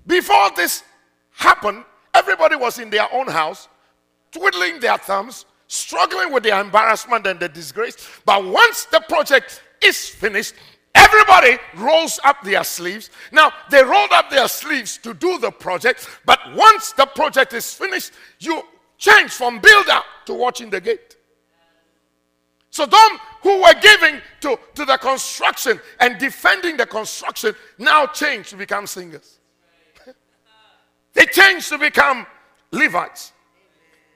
Before 0.05 0.51
this 0.55 0.83
happened, 1.31 1.83
everybody 2.13 2.55
was 2.55 2.77
in 2.77 2.91
their 2.91 3.11
own 3.11 3.27
house, 3.27 3.67
twiddling 4.31 4.79
their 4.79 4.99
thumbs, 4.99 5.45
struggling 5.67 6.31
with 6.31 6.43
the 6.43 6.59
embarrassment 6.59 7.25
and 7.25 7.39
the 7.39 7.49
disgrace. 7.49 7.97
But 8.23 8.45
once 8.45 8.85
the 8.85 8.99
project 9.09 9.63
is 9.83 10.07
finished, 10.07 10.53
everybody 10.93 11.57
rolls 11.75 12.19
up 12.23 12.41
their 12.43 12.63
sleeves. 12.63 13.09
Now, 13.31 13.51
they 13.69 13.83
rolled 13.83 14.11
up 14.11 14.29
their 14.29 14.47
sleeves 14.47 14.97
to 14.99 15.13
do 15.13 15.37
the 15.39 15.51
project, 15.51 16.07
but 16.25 16.39
once 16.55 16.91
the 16.93 17.05
project 17.05 17.53
is 17.53 17.73
finished, 17.73 18.11
you 18.39 18.61
change 18.97 19.31
from 19.31 19.59
builder 19.59 19.99
to 20.25 20.33
watching 20.33 20.69
the 20.69 20.81
gate. 20.81 21.15
So, 22.69 22.85
them 22.85 23.19
who 23.41 23.61
were 23.61 23.73
giving 23.81 24.21
to, 24.41 24.59
to 24.73 24.83
the 24.83 24.97
construction 24.97 25.79
and 25.99 26.17
defending 26.17 26.75
the 26.75 26.85
construction 26.85 27.55
now 27.77 28.05
change 28.07 28.49
to 28.49 28.57
become 28.57 28.85
singers. 28.85 29.39
they 31.13 31.25
change 31.25 31.69
to 31.69 31.77
become 31.77 32.27
Levites. 32.71 33.31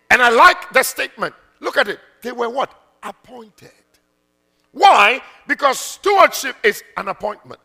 And 0.10 0.22
I 0.22 0.30
like 0.30 0.74
the 0.74 0.84
statement. 0.84 1.36
Look 1.62 1.78
at 1.78 1.88
it. 1.88 1.99
They 2.22 2.32
were 2.32 2.49
what? 2.49 2.74
Appointed. 3.01 3.72
Why? 4.72 5.22
Because 5.47 5.80
stewardship 5.80 6.55
is 6.63 6.84
an 6.97 7.07
appointment. 7.07 7.59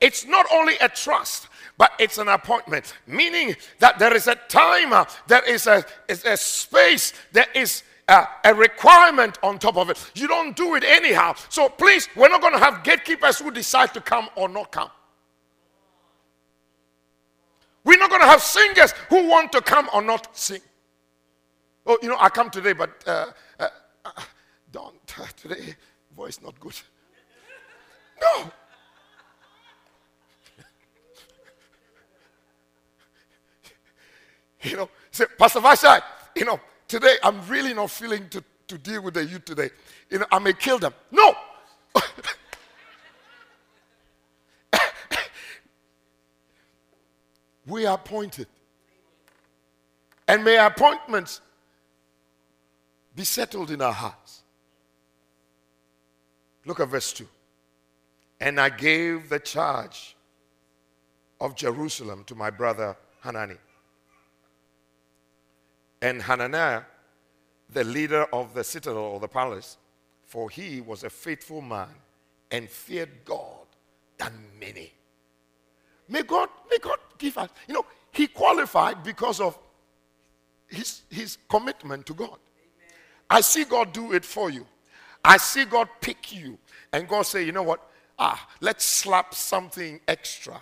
It's 0.00 0.26
not 0.26 0.46
only 0.52 0.74
a 0.80 0.88
trust, 0.88 1.48
but 1.78 1.92
it's 1.98 2.18
an 2.18 2.28
appointment, 2.28 2.94
meaning 3.06 3.56
that 3.78 3.98
there 3.98 4.14
is 4.14 4.26
a 4.26 4.34
time, 4.48 4.92
uh, 4.92 5.04
there 5.26 5.44
is 5.44 5.66
a, 5.66 5.84
is 6.08 6.24
a 6.24 6.36
space, 6.36 7.12
there 7.32 7.46
is 7.54 7.82
a, 8.08 8.26
a 8.44 8.54
requirement 8.54 9.38
on 9.42 9.58
top 9.58 9.76
of 9.76 9.90
it. 9.90 10.12
You 10.14 10.28
don't 10.28 10.56
do 10.56 10.74
it 10.74 10.84
anyhow. 10.84 11.34
So 11.48 11.68
please, 11.68 12.08
we're 12.14 12.28
not 12.28 12.40
going 12.40 12.52
to 12.52 12.58
have 12.58 12.84
gatekeepers 12.84 13.38
who 13.38 13.50
decide 13.50 13.92
to 13.94 14.00
come 14.00 14.28
or 14.36 14.48
not 14.48 14.72
come. 14.72 14.90
We're 17.84 17.98
not 17.98 18.10
going 18.10 18.22
to 18.22 18.28
have 18.28 18.42
singers 18.42 18.92
who 19.08 19.28
want 19.28 19.52
to 19.52 19.60
come 19.60 19.88
or 19.94 20.02
not 20.02 20.36
sing. 20.36 20.60
Oh, 21.86 21.98
you 22.02 22.08
know, 22.08 22.16
I 22.18 22.28
come 22.28 22.50
today, 22.50 22.72
but 22.72 22.90
uh, 23.06 23.26
uh, 23.60 23.68
uh 24.04 24.10
don't. 24.72 25.14
Uh, 25.18 25.24
today, 25.36 25.76
voice 26.16 26.40
not 26.42 26.58
good. 26.58 26.74
No. 28.18 28.50
you 34.62 34.74
know, 34.78 34.88
say, 35.10 35.26
Pastor 35.38 35.60
Vashai, 35.60 36.00
you 36.34 36.46
know, 36.46 36.58
today 36.88 37.16
I'm 37.22 37.46
really 37.46 37.74
not 37.74 37.90
feeling 37.90 38.26
to, 38.30 38.42
to 38.68 38.78
deal 38.78 39.02
with 39.02 39.12
the 39.12 39.22
youth 39.26 39.44
today. 39.44 39.68
You 40.08 40.20
know, 40.20 40.26
I 40.32 40.38
may 40.38 40.54
kill 40.54 40.78
them. 40.78 40.94
No. 41.10 41.34
we 47.66 47.84
are 47.84 47.96
appointed. 47.96 48.46
And 50.26 50.42
may 50.42 50.56
appointments 50.56 51.42
be 53.14 53.24
settled 53.24 53.70
in 53.70 53.82
our 53.82 53.92
hearts. 53.92 54.42
Look 56.66 56.80
at 56.80 56.88
verse 56.88 57.12
2. 57.12 57.26
And 58.40 58.60
I 58.60 58.68
gave 58.68 59.30
the 59.30 59.38
charge 59.38 60.16
of 61.40 61.54
Jerusalem 61.54 62.24
to 62.24 62.34
my 62.34 62.50
brother 62.50 62.96
Hanani 63.20 63.56
and 66.02 66.20
Hananiah, 66.20 66.82
the 67.70 67.84
leader 67.84 68.26
of 68.32 68.52
the 68.52 68.62
citadel 68.62 68.98
or 68.98 69.20
the 69.20 69.28
palace, 69.28 69.78
for 70.24 70.50
he 70.50 70.80
was 70.80 71.04
a 71.04 71.10
faithful 71.10 71.62
man 71.62 71.88
and 72.50 72.68
feared 72.68 73.24
God 73.24 73.66
than 74.18 74.32
many. 74.60 74.92
May 76.08 76.22
God, 76.22 76.48
may 76.70 76.78
God 76.78 76.98
give 77.18 77.38
us, 77.38 77.50
you 77.66 77.74
know, 77.74 77.86
he 78.12 78.26
qualified 78.26 79.02
because 79.02 79.40
of 79.40 79.58
his, 80.68 81.02
his 81.10 81.38
commitment 81.48 82.06
to 82.06 82.14
God. 82.14 82.28
Amen. 82.28 82.94
I 83.28 83.40
see 83.40 83.64
God 83.64 83.92
do 83.92 84.12
it 84.12 84.24
for 84.24 84.50
you. 84.50 84.66
I 85.26 85.36
see 85.38 85.64
God 85.64 85.88
pick 86.00 86.32
you. 86.32 86.56
And 86.92 87.08
God 87.08 87.22
say, 87.22 87.44
you 87.44 87.52
know 87.52 87.64
what? 87.64 87.90
Ah, 88.18 88.48
let's 88.60 88.84
slap 88.84 89.34
something 89.34 90.00
extra 90.06 90.60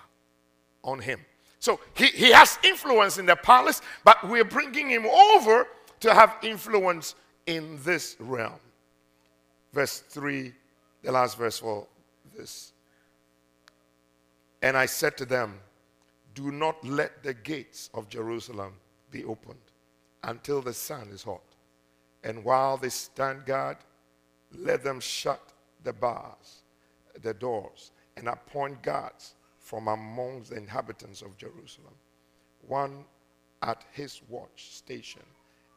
on 0.82 0.98
him. 0.98 1.20
So 1.60 1.80
he, 1.94 2.06
he 2.06 2.32
has 2.32 2.58
influence 2.64 3.18
in 3.18 3.26
the 3.26 3.36
palace, 3.36 3.80
but 4.04 4.28
we're 4.28 4.44
bringing 4.44 4.88
him 4.88 5.06
over 5.06 5.66
to 6.00 6.12
have 6.12 6.36
influence 6.42 7.14
in 7.46 7.78
this 7.84 8.16
realm. 8.18 8.58
Verse 9.72 10.00
3, 10.00 10.52
the 11.02 11.12
last 11.12 11.36
verse 11.36 11.58
for 11.58 11.86
this. 12.36 12.72
And 14.62 14.76
I 14.76 14.86
said 14.86 15.16
to 15.18 15.26
them, 15.26 15.60
Do 16.34 16.50
not 16.50 16.82
let 16.84 17.22
the 17.22 17.34
gates 17.34 17.90
of 17.92 18.08
Jerusalem 18.08 18.72
be 19.10 19.24
opened 19.24 19.58
until 20.22 20.62
the 20.62 20.72
sun 20.72 21.08
is 21.12 21.22
hot. 21.22 21.42
And 22.22 22.44
while 22.44 22.76
they 22.78 22.88
stand 22.88 23.44
guard, 23.44 23.76
let 24.59 24.82
them 24.82 25.00
shut 25.00 25.40
the 25.82 25.92
bars, 25.92 26.62
the 27.22 27.34
doors, 27.34 27.92
and 28.16 28.28
appoint 28.28 28.82
guards 28.82 29.34
from 29.59 29.88
among 29.88 30.44
the 30.48 30.57
inhabitants 30.57 31.22
of 31.22 31.36
Jerusalem, 31.36 31.94
one 32.66 33.05
at 33.62 33.84
his 33.92 34.20
watch 34.28 34.72
station 34.72 35.22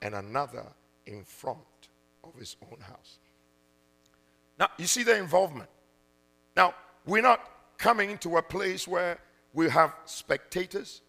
and 0.02 0.14
another 0.14 0.66
in 1.06 1.24
front 1.24 1.60
of 2.24 2.36
his 2.36 2.56
own 2.70 2.80
house. 2.80 3.20
Now, 4.60 4.70
you 4.78 4.88
see 4.88 5.04
the 5.04 5.18
involvement. 5.18 5.70
Now, 6.56 6.74
we're 7.06 7.22
not 7.22 7.50
coming 7.78 8.18
to 8.20 8.38
a 8.38 8.42
place 8.42 8.88
where 8.88 9.20
we 9.54 9.70
have 9.70 9.94
spectators. 10.06 11.02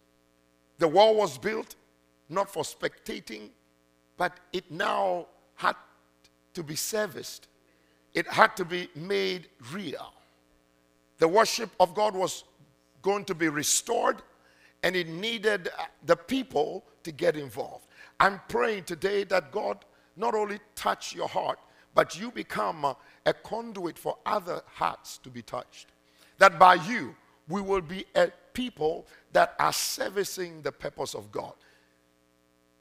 The 0.78 0.88
wall 0.88 1.16
was 1.16 1.38
built 1.38 1.74
not 2.28 2.50
for 2.50 2.62
spectating, 2.62 3.48
but 4.16 4.36
it 4.52 4.70
now 4.70 5.26
had 5.54 5.76
to 6.54 6.62
be 6.62 6.76
serviced. 6.76 7.48
It 8.18 8.26
had 8.26 8.56
to 8.56 8.64
be 8.64 8.88
made 8.96 9.46
real. 9.72 10.12
The 11.18 11.28
worship 11.28 11.70
of 11.78 11.94
God 11.94 12.16
was 12.16 12.42
going 13.00 13.24
to 13.26 13.34
be 13.34 13.48
restored, 13.48 14.22
and 14.82 14.96
it 14.96 15.06
needed 15.06 15.68
uh, 15.68 15.84
the 16.04 16.16
people 16.16 16.84
to 17.04 17.12
get 17.12 17.36
involved. 17.36 17.86
I'm 18.18 18.40
praying 18.48 18.84
today 18.84 19.22
that 19.22 19.52
God 19.52 19.84
not 20.16 20.34
only 20.34 20.58
touch 20.74 21.14
your 21.14 21.28
heart, 21.28 21.60
but 21.94 22.18
you 22.18 22.32
become 22.32 22.84
a, 22.84 22.96
a 23.24 23.32
conduit 23.32 23.96
for 23.96 24.18
other 24.26 24.62
hearts 24.66 25.18
to 25.18 25.30
be 25.30 25.40
touched. 25.40 25.86
That 26.38 26.58
by 26.58 26.74
you, 26.74 27.14
we 27.48 27.60
will 27.60 27.82
be 27.82 28.04
a 28.16 28.32
people 28.52 29.06
that 29.32 29.54
are 29.60 29.72
servicing 29.72 30.62
the 30.62 30.72
purpose 30.72 31.14
of 31.14 31.30
God. 31.30 31.54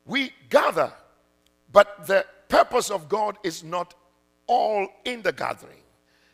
We 0.03 0.31
gather, 0.49 0.91
but 1.71 2.07
the 2.07 2.25
purpose 2.49 2.89
of 2.89 3.07
God 3.07 3.38
is 3.43 3.63
not 3.63 3.93
all 4.47 4.87
in 5.05 5.21
the 5.21 5.31
gathering. 5.31 5.83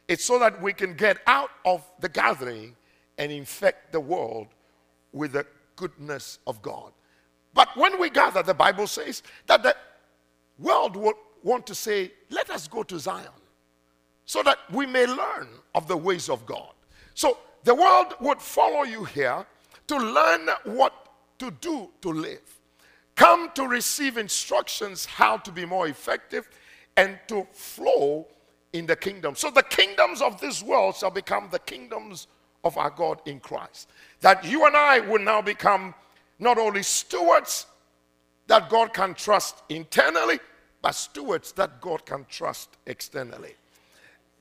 It's 0.08 0.24
so 0.24 0.40
that 0.40 0.62
we 0.62 0.74
can 0.74 0.96
get 0.96 1.20
out 1.28 1.50
of 1.66 1.90
the 2.00 2.10
gathering 2.10 2.76
and 3.18 3.32
infect 3.32 3.92
the 3.92 4.00
world 4.00 4.48
with 5.12 5.34
the 5.34 5.46
goodness 5.76 6.40
of 6.48 6.62
God. 6.62 6.92
But 7.54 7.70
when 7.76 8.00
we 8.00 8.10
gather, 8.10 8.44
the 8.44 8.54
Bible 8.54 8.88
says 8.88 9.24
that 9.48 9.64
the 9.64 9.76
world 10.60 10.96
will, 10.96 11.14
want 11.44 11.68
to 11.68 11.76
say, 11.76 12.12
let 12.30 12.50
us 12.50 12.68
go 12.68 12.84
to 12.84 12.98
Zion 12.98 13.28
so 14.26 14.42
that 14.44 14.58
we 14.72 14.86
may 14.86 15.06
learn 15.06 15.48
of 15.76 15.88
the 15.88 15.98
ways 15.98 16.30
of 16.30 16.46
God. 16.46 16.72
So 17.14 17.38
the 17.64 17.76
world 17.76 18.16
would 18.22 18.42
follow 18.42 18.84
you 18.84 19.04
here 19.04 19.46
to 19.88 19.98
learn 19.98 20.48
what 20.64 20.94
to 21.40 21.52
do 21.52 21.90
to 22.02 22.10
live. 22.10 22.62
Come 23.16 23.52
to 23.56 23.68
receive 23.68 24.18
instructions 24.18 25.06
how 25.06 25.38
to 25.38 25.52
be 25.52 25.66
more 25.66 25.88
effective 25.88 26.50
and 26.98 27.18
to 27.28 27.48
flow 27.52 28.28
in 28.74 28.86
the 28.86 28.96
kingdom. 28.96 29.36
So 29.36 29.50
the 29.50 29.64
kingdoms 29.64 30.22
of 30.22 30.40
this 30.40 30.62
world 30.64 30.96
shall 30.96 31.12
become 31.12 31.48
the 31.52 31.60
kingdoms 31.60 32.28
of 32.64 32.78
our 32.78 32.90
God 32.90 33.22
in 33.26 33.40
Christ. 33.40 33.90
That 34.22 34.44
you 34.46 34.66
and 34.66 34.76
I 34.76 35.00
will 35.00 35.20
now 35.20 35.42
become 35.42 35.94
not 36.40 36.58
only 36.58 36.84
stewards 36.84 37.68
that 38.48 38.70
God 38.70 38.94
can 38.94 39.14
trust 39.14 39.64
internally, 39.70 40.40
but 40.82 40.92
stewards 40.92 41.52
that 41.54 41.80
God 41.82 42.06
can 42.06 42.26
trust 42.30 42.70
externally. 42.86 43.54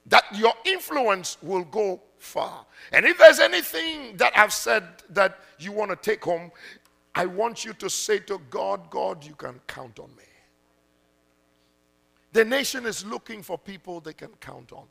That 0.07 0.25
your 0.35 0.55
influence 0.65 1.39
will 1.43 1.65
go 1.65 2.01
far. 2.19 2.65
And 2.93 3.07
if 3.07 3.19
there's 3.19 3.39
anything 3.39 4.17
that 4.17 4.37
I've 4.37 4.53
said 4.53 4.85
that 5.11 5.39
you 5.59 5.71
want 5.71 5.91
to 5.91 5.97
take 5.97 6.25
home, 6.25 6.51
I 7.15 7.27
want 7.27 7.65
you 7.65 7.73
to 7.75 7.91
say 7.91 8.19
to 8.21 8.41
God, 8.51 8.91
God, 8.91 9.25
you 9.25 9.35
can 9.35 9.61
count 9.67 9.99
on 10.01 10.09
me. 10.17 10.25
The 12.33 12.45
nation 12.45 12.87
is 12.87 13.05
looking 13.05 13.43
for 13.43 13.59
people 13.59 14.01
they 14.01 14.15
can 14.15 14.31
count 14.41 14.73
on. 14.73 14.85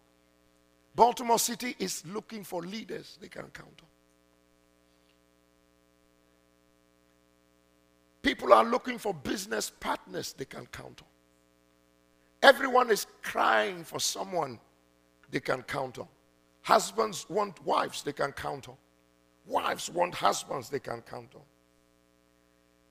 Baltimore 0.96 1.40
City 1.40 1.76
is 1.80 2.04
looking 2.06 2.44
for 2.44 2.62
leaders 2.62 3.18
they 3.20 3.28
can 3.28 3.46
count 3.54 3.82
on. 3.82 3.88
People 8.22 8.54
are 8.54 8.64
looking 8.64 9.00
for 9.00 9.14
business 9.14 9.72
partners 9.72 10.34
they 10.34 10.46
can 10.46 10.68
count 10.68 11.02
on. 11.02 11.08
Everyone 12.44 12.92
is 12.92 13.08
crying 13.24 13.84
for 13.84 14.00
someone 14.00 14.60
they 15.32 15.40
can 15.40 15.64
count 15.64 15.98
on. 15.98 16.08
Husbands 16.62 17.26
want 17.30 17.64
wives 17.66 18.04
they 18.04 18.14
can 18.14 18.32
count 18.32 18.70
on. 18.70 18.76
Wives 19.48 19.90
want 19.90 20.14
husbands 20.14 20.70
they 20.70 20.80
can 20.80 21.02
count 21.02 21.34
on. 21.34 21.42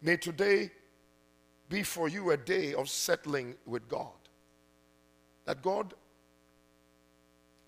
May 0.03 0.17
today 0.17 0.71
be 1.69 1.83
for 1.85 2.09
you 2.09 2.31
a 2.31 2.37
day 2.37 2.75
of 2.75 2.89
settling 2.89 3.55
with 3.67 3.89
God. 3.89 4.20
That 5.51 5.63
God, 5.63 5.95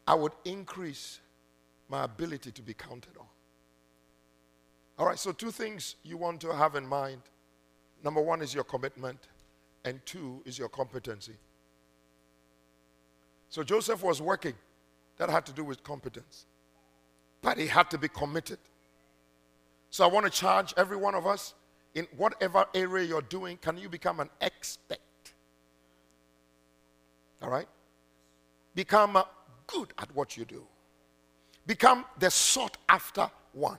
I 0.07 0.15
would 0.15 0.31
increase 0.45 1.19
my 1.89 2.05
ability 2.05 2.53
to 2.53 2.63
be 2.63 2.75
counted 2.75 3.17
on. 3.19 3.27
All 4.97 5.07
right, 5.07 5.19
so 5.19 5.33
two 5.33 5.51
things 5.51 5.97
you 6.05 6.17
want 6.17 6.41
to 6.43 6.55
have 6.55 6.77
in 6.77 6.87
mind. 6.87 7.23
Number 8.05 8.21
one 8.21 8.41
is 8.41 8.55
your 8.55 8.63
commitment, 8.63 9.19
and 9.85 10.01
two 10.07 10.43
is 10.45 10.61
your 10.61 10.69
competency. 10.69 11.33
So 13.49 13.65
Joseph 13.65 14.05
was 14.05 14.23
working. 14.23 14.55
That 15.17 15.29
had 15.29 15.45
to 15.47 15.53
do 15.53 15.65
with 15.65 15.83
competence. 15.83 16.47
But 17.41 17.59
he 17.59 17.67
had 17.67 17.91
to 17.91 17.99
be 17.99 18.07
committed. 18.07 18.59
So 19.91 20.05
I 20.05 20.07
want 20.07 20.25
to 20.25 20.31
charge 20.31 20.73
every 20.77 20.97
one 20.97 21.17
of 21.17 21.27
us 21.27 21.55
in 21.97 22.07
whatever 22.17 22.65
area 22.77 23.09
you're 23.09 23.23
doing, 23.23 23.57
can 23.57 23.77
you 23.77 23.89
become 23.89 24.21
an 24.21 24.31
expert? 24.41 24.99
All 27.43 27.51
right? 27.51 27.69
Become 28.75 29.17
uh, 29.17 29.25
good 29.67 29.93
at 29.99 30.15
what 30.15 30.37
you 30.37 30.45
do. 30.45 30.65
Become 31.67 32.05
the 32.19 32.31
sought 32.31 32.77
after 32.89 33.31
one. 33.53 33.79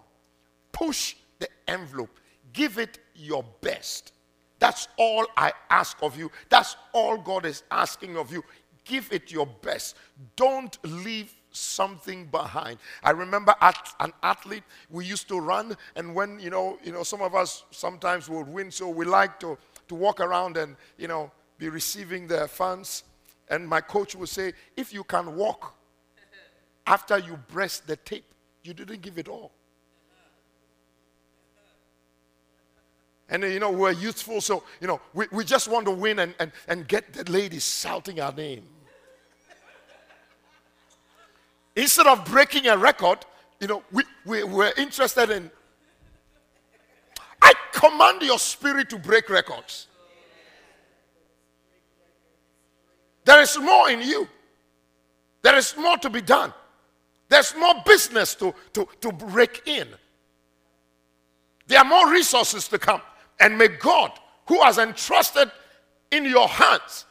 Push 0.71 1.15
the 1.39 1.47
envelope. 1.67 2.19
Give 2.53 2.77
it 2.77 2.99
your 3.15 3.43
best. 3.61 4.13
That's 4.59 4.87
all 4.97 5.25
I 5.35 5.51
ask 5.69 5.97
of 6.01 6.17
you. 6.17 6.31
That's 6.49 6.75
all 6.93 7.17
God 7.17 7.45
is 7.45 7.63
asking 7.71 8.17
of 8.17 8.31
you. 8.31 8.43
Give 8.85 9.11
it 9.11 9.31
your 9.31 9.45
best. 9.45 9.95
Don't 10.35 10.77
leave 10.83 11.33
something 11.51 12.27
behind. 12.27 12.79
I 13.03 13.11
remember 13.11 13.53
at 13.61 13.93
an 13.99 14.13
athlete, 14.23 14.63
we 14.89 15.05
used 15.05 15.27
to 15.29 15.39
run, 15.39 15.77
and 15.95 16.15
when 16.15 16.39
you 16.39 16.49
know, 16.49 16.77
you 16.83 16.91
know, 16.91 17.03
some 17.03 17.21
of 17.21 17.35
us 17.35 17.63
sometimes 17.71 18.29
would 18.29 18.47
win, 18.47 18.71
so 18.71 18.89
we 18.89 19.05
like 19.05 19.39
to 19.41 19.57
to 19.87 19.95
walk 19.95 20.19
around 20.19 20.57
and 20.57 20.75
you 20.97 21.07
know 21.07 21.31
be 21.57 21.69
receiving 21.69 22.27
the 22.27 22.47
funds. 22.47 23.03
And 23.53 23.67
my 23.67 23.81
coach 23.81 24.15
would 24.15 24.29
say, 24.29 24.53
if 24.75 24.91
you 24.91 25.03
can 25.03 25.35
walk 25.35 25.75
after 26.87 27.19
you 27.19 27.37
breast 27.49 27.85
the 27.85 27.95
tape, 27.97 28.25
you 28.63 28.73
didn't 28.73 29.01
give 29.01 29.19
it 29.19 29.27
all. 29.27 29.51
And 33.29 33.43
you 33.43 33.59
know, 33.59 33.69
we're 33.69 33.91
youthful, 33.91 34.41
so 34.41 34.63
you 34.81 34.87
know, 34.87 34.99
we, 35.13 35.27
we 35.31 35.45
just 35.45 35.67
want 35.67 35.85
to 35.85 35.91
win 35.91 36.17
and, 36.17 36.33
and, 36.39 36.51
and 36.67 36.87
get 36.87 37.13
the 37.13 37.31
ladies 37.31 37.63
shouting 37.63 38.19
our 38.19 38.33
name. 38.33 38.63
Instead 41.75 42.07
of 42.07 42.25
breaking 42.25 42.67
a 42.67 42.75
record, 42.75 43.19
you 43.59 43.67
know, 43.67 43.83
we, 43.91 44.03
we 44.25 44.43
were 44.43 44.73
interested 44.77 45.29
in. 45.29 45.51
I 47.39 47.53
command 47.71 48.23
your 48.23 48.39
spirit 48.39 48.89
to 48.89 48.97
break 48.97 49.29
records. 49.29 49.87
There 53.33 53.41
is 53.41 53.57
more 53.57 53.89
in 53.89 54.03
you. 54.03 54.29
There 55.41 55.55
is 55.55 55.75
more 55.75 55.97
to 55.97 56.09
be 56.11 56.21
done. 56.21 56.53
There's 57.29 57.55
more 57.55 57.73
business 57.83 58.35
to, 58.35 58.53
to, 58.73 58.87
to 59.01 59.11
break 59.11 59.63
in. 59.65 59.87
There 61.65 61.79
are 61.79 61.83
more 61.83 62.11
resources 62.11 62.67
to 62.67 62.77
come. 62.77 63.01
And 63.39 63.57
may 63.57 63.69
God, 63.69 64.11
who 64.47 64.61
has 64.61 64.77
entrusted 64.77 65.49
in 66.11 66.25
your 66.25 66.47
hands, 66.47 67.05